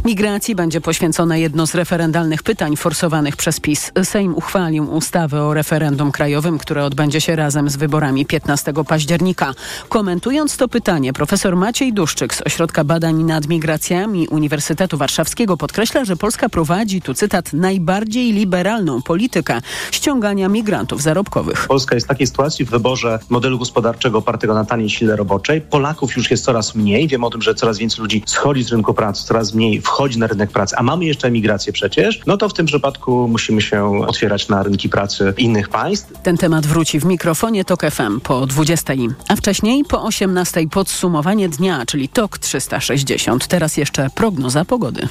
Migracji 0.06 0.56
będzie 0.56 0.82
poświęcone 0.82 1.40
jedno 1.40 1.68
z 1.68 1.76
referendalnych 1.76 2.44
pytań 2.44 2.76
forsowanych 2.76 3.36
przez 3.36 3.60
PiS. 3.60 3.92
Sejm 4.04 4.36
uchwalił 4.36 4.94
ustawę 4.94 5.44
o 5.44 5.54
referendum 5.54 6.12
krajowym, 6.12 6.58
które 6.58 6.86
odbędzie 6.86 7.22
się 7.22 7.36
razem 7.36 7.70
z 7.70 7.76
wyborami 7.76 8.26
15 8.26 8.74
października. 8.88 9.54
Komentując 9.90 10.58
to 10.58 10.68
pytanie, 10.68 11.14
profesor 11.14 11.56
Maciej 11.56 11.94
Duszczyk 11.94 12.36
z 12.36 12.42
Ośrodka 12.42 12.84
Badań 12.84 13.24
nad 13.24 13.48
Migracjami 13.48 14.28
Uniwersytetu 14.28 14.98
Warszawskiego 14.98 15.58
podkreśla, 15.58 16.06
że 16.06 16.16
Polska 16.16 16.50
prowadzi, 16.50 17.02
tu 17.02 17.14
cytat, 17.14 17.54
najbardziej 17.54 18.34
liberalną 18.34 19.02
politykę 19.02 19.62
ściągania 19.92 20.50
migrantów 20.50 21.02
zarobkowych. 21.02 21.68
Polska 21.68 21.93
jest 21.96 22.08
w 22.08 22.10
takiej 22.10 22.28
sytuacji 22.28 22.66
w 22.66 22.70
wyborze 22.70 23.20
modelu 23.30 23.60
gospodarczego 23.60 24.18
opartego 24.18 24.54
na 24.54 24.66
taniej 24.66 24.90
sile 24.90 25.16
roboczej. 25.16 25.62
Polaków 25.62 26.18
już 26.18 26.32
jest 26.32 26.46
coraz 26.46 26.76
mniej. 26.76 27.08
Wiemy 27.08 27.26
o 27.26 27.30
tym, 27.30 27.42
że 27.42 27.56
coraz 27.56 27.78
więcej 27.78 28.02
ludzi 28.02 28.24
schodzi 28.26 28.64
z 28.64 28.72
rynku 28.72 28.94
pracy, 28.94 29.26
coraz 29.26 29.54
mniej 29.54 29.82
wchodzi 29.82 30.20
na 30.20 30.28
rynek 30.28 30.52
pracy, 30.52 30.76
a 30.78 30.84
mamy 30.84 31.06
jeszcze 31.06 31.28
emigrację 31.28 31.74
przecież. 31.74 32.22
No 32.28 32.38
to 32.38 32.50
w 32.50 32.54
tym 32.54 32.66
przypadku 32.66 33.28
musimy 33.28 33.62
się 33.62 34.06
otwierać 34.08 34.50
na 34.50 34.64
rynki 34.64 34.90
pracy 34.90 35.34
innych 35.38 35.70
państw. 35.70 36.14
Ten 36.24 36.38
temat 36.38 36.66
wróci 36.66 37.00
w 37.00 37.06
mikrofonie 37.06 37.66
TOK 37.66 37.82
FM 37.92 38.20
po 38.20 38.46
20, 38.48 38.94
a 39.28 39.36
wcześniej 39.36 39.84
po 39.84 40.04
18 40.04 40.68
podsumowanie 40.72 41.50
dnia, 41.50 41.86
czyli 41.86 42.10
TOK 42.10 42.38
360. 42.38 43.48
Teraz 43.48 43.78
jeszcze 43.78 44.08
prognoza 44.16 44.66
pogody. 44.66 45.08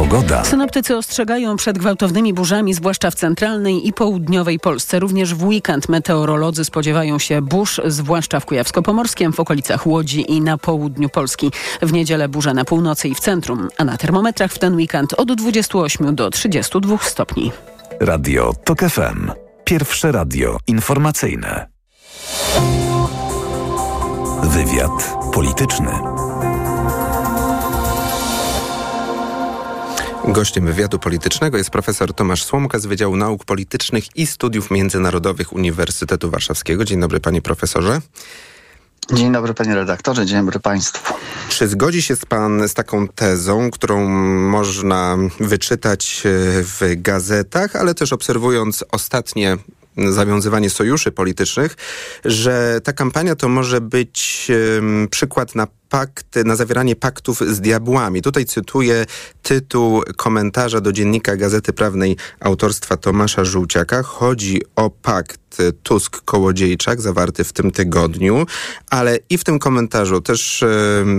Pogoda. 0.00 0.44
Synoptycy 0.44 0.96
ostrzegają 0.96 1.56
przed 1.56 1.78
gwałtownymi 1.78 2.34
burzami, 2.34 2.74
zwłaszcza 2.74 3.10
w 3.10 3.14
centralnej 3.14 3.88
i 3.88 3.92
południowej 3.92 4.58
Polsce. 4.58 4.98
Również 4.98 5.34
w 5.34 5.44
weekend 5.44 5.88
meteorolodzy 5.88 6.64
spodziewają 6.64 7.18
się 7.18 7.42
burz, 7.42 7.80
zwłaszcza 7.84 8.40
w 8.40 8.46
Kujawsko-Pomorskiem, 8.46 9.32
w 9.32 9.40
okolicach 9.40 9.86
Łodzi 9.86 10.32
i 10.32 10.40
na 10.40 10.58
południu 10.58 11.08
Polski. 11.08 11.52
W 11.82 11.92
niedzielę 11.92 12.28
burze 12.28 12.54
na 12.54 12.64
północy 12.64 13.08
i 13.08 13.14
w 13.14 13.20
centrum, 13.20 13.68
a 13.78 13.84
na 13.84 13.96
termometrach 13.96 14.52
w 14.52 14.58
ten 14.58 14.74
weekend 14.74 15.12
od 15.12 15.32
28 15.32 16.14
do 16.14 16.30
32 16.30 16.98
stopni. 16.98 17.52
Radio 18.00 18.52
TOK 18.64 18.80
FM. 18.80 19.30
Pierwsze 19.64 20.12
radio 20.12 20.58
informacyjne. 20.66 21.66
Wywiad 24.42 25.16
polityczny. 25.32 25.90
Gościem 30.28 30.66
wywiadu 30.66 30.98
politycznego 30.98 31.58
jest 31.58 31.70
profesor 31.70 32.14
Tomasz 32.14 32.44
Słomka 32.44 32.78
z 32.78 32.86
Wydziału 32.86 33.16
Nauk 33.16 33.44
Politycznych 33.44 34.16
i 34.16 34.26
Studiów 34.26 34.70
Międzynarodowych 34.70 35.52
Uniwersytetu 35.52 36.30
Warszawskiego. 36.30 36.84
Dzień 36.84 37.00
dobry 37.00 37.20
panie 37.20 37.42
profesorze. 37.42 38.00
Dzień 39.12 39.32
dobry 39.32 39.54
panie 39.54 39.74
redaktorze, 39.74 40.26
dzień 40.26 40.38
dobry 40.38 40.60
państwu. 40.60 41.14
Czy 41.48 41.68
zgodzi 41.68 42.02
się 42.02 42.14
pan 42.28 42.68
z 42.68 42.74
taką 42.74 43.08
tezą, 43.08 43.70
którą 43.70 44.08
można 44.38 45.16
wyczytać 45.40 46.22
w 46.24 46.80
gazetach, 46.96 47.76
ale 47.76 47.94
też 47.94 48.12
obserwując 48.12 48.84
ostatnie 48.92 49.56
zawiązywanie 49.96 50.70
sojuszy 50.70 51.12
politycznych, 51.12 51.76
że 52.24 52.80
ta 52.84 52.92
kampania 52.92 53.36
to 53.36 53.48
może 53.48 53.80
być 53.80 54.48
przykład 55.10 55.54
na 55.54 55.66
pakt, 55.90 56.36
na 56.44 56.56
zawieranie 56.56 56.96
paktów 56.96 57.40
z 57.40 57.60
diabłami. 57.60 58.22
Tutaj 58.22 58.44
cytuję 58.44 59.06
tytuł 59.42 60.02
komentarza 60.16 60.80
do 60.80 60.92
dziennika 60.92 61.36
Gazety 61.36 61.72
Prawnej 61.72 62.16
autorstwa 62.40 62.96
Tomasza 62.96 63.44
Żółciaka. 63.44 64.02
Chodzi 64.02 64.62
o 64.76 64.90
pakt 64.90 65.49
Tusk-Kołodziejczak 65.82 67.00
zawarty 67.00 67.44
w 67.44 67.52
tym 67.52 67.70
tygodniu, 67.70 68.46
ale 68.90 69.18
i 69.30 69.38
w 69.38 69.44
tym 69.44 69.58
komentarzu, 69.58 70.20
też 70.20 70.64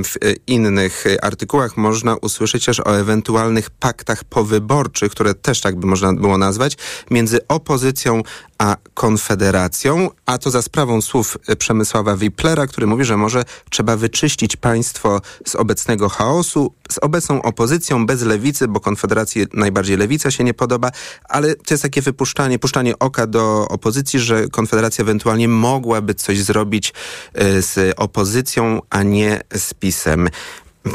w 0.04 0.16
innych 0.48 1.06
artykułach 1.22 1.78
można 1.78 2.16
usłyszeć 2.16 2.66
też 2.66 2.80
o 2.80 3.00
ewentualnych 3.00 3.70
paktach 3.70 4.24
powyborczych, 4.24 5.12
które 5.12 5.34
też 5.34 5.62
tak 5.62 5.76
by 5.76 5.88
można 5.88 6.14
było 6.14 6.38
nazwać, 6.38 6.78
między 7.12 7.48
opozycją 7.48 8.22
a 8.58 8.76
Konfederacją, 8.94 10.10
a 10.26 10.38
to 10.38 10.52
za 10.52 10.62
sprawą 10.62 11.02
słów 11.02 11.38
Przemysława 11.58 12.18
Wiplera, 12.18 12.68
który 12.68 12.88
mówi, 12.88 13.06
że 13.06 13.18
może 13.18 13.44
trzeba 13.70 13.98
wyczyścić 13.98 14.56
państwo 14.56 15.22
z 15.46 15.56
obecnego 15.56 16.10
chaosu, 16.10 16.74
z 16.92 16.98
obecną 16.98 17.42
opozycją, 17.42 18.06
bez 18.06 18.22
lewicy, 18.22 18.68
bo 18.68 18.80
Konfederacji 18.80 19.46
najbardziej 19.54 19.98
lewica 19.98 20.32
się 20.32 20.44
nie 20.44 20.54
podoba, 20.54 20.92
ale 21.30 21.56
to 21.56 21.74
jest 21.74 21.84
takie 21.84 22.02
wypuszczanie, 22.02 22.60
puszczanie 22.60 23.00
oka 23.00 23.28
do 23.28 23.68
opozycji, 23.68 24.20
że 24.22 24.48
Konfederacja 24.48 25.02
ewentualnie 25.02 25.48
mogłaby 25.48 26.14
coś 26.14 26.40
zrobić 26.40 26.94
e, 27.34 27.62
z 27.62 27.94
opozycją, 27.98 28.82
a 28.90 29.04
nie 29.04 29.42
z 29.54 29.74
PiSem. 29.74 30.30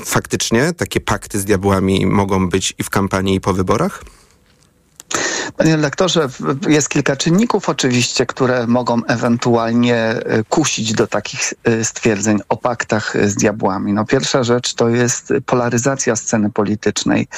Faktycznie 0.05 0.72
takie 0.72 1.01
pakty 1.01 1.41
z 1.41 1.45
diabłami 1.45 2.07
mogą 2.07 2.49
być 2.49 2.74
i 2.79 2.83
w 2.83 2.91
kampanii, 2.91 3.37
i 3.37 3.41
po 3.41 3.53
wyborach? 3.53 4.05
Panie 5.57 5.77
lektorze, 5.77 6.29
jest 6.69 6.89
kilka 6.89 7.17
czynników 7.17 7.69
oczywiście, 7.69 8.27
które 8.27 8.67
mogą 8.67 9.05
ewentualnie 9.05 9.97
e, 9.97 10.45
kusić 10.45 10.93
do 10.93 11.07
takich 11.07 11.55
e, 11.65 11.85
stwierdzeń 11.85 12.39
o 12.49 12.57
paktach 12.57 13.15
z 13.25 13.35
diabłami. 13.35 13.93
No 13.93 14.05
pierwsza 14.05 14.45
rzecz 14.45 14.75
to 14.75 14.89
jest 14.89 15.33
polaryzacja 15.47 16.17
sceny 16.17 16.51
politycznej 16.51 17.29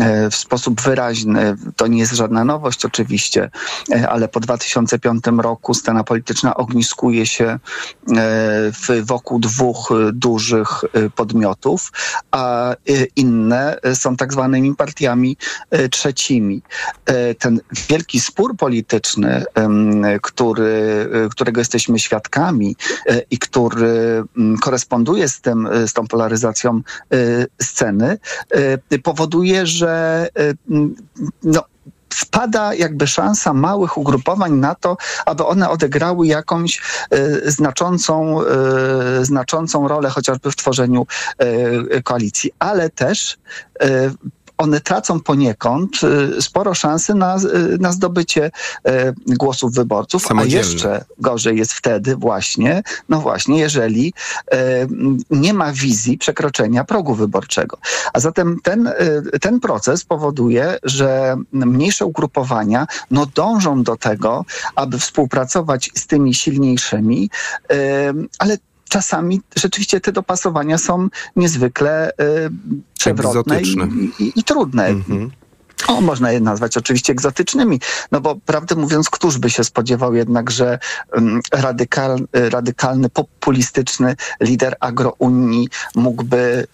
e, 0.00 0.30
w 0.30 0.36
sposób 0.36 0.80
wyraźny. 0.80 1.56
To 1.76 1.86
nie 1.86 1.98
jest 1.98 2.12
żadna 2.12 2.44
nowość 2.44 2.84
oczywiście, 2.84 3.50
ale 4.08 4.28
po 4.28 4.40
2005 4.40 5.24
roku 5.38 5.74
scena 5.74 6.04
polityczna 6.04 6.54
ogniskuje 6.54 7.26
się 7.26 7.58
wokół 9.02 9.38
dwóch 9.38 9.88
dużych 10.12 10.68
podmiotów, 11.14 11.92
a 12.30 12.74
inne 13.16 13.78
są 13.94 14.16
tak 14.16 14.32
zwanymi 14.32 14.74
partiami 14.74 15.36
trzecimi 15.90 16.62
ten 17.36 17.60
wielki 17.88 18.20
spór 18.20 18.56
polityczny, 18.56 19.44
który, 20.22 21.08
którego 21.30 21.60
jesteśmy 21.60 21.98
świadkami 21.98 22.76
e, 23.06 23.22
i 23.30 23.38
który 23.38 24.24
mm, 24.36 24.58
koresponduje 24.58 25.28
z, 25.28 25.40
tym, 25.40 25.68
z 25.86 25.92
tą 25.92 26.06
polaryzacją 26.06 26.80
e, 27.12 27.16
sceny, 27.62 28.18
e, 28.90 28.98
powoduje, 28.98 29.66
że 29.66 30.28
no, 31.42 31.64
wpada 32.08 32.74
jakby 32.74 33.06
szansa 33.06 33.52
małych 33.52 33.98
ugrupowań 33.98 34.52
na 34.52 34.74
to, 34.74 34.96
aby 35.26 35.46
one 35.46 35.70
odegrały 35.70 36.26
jakąś 36.26 36.82
znaczącą, 37.44 38.40
znaczącą 39.22 39.88
rolę 39.88 40.10
chociażby 40.10 40.50
w 40.50 40.56
tworzeniu 40.56 41.06
koalicji, 42.04 42.50
ale 42.58 42.90
też 42.90 43.38
one 44.58 44.80
tracą 44.80 45.20
poniekąd 45.20 46.00
y, 46.38 46.42
sporo 46.42 46.74
szansy 46.74 47.14
na, 47.14 47.36
y, 47.36 47.78
na 47.80 47.92
zdobycie 47.92 48.46
y, 48.46 49.14
głosów 49.26 49.74
wyborców, 49.74 50.24
a 50.36 50.44
jeszcze 50.44 51.04
gorzej 51.18 51.58
jest 51.58 51.72
wtedy 51.72 52.16
właśnie, 52.16 52.82
no 53.08 53.20
właśnie, 53.20 53.58
jeżeli 53.58 54.12
nie 55.30 55.54
ma 55.54 55.72
wizji 55.72 56.18
przekroczenia 56.18 56.84
progu 56.84 57.14
wyborczego. 57.14 57.78
A 58.12 58.20
zatem 58.20 58.58
ten, 58.62 58.92
ten 59.40 59.60
proces 59.60 60.04
powoduje, 60.04 60.78
że 60.82 61.36
mniejsze 61.52 62.06
ugrupowania 62.06 62.86
no, 63.10 63.26
dążą 63.26 63.82
do 63.82 63.96
tego, 63.96 64.44
aby 64.74 64.98
współpracować 64.98 65.90
z 65.94 66.06
tymi 66.06 66.34
silniejszymi, 66.34 67.30
ale 68.38 68.58
czasami 68.88 69.40
rzeczywiście 69.56 70.00
te 70.00 70.12
dopasowania 70.12 70.78
są 70.78 71.08
niezwykle 71.36 72.10
y, 72.10 72.14
przewrotne 72.98 73.60
i, 73.62 73.76
i, 74.18 74.32
i, 74.36 74.44
trudne. 74.44 74.86
Mhm. 74.86 75.30
O, 75.88 76.00
można 76.00 76.32
je 76.32 76.40
nazwać 76.40 76.76
oczywiście 76.76 77.12
egzotycznymi, 77.12 77.80
no 78.12 78.20
bo 78.20 78.36
prawdę 78.46 78.74
mówiąc, 78.74 79.10
któż 79.10 79.38
by 79.38 79.50
się 79.50 79.64
spodziewał 79.64 80.14
jednak, 80.14 80.50
że 80.50 80.78
um, 81.14 81.40
radykal, 81.52 82.18
radykalny, 82.32 83.08
populistyczny 83.08 84.16
lider 84.40 84.76
agrounii 84.80 85.68
mógłby 85.94 86.66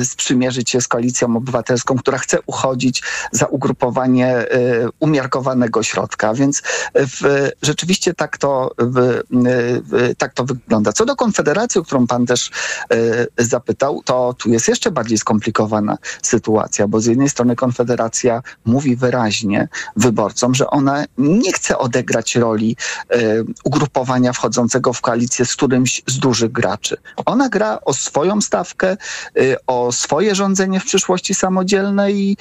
y, 0.00 0.04
sprzymierzyć 0.04 0.70
się 0.70 0.80
z 0.80 0.88
koalicją 0.88 1.36
obywatelską, 1.36 1.96
która 1.98 2.18
chce 2.18 2.38
uchodzić 2.46 3.02
za 3.32 3.46
ugrupowanie 3.46 4.38
y, 4.38 4.88
umiarkowanego 5.00 5.82
środka, 5.82 6.34
więc 6.34 6.62
w, 6.94 7.50
rzeczywiście 7.62 8.14
tak 8.14 8.38
to, 8.38 8.70
w, 8.78 9.20
w, 9.30 10.14
tak 10.18 10.34
to 10.34 10.44
wygląda. 10.44 10.92
Co 10.92 11.04
do 11.04 11.16
Konfederacji, 11.16 11.80
o 11.80 11.84
którą 11.84 12.06
pan 12.06 12.26
też 12.26 12.50
y, 12.92 13.26
zapytał, 13.38 14.02
to 14.04 14.34
tu 14.34 14.50
jest 14.50 14.68
jeszcze 14.68 14.90
bardziej 14.90 15.18
skomplikowana 15.18 15.98
sytuacja, 16.22 16.88
bo 16.88 17.00
z 17.00 17.06
jednej 17.06 17.28
strony 17.28 17.56
Konfederacja 17.56 18.42
mówi 18.64 18.96
wyraźnie 18.96 19.68
wyborcom, 19.96 20.54
że 20.54 20.70
ona 20.70 21.04
nie 21.18 21.52
chce 21.52 21.78
odegrać 21.78 22.36
roli 22.36 22.76
y, 23.14 23.44
ugrupowania 23.64 24.32
wchodzącego 24.32 24.92
w 24.92 25.00
koalicję 25.00 25.44
z 25.44 25.56
którymś 25.56 26.02
z 26.06 26.18
dużych 26.18 26.52
graczy. 26.52 26.96
Ona 27.26 27.48
gra 27.48 27.78
o 27.84 27.94
swoją 27.94 28.40
stawkę, 28.40 28.96
y, 29.38 29.56
o 29.66 29.92
swoje 29.92 30.34
rządzenie 30.34 30.80
w 30.80 30.84
przyszłości 30.84 31.34
samodzielne 31.34 32.12
i, 32.12 32.36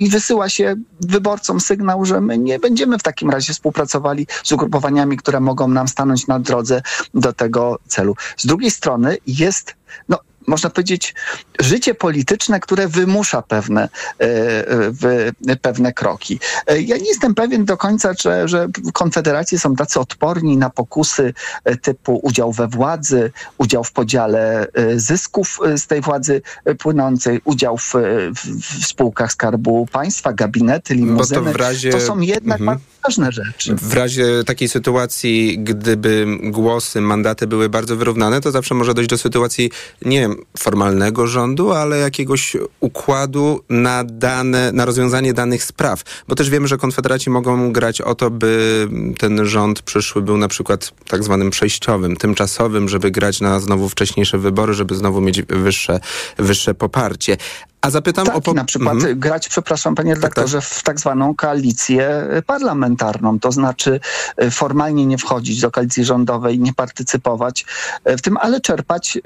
y, 0.00 0.08
wysyła 0.10 0.48
się 0.48 0.76
wyborcom 1.00 1.60
sygnał, 1.60 2.04
że 2.04 2.20
my 2.20 2.38
nie 2.38 2.58
będziemy 2.58 2.98
w 2.98 3.02
takim 3.02 3.30
razie 3.30 3.52
współpracowali 3.52 4.26
z 4.44 4.52
ugrupowaniami, 4.52 5.16
które 5.16 5.40
mogą 5.40 5.68
nam 5.68 5.88
stanąć 5.88 6.26
na 6.26 6.38
drodze 6.38 6.82
do 7.14 7.32
tego 7.32 7.78
celu. 7.88 8.16
Z 8.36 8.46
drugiej 8.46 8.70
strony 8.70 9.16
jest 9.26 9.74
no, 10.08 10.18
można 10.46 10.70
powiedzieć, 10.70 11.14
życie 11.60 11.94
polityczne, 11.94 12.60
które 12.60 12.88
wymusza 12.88 13.42
pewne, 13.42 13.88
e, 14.18 15.56
pewne 15.56 15.92
kroki. 15.92 16.40
E, 16.66 16.80
ja 16.80 16.96
nie 16.96 17.08
jestem 17.08 17.34
pewien 17.34 17.64
do 17.64 17.76
końca, 17.76 18.12
że, 18.20 18.48
że 18.48 18.68
konfederacje 18.92 19.58
są 19.58 19.76
tacy 19.76 20.00
odporni 20.00 20.56
na 20.56 20.70
pokusy 20.70 21.34
e, 21.64 21.76
typu 21.76 22.20
udział 22.22 22.52
we 22.52 22.68
władzy, 22.68 23.32
udział 23.58 23.84
w 23.84 23.92
podziale 23.92 24.66
zysków 24.96 25.60
z 25.76 25.86
tej 25.86 26.00
władzy 26.00 26.42
płynącej, 26.78 27.40
udział 27.44 27.78
w, 27.78 27.92
w, 28.36 28.60
w 28.80 28.86
spółkach 28.86 29.32
Skarbu 29.32 29.86
Państwa, 29.92 30.32
gabinety, 30.32 30.94
limuzyny. 30.94 31.52
To, 31.52 31.58
razie... 31.58 31.90
to, 31.90 32.00
są 32.00 32.20
jednak 32.20 32.60
mhm. 32.60 32.78
Ważne 33.04 33.32
rzeczy. 33.32 33.74
W 33.74 33.94
razie 33.94 34.44
takiej 34.44 34.68
sytuacji, 34.68 35.58
gdyby 35.58 36.26
głosy, 36.42 37.00
mandaty 37.00 37.46
były 37.46 37.68
bardzo 37.68 37.96
wyrównane, 37.96 38.40
to 38.40 38.50
zawsze 38.50 38.74
może 38.74 38.94
dojść 38.94 39.10
do 39.10 39.18
sytuacji, 39.18 39.70
nie 40.04 40.20
wiem, 40.20 40.36
formalnego 40.58 41.26
rządu, 41.26 41.72
ale 41.72 41.98
jakiegoś 41.98 42.56
układu 42.80 43.60
na 43.68 44.04
dane, 44.04 44.72
na 44.72 44.84
rozwiązanie 44.84 45.34
danych 45.34 45.64
spraw. 45.64 46.02
Bo 46.28 46.34
też 46.34 46.50
wiemy, 46.50 46.68
że 46.68 46.78
konfederaci 46.78 47.30
mogą 47.30 47.72
grać 47.72 48.00
o 48.00 48.14
to, 48.14 48.30
by 48.30 48.88
ten 49.18 49.46
rząd 49.46 49.82
przyszły 49.82 50.22
był 50.22 50.36
na 50.36 50.48
przykład 50.48 50.92
tak 51.08 51.24
zwanym 51.24 51.50
przejściowym, 51.50 52.16
tymczasowym, 52.16 52.88
żeby 52.88 53.10
grać 53.10 53.40
na 53.40 53.60
znowu 53.60 53.88
wcześniejsze 53.88 54.38
wybory, 54.38 54.74
żeby 54.74 54.94
znowu 54.94 55.20
mieć 55.20 55.42
wyższe, 55.42 56.00
wyższe 56.38 56.74
poparcie. 56.74 57.36
A 57.82 57.90
zapytam 57.90 58.26
tak, 58.26 58.48
o... 58.48 58.54
Na 58.54 58.64
przykład 58.64 58.94
mhm. 58.94 59.18
grać, 59.18 59.48
przepraszam 59.48 59.94
panie 59.94 60.14
redaktorze, 60.14 60.58
tak, 60.58 60.68
tak. 60.68 60.78
w 60.78 60.82
tak 60.82 61.00
zwaną 61.00 61.34
koalicję 61.34 62.28
parlamentarną, 62.46 63.40
to 63.40 63.52
znaczy 63.52 64.00
e, 64.36 64.50
formalnie 64.50 65.06
nie 65.06 65.18
wchodzić 65.18 65.60
do 65.60 65.70
koalicji 65.70 66.04
rządowej, 66.04 66.58
nie 66.58 66.74
partycypować 66.74 67.64
e, 68.04 68.16
w 68.16 68.22
tym, 68.22 68.36
ale 68.36 68.60
czerpać 68.60 69.16
e, 69.16 69.20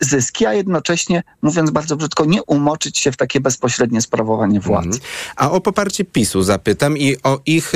zyski, 0.00 0.46
a 0.46 0.54
jednocześnie, 0.54 1.22
mówiąc 1.42 1.70
bardzo 1.70 1.96
brzydko, 1.96 2.24
nie 2.24 2.42
umoczyć 2.42 2.98
się 2.98 3.12
w 3.12 3.16
takie 3.16 3.40
bezpośrednie 3.40 4.00
sprawowanie 4.00 4.60
władzy. 4.60 4.88
Mhm. 4.88 5.02
A 5.36 5.50
o 5.50 5.60
poparcie 5.60 6.04
PiSu 6.04 6.42
zapytam 6.42 6.98
i 6.98 7.16
o 7.22 7.40
ich 7.46 7.72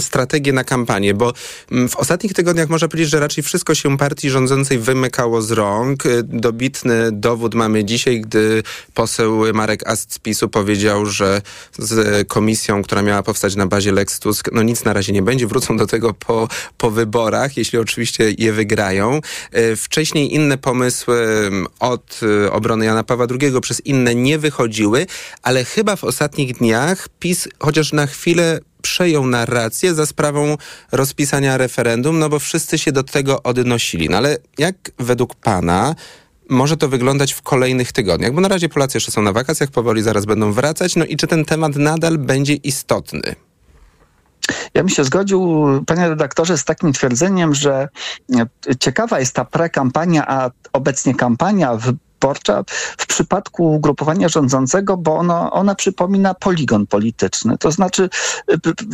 strategię 0.00 0.52
na 0.52 0.64
kampanię, 0.64 1.14
bo 1.14 1.32
mm, 1.72 1.88
w 1.88 1.96
ostatnich 1.96 2.32
tygodniach 2.32 2.68
można 2.68 2.88
powiedzieć, 2.88 3.10
że 3.10 3.20
raczej 3.20 3.44
wszystko 3.44 3.74
się 3.74 3.98
partii 3.98 4.30
rządzącej 4.30 4.78
wymykało 4.78 5.42
z 5.42 5.50
rąk. 5.50 6.06
Y, 6.06 6.22
dobitny 6.22 7.12
dowód 7.12 7.54
mamy 7.54 7.84
dzisiaj, 7.84 8.20
gdy 8.20 8.62
poseł 8.94 9.54
Marek 9.54 9.88
Ast 9.88 10.14
z 10.14 10.18
PiSu 10.18 10.48
powiedział, 10.48 11.06
że 11.06 11.42
z 11.78 12.28
komisją, 12.28 12.82
która 12.82 13.02
miała 13.02 13.22
powstać 13.22 13.56
na 13.56 13.66
bazie 13.66 13.92
Lex 13.92 14.20
Tusk, 14.20 14.48
no 14.52 14.62
nic 14.62 14.84
na 14.84 14.92
razie 14.92 15.12
nie 15.12 15.22
będzie, 15.22 15.46
wrócą 15.46 15.76
do 15.76 15.86
tego 15.86 16.14
po, 16.14 16.48
po 16.78 16.90
wyborach, 16.90 17.56
jeśli 17.56 17.78
oczywiście 17.78 18.34
je 18.38 18.52
wygrają. 18.52 19.20
Y, 19.56 19.76
wcześniej 19.76 20.34
inne 20.34 20.58
pomysły 20.58 21.16
mm, 21.16 21.66
od 21.80 22.20
y, 22.22 22.52
obrony 22.52 22.84
Jana 22.84 23.04
Pawła 23.04 23.26
II 23.40 23.60
przez 23.60 23.86
inne 23.86 24.14
nie 24.14 24.38
wychodziły, 24.38 25.06
ale 25.42 25.64
chyba 25.64 25.96
w 25.96 26.04
ostatnich 26.04 26.56
dniach 26.58 27.08
PiS 27.18 27.48
chociaż 27.58 27.92
na 27.92 28.06
chwilę 28.06 28.60
przejął 28.82 29.26
narrację 29.26 29.94
za 29.94 30.06
sprawą 30.06 30.56
rozpisania 30.92 31.56
referendum, 31.56 32.18
no 32.18 32.28
bo 32.28 32.38
wszyscy 32.38 32.78
się 32.78 32.92
do 32.92 33.02
tego 33.02 33.42
odnosili. 33.42 34.08
No 34.08 34.16
ale 34.16 34.36
jak 34.58 34.76
według 34.98 35.34
pana 35.34 35.94
może 36.48 36.76
to 36.76 36.88
wyglądać 36.88 37.32
w 37.32 37.42
kolejnych 37.42 37.92
tygodniach? 37.92 38.32
Bo 38.32 38.40
na 38.40 38.48
razie 38.48 38.68
Polacy 38.68 38.96
jeszcze 38.96 39.12
są 39.12 39.22
na 39.22 39.32
wakacjach, 39.32 39.70
powoli 39.70 40.02
zaraz 40.02 40.24
będą 40.24 40.52
wracać. 40.52 40.96
No 40.96 41.04
i 41.04 41.16
czy 41.16 41.26
ten 41.26 41.44
temat 41.44 41.76
nadal 41.76 42.18
będzie 42.18 42.54
istotny? 42.54 43.34
Ja 44.74 44.82
bym 44.82 44.88
się 44.88 45.04
zgodził, 45.04 45.66
panie 45.86 46.08
redaktorze, 46.08 46.58
z 46.58 46.64
takim 46.64 46.92
twierdzeniem, 46.92 47.54
że 47.54 47.88
ciekawa 48.80 49.20
jest 49.20 49.34
ta 49.34 49.44
prekampania, 49.44 50.24
a 50.28 50.50
obecnie 50.72 51.14
kampania 51.14 51.76
w 51.76 51.92
wyborcza 52.18 52.64
w 52.98 53.06
przypadku 53.06 53.74
ugrupowania 53.74 54.28
rządzącego, 54.28 54.96
bo 54.96 55.16
ono, 55.16 55.52
ona 55.52 55.74
przypomina 55.74 56.34
poligon 56.34 56.86
polityczny. 56.86 57.58
To 57.58 57.70
znaczy 57.70 58.08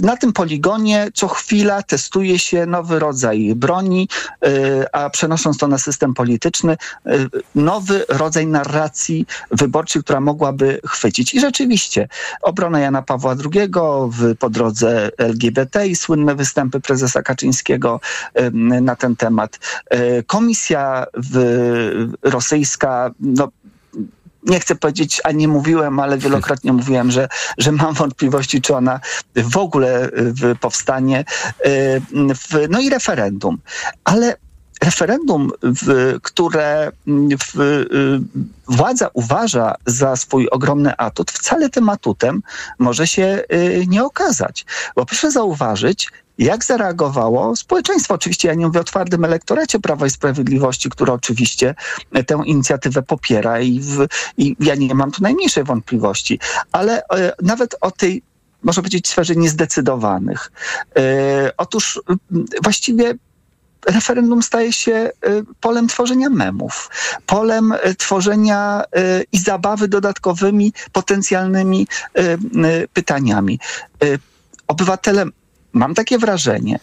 na 0.03 0.17
tym 0.17 0.33
poligonie 0.33 1.09
co 1.15 1.29
chwila 1.29 1.83
testuje 1.83 2.39
się 2.39 2.67
nowy 2.67 2.99
rodzaj 2.99 3.53
broni, 3.57 4.09
y, 4.47 4.93
a 4.93 5.11
przenosząc 5.11 5.59
to 5.59 5.69
na 5.69 5.79
system 5.79 6.15
polityczny, 6.15 6.77
y, 7.07 7.29
nowy 7.55 8.05
rodzaj 8.09 8.47
narracji 8.47 9.27
wyborczej, 9.51 10.03
która 10.03 10.21
mogłaby 10.21 10.81
chwycić. 10.87 11.35
I 11.35 11.41
rzeczywiście 11.41 12.09
obrona 12.43 12.81
Jana 12.81 13.03
Pawła 13.03 13.35
II 13.55 13.71
w, 14.11 14.37
po 14.37 14.51
drodze 14.51 15.11
LGBT 15.19 15.87
i 15.87 15.97
słynne 15.97 16.35
występy 16.35 16.81
prezesa 16.81 17.23
Kaczyńskiego 17.23 18.01
na 18.83 18.97
ten 18.97 19.17
temat. 19.17 19.59
Y, 19.95 20.25
komisja 20.27 21.07
rosyjska 22.23 23.14
no, 23.21 23.49
nie 24.47 24.61
chcę 24.61 24.75
powiedzieć, 24.75 25.21
a 25.25 25.33
nie 25.33 25.49
mówiłem, 25.49 26.01
ale 26.01 26.19
wielokrotnie 26.19 26.73
mówiłem, 26.83 27.11
że, 27.11 27.29
że 27.59 27.73
mam 27.73 27.95
wątpliwości, 27.95 28.61
czy 28.61 28.77
ona 28.77 29.01
w 29.37 29.57
ogóle 29.57 30.09
y, 30.09 30.57
powstanie. 30.61 31.25
Y, 31.67 32.69
no 32.71 32.81
i 32.81 32.91
referendum. 32.91 33.59
Ale 34.05 34.37
referendum, 34.83 35.51
w, 35.63 36.17
które 36.23 36.93
w, 37.39 37.61
y, 37.61 38.21
władza 38.69 39.11
uważa 39.13 39.75
za 39.87 40.17
swój 40.17 40.49
ogromny 40.49 40.97
atut, 40.97 41.31
wcale 41.31 41.71
tym 41.71 41.89
atutem 41.89 42.43
może 42.79 43.07
się 43.07 43.45
nie 43.87 44.05
okazać. 44.05 44.67
Bo 44.97 45.07
proszę 45.07 45.31
zauważyć, 45.31 46.11
jak 46.39 46.65
zareagowało 46.65 47.57
społeczeństwo? 47.57 48.15
Oczywiście 48.15 48.49
ja 48.49 48.55
nie 48.55 48.67
mówię 48.67 48.81
o 48.81 48.85
twardym 48.85 49.25
elektoracie 49.25 49.81
Prawa 49.81 50.07
i 50.07 50.11
Sprawiedliwości, 50.11 50.91
które 50.91 51.13
oczywiście 51.13 51.75
tę 52.27 52.43
inicjatywę 52.45 53.03
popiera 53.03 53.61
i, 53.61 53.81
w, 53.81 54.07
i 54.39 54.57
ja 54.61 54.75
nie 54.75 54.95
mam 54.95 55.11
tu 55.11 55.23
najmniejszej 55.23 55.65
wątpliwości, 55.65 56.39
ale 56.73 57.03
e, 57.09 57.33
nawet 57.43 57.75
o 57.81 57.91
tej 57.91 58.23
można 58.63 58.83
powiedzieć, 58.83 59.09
sferze 59.09 59.37
niezdecydowanych. 59.37 60.53
E, 60.97 61.53
otóż 61.57 62.01
właściwie 62.63 63.15
referendum 63.87 64.43
staje 64.43 64.73
się 64.73 64.93
e, 64.93 65.11
polem 65.61 65.89
tworzenia 65.89 66.31
memów, 66.31 66.91
polem 67.27 67.73
e, 67.73 67.95
tworzenia 67.95 68.83
e, 68.97 69.23
i 69.33 69.39
zabawy 69.39 69.89
dodatkowymi, 69.89 70.73
potencjalnymi 70.93 71.87
pytaniami. 72.93 73.61
Obywatele 74.67 75.27
mam 75.75 75.95
takie 75.95 76.19
wrażenie, 76.19 76.79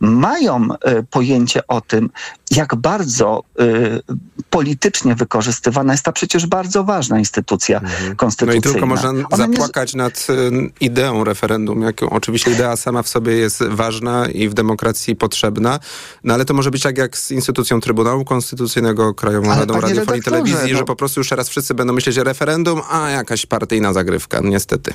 mają 0.00 0.68
y, 0.74 1.02
pojęcie 1.10 1.66
o 1.66 1.80
tym, 1.80 2.10
jak 2.50 2.74
bardzo 2.74 3.44
y, 3.60 4.02
politycznie 4.50 5.14
wykorzystywana 5.14 5.92
jest 5.92 6.04
ta 6.04 6.12
przecież 6.12 6.46
bardzo 6.46 6.84
ważna 6.84 7.18
instytucja 7.18 7.80
mhm. 7.80 8.16
konstytucyjna. 8.16 8.62
No 8.64 8.70
i 8.70 8.72
tylko 8.72 8.86
można 8.86 9.08
Ona 9.08 9.36
zapłakać 9.36 9.94
nie... 9.94 9.98
nad 9.98 10.26
y, 10.30 10.50
ideą 10.80 11.24
referendum, 11.24 11.82
jaką 11.82 12.10
oczywiście 12.10 12.50
idea 12.50 12.76
sama 12.76 13.02
w 13.02 13.08
sobie 13.08 13.32
jest 13.32 13.62
ważna 13.62 14.26
i 14.28 14.48
w 14.48 14.54
demokracji 14.54 15.16
potrzebna, 15.16 15.80
no 16.24 16.34
ale 16.34 16.44
to 16.44 16.54
może 16.54 16.70
być 16.70 16.82
tak 16.82 16.98
jak 16.98 17.16
z 17.16 17.30
instytucją 17.30 17.80
Trybunału 17.80 18.24
Konstytucyjnego, 18.24 19.14
Krajową 19.14 19.50
ale 19.50 19.60
Radą 19.60 19.80
Radiofonii 19.80 20.20
i 20.20 20.24
Telewizji, 20.24 20.72
no... 20.72 20.78
że 20.78 20.84
po 20.84 20.96
prostu 20.96 21.20
już 21.20 21.28
teraz 21.28 21.48
wszyscy 21.48 21.74
będą 21.74 21.92
myśleć, 21.92 22.14
że 22.14 22.24
referendum, 22.24 22.80
a 22.90 23.10
jakaś 23.10 23.46
partyjna 23.46 23.92
zagrywka, 23.92 24.40
niestety. 24.44 24.94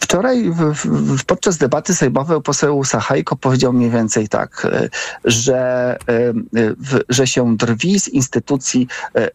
Wczoraj 0.00 0.50
w, 0.50 0.74
w, 1.16 1.24
podczas 1.24 1.56
debaty 1.56 1.94
sejmowej 1.94 2.42
poseł 2.42 2.84
Sachajko 2.84 3.36
powiedział 3.36 3.72
mniej 3.72 3.90
więcej 3.90 4.28
tak, 4.28 4.64
e, 4.64 4.88
że, 5.24 5.58
e, 6.08 6.32
w, 6.56 7.00
że 7.08 7.26
się 7.26 7.56
drwi 7.56 8.00
z 8.00 8.08
instytucji 8.08 8.88
e, 9.14 9.30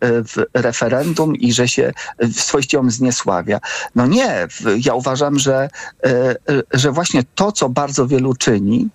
referendum 0.53 1.35
i 1.35 1.53
że 1.53 1.67
się 1.67 1.93
swoiście 2.31 2.77
ją 2.77 2.91
zniesławia. 2.91 3.59
No 3.95 4.05
nie, 4.05 4.47
ja 4.85 4.93
uważam, 4.93 5.39
że, 5.39 5.69
że 6.73 6.91
właśnie 6.91 7.23
to, 7.35 7.51
co 7.51 7.69
bardzo 7.69 8.07
wielu 8.07 8.33
czyni, 8.35 8.89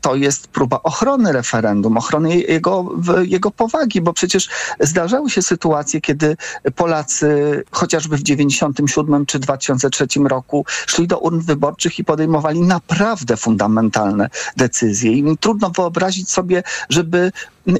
to 0.00 0.14
jest 0.14 0.48
próba 0.48 0.80
ochrony 0.82 1.32
referendum, 1.32 1.96
ochrony 1.96 2.36
jego, 2.36 2.90
jego 3.22 3.50
powagi, 3.50 4.00
bo 4.00 4.12
przecież 4.12 4.48
zdarzały 4.80 5.30
się 5.30 5.42
sytuacje, 5.42 6.00
kiedy 6.00 6.36
Polacy 6.76 7.62
chociażby 7.70 8.16
w 8.16 8.22
97 8.22 9.26
czy 9.26 9.38
2003 9.38 10.06
roku 10.24 10.64
szli 10.90 11.06
do 11.06 11.18
urn 11.18 11.40
wyborczych 11.40 11.98
i 11.98 12.04
podejmowali 12.04 12.60
naprawdę 12.60 13.36
fundamentalne 13.36 14.30
decyzje. 14.56 15.12
I 15.12 15.36
trudno 15.40 15.70
wyobrazić 15.70 16.30
sobie, 16.30 16.62
żeby 16.88 17.32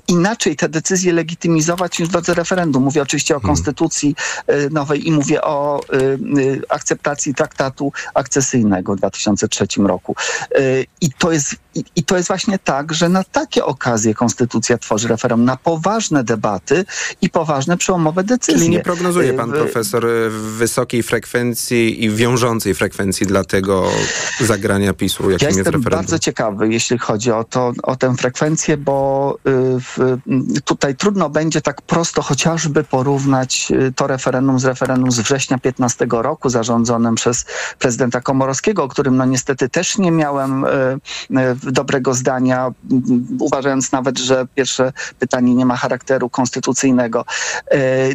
inaczej 0.08 0.56
te 0.56 0.68
decyzje 0.68 1.12
legitymizować 1.12 1.98
niż 1.98 2.08
w 2.08 2.12
drodze 2.12 2.34
referendum. 2.34 2.82
Mówię 2.82 3.02
oczywiście 3.02 3.36
o 3.36 3.40
hmm. 3.40 3.56
konstytucji 3.56 4.16
hmm. 4.46 4.72
nowej 4.72 5.08
i 5.08 5.12
mówię 5.12 5.42
o 5.42 5.80
y, 5.94 5.96
y, 6.40 6.62
akceptacji 6.68 7.34
traktatu 7.34 7.92
akcesyjnego 8.14 8.94
w 8.94 8.98
2003 8.98 9.66
roku. 9.78 10.16
I 11.00 11.10
to 11.18 11.32
jest 11.32 11.54
i, 11.96 12.04
to 12.04 12.16
jest 12.16 12.28
właśnie 12.28 12.58
tak, 12.58 12.92
że 12.92 13.08
na 13.08 13.24
takie 13.24 13.64
okazje 13.64 14.14
konstytucja 14.14 14.78
tworzy 14.78 15.08
referendum, 15.08 15.44
na 15.44 15.56
poważne 15.56 16.24
debaty 16.24 16.84
i 17.22 17.30
poważne 17.30 17.76
przełomowe 17.76 18.24
decyzje. 18.24 18.60
Czyli 18.60 18.70
nie 18.70 18.80
prognozuje 18.80 19.32
pan 19.32 19.52
profesor 19.52 20.06
wysokiej 20.56 21.02
frekwencji 21.02 22.04
i 22.04 22.10
wiążącej 22.10 22.74
frekwencji 22.74 23.26
dla 23.26 23.44
tego 23.44 23.88
zagrania 24.40 24.94
PiSu, 24.94 25.30
jakim 25.30 25.44
ja 25.44 25.48
jest 25.48 25.58
referendum? 25.58 25.80
Jestem 25.80 25.98
bardzo 25.98 26.18
ciekawy, 26.18 26.72
jeśli 26.72 26.98
chodzi 26.98 27.32
o, 27.32 27.44
to, 27.44 27.72
o 27.82 27.96
tę 27.96 28.16
frekwencję, 28.16 28.76
bo 28.76 29.38
w, 29.44 29.77
tutaj 30.64 30.96
trudno 30.96 31.30
będzie 31.30 31.60
tak 31.60 31.82
prosto 31.82 32.22
chociażby 32.22 32.84
porównać 32.84 33.72
y, 33.72 33.92
to 33.92 34.06
referendum 34.06 34.58
z 34.58 34.64
referendum 34.64 35.12
z 35.12 35.20
września 35.20 35.58
15 35.58 36.06
roku 36.10 36.48
zarządzonym 36.48 37.14
przez 37.14 37.44
prezydenta 37.78 38.20
Komorowskiego, 38.20 38.84
o 38.84 38.88
którym 38.88 39.16
no 39.16 39.24
niestety 39.24 39.68
też 39.68 39.98
nie 39.98 40.10
miałem 40.10 40.64
y, 40.64 40.68
y, 41.68 41.72
dobrego 41.72 42.14
zdania, 42.14 42.70
uważając 43.40 43.92
nawet, 43.92 44.18
że 44.18 44.46
pierwsze 44.54 44.92
pytanie 45.18 45.54
nie 45.54 45.66
ma 45.66 45.76
charakteru 45.76 46.30
konstytucyjnego. 46.30 47.24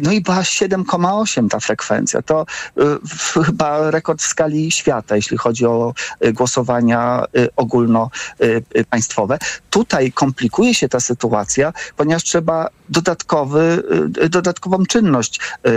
No 0.02 0.12
i 0.12 0.20
była 0.20 0.40
7,8 0.40 1.48
ta 1.48 1.60
frekwencja. 1.60 2.22
To 2.22 2.46
chyba 3.44 3.90
rekord 3.90 4.22
w 4.22 4.26
skali 4.26 4.70
świata, 4.70 5.16
jeśli 5.16 5.36
chodzi 5.36 5.66
o 5.66 5.94
głosowania 6.34 7.24
ogólnopaństwowe. 7.56 9.38
Tutaj 9.70 10.12
komplikuje 10.12 10.74
się 10.74 10.88
ta 10.88 11.00
sytuacja, 11.00 11.53
ponieważ 11.96 12.22
trzeba 12.22 12.68
dodatkowy, 12.88 13.82
y, 14.24 14.28
dodatkową 14.28 14.86
czynność 14.86 15.40
y, 15.40 15.70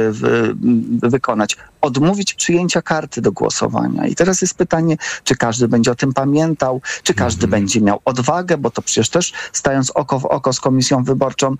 wykonać. 1.09 1.57
Odmówić 1.87 2.33
przyjęcia 2.33 2.81
karty 2.81 3.21
do 3.21 3.31
głosowania. 3.31 4.07
I 4.07 4.15
teraz 4.15 4.41
jest 4.41 4.53
pytanie, 4.53 4.97
czy 5.23 5.35
każdy 5.35 5.67
będzie 5.67 5.91
o 5.91 5.95
tym 5.95 6.13
pamiętał, 6.13 6.81
czy 7.03 7.13
każdy 7.13 7.45
mhm. 7.45 7.51
będzie 7.51 7.81
miał 7.81 7.99
odwagę, 8.05 8.57
bo 8.57 8.71
to 8.71 8.81
przecież 8.81 9.09
też 9.09 9.33
stając 9.53 9.91
oko 9.91 10.19
w 10.19 10.25
oko 10.25 10.53
z 10.53 10.59
komisją 10.59 11.03
wyborczą, 11.03 11.51
y, 11.51 11.55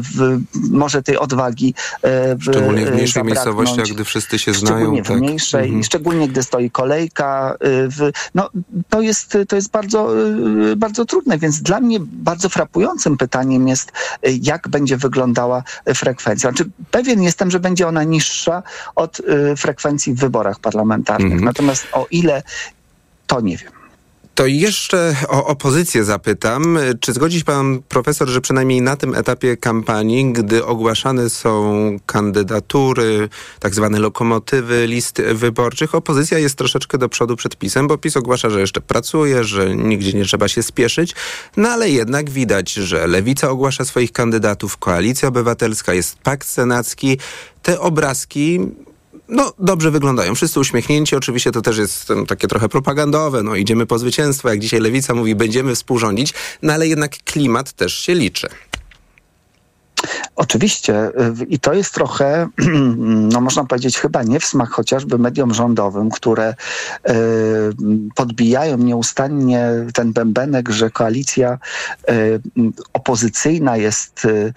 w, 0.00 0.40
może 0.70 1.02
tej 1.02 1.18
odwagi 1.18 1.74
w, 2.02 2.42
Szczególnie 2.42 2.86
w 2.86 2.94
mniejszej 2.94 3.24
miejscowości, 3.24 3.82
gdy 3.94 4.04
wszyscy 4.04 4.38
się 4.38 4.54
znają. 4.54 4.76
Szczególnie 4.76 5.02
tak. 5.02 5.16
w 5.16 5.20
mniejszej, 5.20 5.64
mhm. 5.64 5.84
szczególnie 5.84 6.28
gdy 6.28 6.42
stoi 6.42 6.70
kolejka. 6.70 7.56
W, 7.60 8.10
no, 8.34 8.50
to 8.88 9.00
jest, 9.00 9.38
to 9.48 9.56
jest 9.56 9.70
bardzo, 9.70 10.10
bardzo 10.76 11.04
trudne, 11.04 11.38
więc 11.38 11.62
dla 11.62 11.80
mnie 11.80 11.98
bardzo 12.00 12.48
frapującym 12.48 13.16
pytaniem 13.16 13.68
jest, 13.68 13.92
jak 14.22 14.68
będzie 14.68 14.96
wyglądała 14.96 15.62
frekwencja. 15.94 16.50
Znaczy, 16.50 16.70
pewien 16.90 17.22
jestem, 17.22 17.50
że 17.50 17.60
będzie 17.60 17.88
ona 17.88 18.02
niższa 18.04 18.62
od 18.94 19.20
y, 19.20 19.56
frekwencji 19.66 20.14
w 20.14 20.18
wyborach 20.20 20.60
parlamentarnych. 20.60 21.32
Mhm. 21.32 21.44
Natomiast 21.44 21.86
o 21.92 22.06
ile, 22.10 22.42
to 23.26 23.40
nie 23.40 23.56
wiem. 23.56 23.72
To 24.34 24.46
jeszcze 24.46 25.16
o 25.28 25.46
opozycję 25.46 26.04
zapytam. 26.04 26.78
Czy 27.00 27.12
zgodzi 27.12 27.38
się 27.38 27.44
pan 27.44 27.82
profesor, 27.88 28.28
że 28.28 28.40
przynajmniej 28.40 28.82
na 28.82 28.96
tym 28.96 29.14
etapie 29.14 29.56
kampanii, 29.56 30.32
gdy 30.32 30.64
ogłaszane 30.64 31.30
są 31.30 31.86
kandydatury, 32.06 33.28
tak 33.60 33.74
zwane 33.74 33.98
lokomotywy 33.98 34.86
list 34.86 35.22
wyborczych, 35.22 35.94
opozycja 35.94 36.38
jest 36.38 36.56
troszeczkę 36.58 36.98
do 36.98 37.08
przodu 37.08 37.36
przed 37.36 37.56
PiSem, 37.56 37.86
bo 37.86 37.98
PiS 37.98 38.16
ogłasza, 38.16 38.50
że 38.50 38.60
jeszcze 38.60 38.80
pracuje, 38.80 39.44
że 39.44 39.76
nigdzie 39.76 40.12
nie 40.12 40.24
trzeba 40.24 40.48
się 40.48 40.62
spieszyć, 40.62 41.14
no 41.56 41.68
ale 41.68 41.90
jednak 41.90 42.30
widać, 42.30 42.72
że 42.72 43.06
Lewica 43.06 43.50
ogłasza 43.50 43.84
swoich 43.84 44.12
kandydatów, 44.12 44.76
Koalicja 44.76 45.28
Obywatelska, 45.28 45.94
jest 45.94 46.18
Pakt 46.18 46.48
Senacki. 46.48 47.18
Te 47.62 47.80
obrazki 47.80 48.60
no 49.28 49.52
dobrze 49.58 49.90
wyglądają. 49.90 50.34
Wszyscy 50.34 50.60
uśmiechnięci. 50.60 51.16
Oczywiście 51.16 51.52
to 51.52 51.62
też 51.62 51.78
jest 51.78 52.10
um, 52.10 52.26
takie 52.26 52.48
trochę 52.48 52.68
propagandowe. 52.68 53.42
No 53.42 53.56
idziemy 53.56 53.86
po 53.86 53.98
zwycięstwo, 53.98 54.48
jak 54.48 54.58
dzisiaj 54.58 54.80
Lewica 54.80 55.14
mówi, 55.14 55.34
będziemy 55.34 55.74
współrządzić, 55.74 56.34
no 56.62 56.72
ale 56.72 56.88
jednak 56.88 57.16
klimat 57.24 57.72
też 57.72 57.98
się 57.98 58.14
liczy. 58.14 58.48
Oczywiście 60.36 61.10
i 61.48 61.58
to 61.58 61.74
jest 61.74 61.94
trochę, 61.94 62.48
no 63.32 63.40
można 63.40 63.64
powiedzieć, 63.64 63.98
chyba 63.98 64.22
nie 64.22 64.40
w 64.40 64.44
smak 64.44 64.70
chociażby 64.70 65.18
mediom 65.18 65.54
rządowym, 65.54 66.10
które 66.10 66.54
y, 67.10 67.14
podbijają 68.14 68.78
nieustannie 68.78 69.68
ten 69.94 70.12
bębenek, 70.12 70.68
że 70.68 70.90
koalicja 70.90 71.58
y, 72.10 72.40
opozycyjna 72.92 73.76
jest 73.76 74.24
y, 74.24 74.52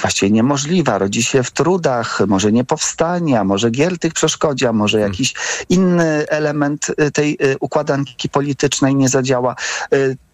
właściwie 0.00 0.30
niemożliwa, 0.30 0.98
rodzi 0.98 1.22
się 1.22 1.42
w 1.42 1.50
trudach, 1.50 2.20
może 2.26 2.52
nie 2.52 2.64
powstanie, 2.64 3.40
a 3.40 3.44
może 3.44 3.70
Giertych 3.70 4.12
przeszkodzi, 4.12 4.66
a 4.66 4.72
może 4.72 5.00
jakiś 5.00 5.34
inny 5.68 6.28
element 6.28 6.86
tej 7.12 7.38
układanki 7.60 8.28
politycznej 8.28 8.94
nie 8.94 9.08
zadziała. 9.08 9.56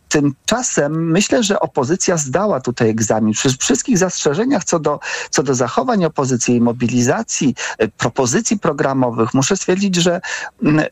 Tymczasem 0.09 1.11
myślę, 1.11 1.43
że 1.43 1.61
opozycja 1.61 2.17
zdała 2.17 2.61
tutaj 2.61 2.91
egzamin. 2.91 3.33
Przy 3.33 3.49
wszystkich 3.59 3.99
zastrzeżeniach 3.99 4.65
co 4.65 4.79
do, 4.79 5.01
co 5.31 5.43
do 5.43 5.55
zachowań 5.55 6.05
opozycji 6.05 6.57
i 6.57 6.61
mobilizacji, 6.61 7.55
e, 7.79 7.89
propozycji 7.89 8.59
programowych, 8.59 9.35
muszę 9.35 9.57
stwierdzić, 9.57 9.97
że, 9.97 10.21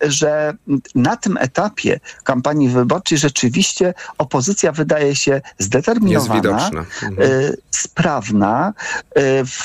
że 0.02 0.54
na 0.94 1.16
tym 1.16 1.36
etapie 1.36 2.00
kampanii 2.24 2.68
wyborczej 2.68 3.18
rzeczywiście 3.18 3.94
opozycja 4.18 4.72
wydaje 4.72 5.16
się 5.16 5.40
zdeterminowana, 5.58 6.66
mhm. 6.66 7.16
E, 7.18 7.52
sprawna. 7.70 8.72
E, 9.14 9.44
w, 9.44 9.64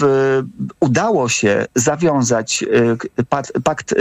udało 0.80 1.30
się 1.30 1.66
zawiązać 1.76 2.66
pakt 3.64 3.96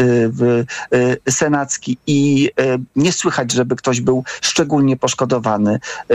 senacki 1.31 1.99
i 2.07 2.51
nie 2.97 3.13
słychać, 3.13 3.53
żeby 3.53 3.77
ktoś 3.77 4.01
był 4.01 4.25
szczególnie 4.41 4.97
poszkodowany 4.97 5.40
Y, 6.11 6.15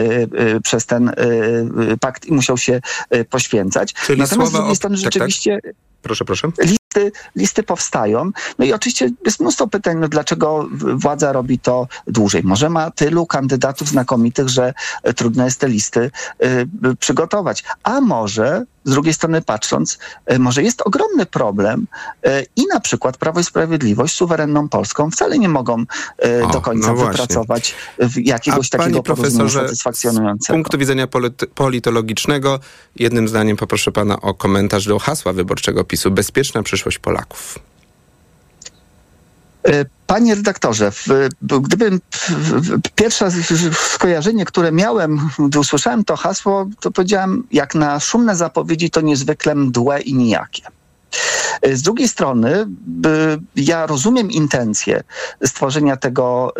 y, 0.56 0.62
przez 0.62 0.86
ten 0.86 1.10
y, 1.10 1.98
pakt 2.00 2.26
i 2.26 2.34
musiał 2.34 2.58
się 2.58 2.82
poświęcać. 3.30 3.94
Czyli 3.94 4.22
Natomiast 4.22 4.52
z 4.52 4.56
drugiej 4.56 4.76
strony 4.76 4.98
rzeczywiście... 4.98 5.56
Tak, 5.56 5.64
tak. 5.64 5.74
Proszę, 6.02 6.26
proszę. 6.26 6.48
Listy, 6.60 7.12
listy 7.36 7.64
powstają. 7.64 8.32
No 8.60 8.66
i 8.66 8.74
oczywiście 8.74 9.10
jest 9.26 9.40
mnóstwo 9.40 9.68
pytań, 9.68 9.98
no 9.98 10.08
dlaczego 10.08 10.70
władza 10.72 11.32
robi 11.32 11.60
to 11.60 11.88
dłużej. 12.08 12.44
Może 12.44 12.70
ma 12.70 12.92
tylu 12.92 13.26
kandydatów 13.26 13.88
znakomitych, 13.88 14.50
że 14.50 14.74
trudno 15.16 15.46
jest 15.46 15.60
te 15.60 15.68
listy 15.68 16.12
y, 16.44 16.96
przygotować. 17.00 17.64
A 17.84 18.02
może 18.02 18.66
z 18.86 18.92
drugiej 18.92 19.14
strony 19.14 19.42
patrząc, 19.42 19.98
e, 20.26 20.40
może 20.40 20.64
jest 20.64 20.82
ogromny 20.82 21.26
problem 21.26 21.88
e, 22.24 22.44
i 22.56 22.68
na 22.74 22.80
przykład 22.80 23.18
Prawo 23.18 23.40
i 23.40 23.44
Sprawiedliwość 23.44 24.16
suwerenną 24.16 24.70
Polską 24.70 25.12
wcale 25.12 25.40
nie 25.40 25.50
mogą 25.50 25.86
e, 26.26 26.46
o, 26.46 26.50
do 26.50 26.62
końca 26.62 26.94
no 26.94 26.96
wypracować 26.96 27.76
jakiegoś 28.18 28.68
A 28.74 28.78
takiego 28.78 29.04
porozumienia 29.04 29.50
satysfakcjonującego. 29.50 30.54
Z 30.54 30.58
punktu 30.58 30.78
widzenia 30.78 31.08
politologicznego, 31.56 32.60
jednym 32.96 33.28
zdaniem 33.28 33.58
poproszę 33.58 33.92
pana 33.92 34.22
o 34.22 34.34
komentarz 34.34 34.88
do 34.88 35.00
hasła 35.00 35.34
wyborczego 35.34 35.84
PiSu 35.84 36.12
Bezpieczna 36.12 36.64
przyszłość 36.64 37.00
Polaków. 37.00 37.60
Panie 40.08 40.36
redaktorze, 40.36 40.92
gdybym 41.42 42.00
pierwsze 42.96 43.32
skojarzenie, 43.74 44.46
które 44.46 44.72
miałem, 44.72 45.30
gdy 45.40 45.60
usłyszałem 45.60 46.04
to 46.04 46.16
hasło, 46.16 46.70
to 46.80 46.92
powiedziałem, 46.92 47.48
jak 47.52 47.76
na 47.76 48.00
szumne 48.00 48.36
zapowiedzi, 48.36 48.90
to 48.90 49.02
niezwykle 49.02 49.56
mdłe 49.56 50.02
i 50.02 50.14
nijakie. 50.14 50.64
Z 51.74 51.82
drugiej 51.82 52.08
strony, 52.08 52.66
ja 53.56 53.86
rozumiem 53.86 54.32
intencję 54.32 55.04
stworzenia 55.46 55.98
tego 55.98 56.54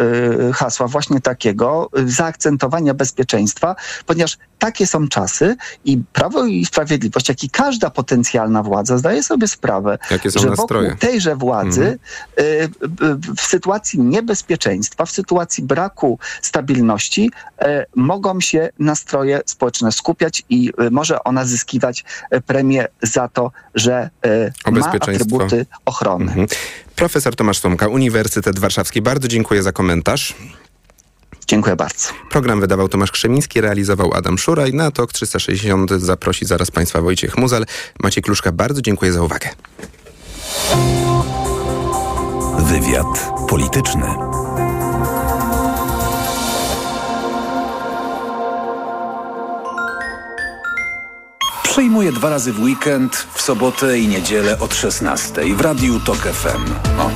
y, 0.50 0.54
hasła, 0.54 0.88
właśnie 0.88 1.22
takiego, 1.22 1.90
zaakcentowania 2.06 2.94
bezpieczeństwa, 2.94 3.76
ponieważ 4.06 4.38
takie 4.60 4.88
są 4.88 5.08
czasy 5.08 5.56
i 5.86 6.02
Prawo 6.14 6.46
i 6.46 6.66
Sprawiedliwość, 6.66 7.30
jak 7.30 7.44
i 7.44 7.50
każda 7.50 7.90
potencjalna 7.90 8.64
władza 8.64 8.98
zdaje 8.98 9.24
sobie 9.24 9.48
sprawę, 9.48 9.98
że 10.36 10.50
nastroje? 10.50 10.90
wokół 10.90 11.00
tejże 11.00 11.36
władzy 11.36 12.00
mhm. 12.38 13.22
w 13.38 13.42
sytuacji 13.42 14.00
niebezpieczeństwa, 14.00 15.06
w 15.06 15.12
sytuacji 15.12 15.64
braku 15.64 16.20
stabilności 16.42 17.32
mogą 17.96 18.42
się 18.42 18.70
nastroje 18.80 19.42
społeczne 19.46 19.92
skupiać 19.92 20.44
i 20.50 20.72
może 20.92 21.24
ona 21.24 21.46
zyskiwać 21.46 22.06
premię 22.46 22.88
za 23.02 23.28
to, 23.28 23.52
że 23.76 24.10
ma 24.72 24.92
atrybuty 24.92 25.66
ochrony. 25.86 26.26
Mhm. 26.26 26.48
Profesor 26.96 27.36
Tomasz 27.36 27.60
Tomka, 27.60 27.88
Uniwersytet 27.88 28.60
Warszawski. 28.60 29.02
Bardzo 29.02 29.28
dziękuję 29.28 29.64
za 29.64 29.72
komentarz. 29.72 30.36
Dziękuję 31.48 31.76
bardzo. 31.76 32.10
Program 32.30 32.62
wydawał 32.62 32.90
Tomasz 32.90 33.12
Krzemiński, 33.12 33.62
realizował 33.62 34.14
Adam 34.14 34.38
Szuraj. 34.38 34.74
Na 34.74 34.92
TOK 34.92 35.14
360 35.14 35.92
zaprosi 35.92 36.46
zaraz 36.46 36.72
Państwa 36.72 37.02
Wojciech 37.02 37.38
Muzal. 37.38 37.66
Macie 38.00 38.22
Kluszka, 38.22 38.52
bardzo 38.52 38.82
dziękuję 38.82 39.14
za 39.14 39.22
uwagę. 39.22 39.50
Wywiad 42.60 43.32
polityczny. 43.50 44.35
Przyjmuję 51.76 52.12
dwa 52.12 52.30
razy 52.30 52.54
w 52.54 52.60
weekend, 52.60 53.28
w 53.34 53.42
sobotę 53.42 54.00
i 54.00 54.08
niedzielę 54.08 54.60
od 54.60 54.76
16 54.76 55.56
w 55.56 55.62
Radiu 55.62 56.00
TOK 56.00 56.18
FM. 56.18 56.74
O. 57.00 57.10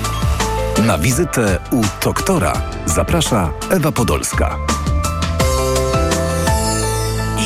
Na 0.81 0.97
wizytę 0.97 1.59
u 1.71 1.81
doktora 2.03 2.53
zaprasza 2.85 3.53
Ewa 3.71 3.91
Podolska. 3.91 4.57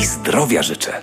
I 0.00 0.06
zdrowia 0.06 0.62
życzę. 0.62 1.02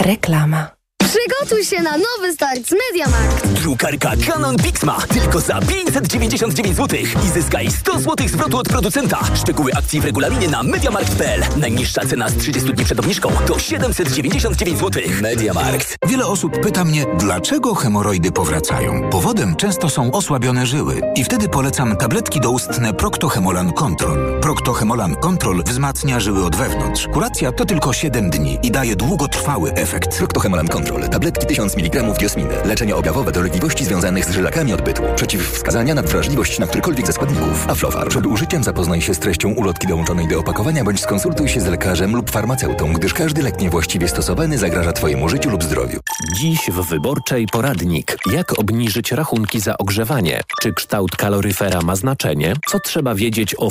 Reklama. 0.00 0.73
Przygotuj 1.14 1.64
się 1.64 1.82
na 1.82 1.90
nowy 1.90 2.32
start 2.32 2.68
z 2.68 2.72
MediaMarkt. 2.72 3.46
Drukarka 3.46 4.12
Canon 4.26 4.56
Pixma 4.56 4.98
tylko 5.08 5.40
za 5.40 5.60
599 5.60 6.76
zł 6.76 6.98
i 7.26 7.28
zyskaj 7.28 7.70
100 7.70 8.00
zł 8.00 8.28
zwrotu 8.28 8.58
od 8.58 8.68
producenta. 8.68 9.18
Szczegóły 9.34 9.72
akcji 9.74 10.00
w 10.00 10.04
regulaminie 10.04 10.48
na 10.48 10.62
MediaMarkt.pl. 10.62 11.42
Najniższa 11.56 12.06
cena 12.06 12.28
z 12.28 12.36
30 12.36 12.72
dni 12.72 12.84
przed 12.84 13.00
obniżką 13.00 13.28
to 13.46 13.58
799 13.58 14.78
zł. 14.78 15.02
MediaMarkt. 15.22 15.96
Wiele 16.06 16.26
osób 16.26 16.60
pyta 16.60 16.84
mnie, 16.84 17.06
dlaczego 17.18 17.74
hemoroidy 17.74 18.32
powracają. 18.32 19.10
Powodem 19.10 19.56
często 19.56 19.90
są 19.90 20.12
osłabione 20.12 20.66
żyły 20.66 21.00
i 21.16 21.24
wtedy 21.24 21.48
polecam 21.48 21.96
tabletki 21.96 22.40
doustne 22.40 22.94
Proctohemolan 22.94 23.72
Control. 23.72 24.40
Proctohemolan 24.40 25.16
Control 25.16 25.62
wzmacnia 25.64 26.20
żyły 26.20 26.44
od 26.44 26.56
wewnątrz. 26.56 27.08
Kuracja 27.12 27.52
to 27.52 27.64
tylko 27.64 27.92
7 27.92 28.30
dni 28.30 28.58
i 28.62 28.70
daje 28.70 28.96
długotrwały 28.96 29.72
efekt. 29.72 30.18
Proctohemolan 30.18 30.68
Control. 30.68 31.03
Tabletki 31.08 31.46
1000 31.46 31.76
mg 31.76 32.02
diosminy. 32.18 32.54
Leczenie 32.64 32.96
objawowe 32.96 33.32
dolegliwości 33.32 33.84
związanych 33.84 34.24
z 34.24 34.30
żylakami 34.30 34.72
odbytu. 34.72 35.02
Przeciwwskazania 35.16 35.94
na 35.94 36.02
wrażliwość 36.02 36.58
na 36.58 36.66
którykolwiek 36.66 37.06
ze 37.06 37.12
składników. 37.12 37.70
Aflofar. 37.70 38.08
Przed 38.08 38.26
użyciem 38.26 38.64
zapoznaj 38.64 39.00
się 39.00 39.14
z 39.14 39.18
treścią 39.18 39.52
ulotki 39.52 39.86
dołączonej 39.86 40.28
do 40.28 40.38
opakowania 40.38 40.84
bądź 40.84 41.00
skonsultuj 41.00 41.48
się 41.48 41.60
z 41.60 41.66
lekarzem 41.66 42.16
lub 42.16 42.30
farmaceutą, 42.30 42.92
gdyż 42.92 43.14
każdy 43.14 43.42
lek 43.42 43.60
niewłaściwie 43.60 44.08
stosowany 44.08 44.58
zagraża 44.58 44.92
Twojemu 44.92 45.28
życiu 45.28 45.50
lub 45.50 45.64
zdrowiu. 45.64 46.00
Dziś 46.36 46.70
w 46.70 46.88
Wyborczej 46.88 47.46
poradnik. 47.52 48.16
Jak 48.32 48.58
obniżyć 48.58 49.12
rachunki 49.12 49.60
za 49.60 49.78
ogrzewanie? 49.78 50.40
Czy 50.62 50.72
kształt 50.72 51.16
kaloryfera 51.16 51.80
ma 51.82 51.96
znaczenie? 51.96 52.54
Co 52.66 52.80
trzeba 52.80 53.14
wiedzieć 53.14 53.54
o 53.58 53.70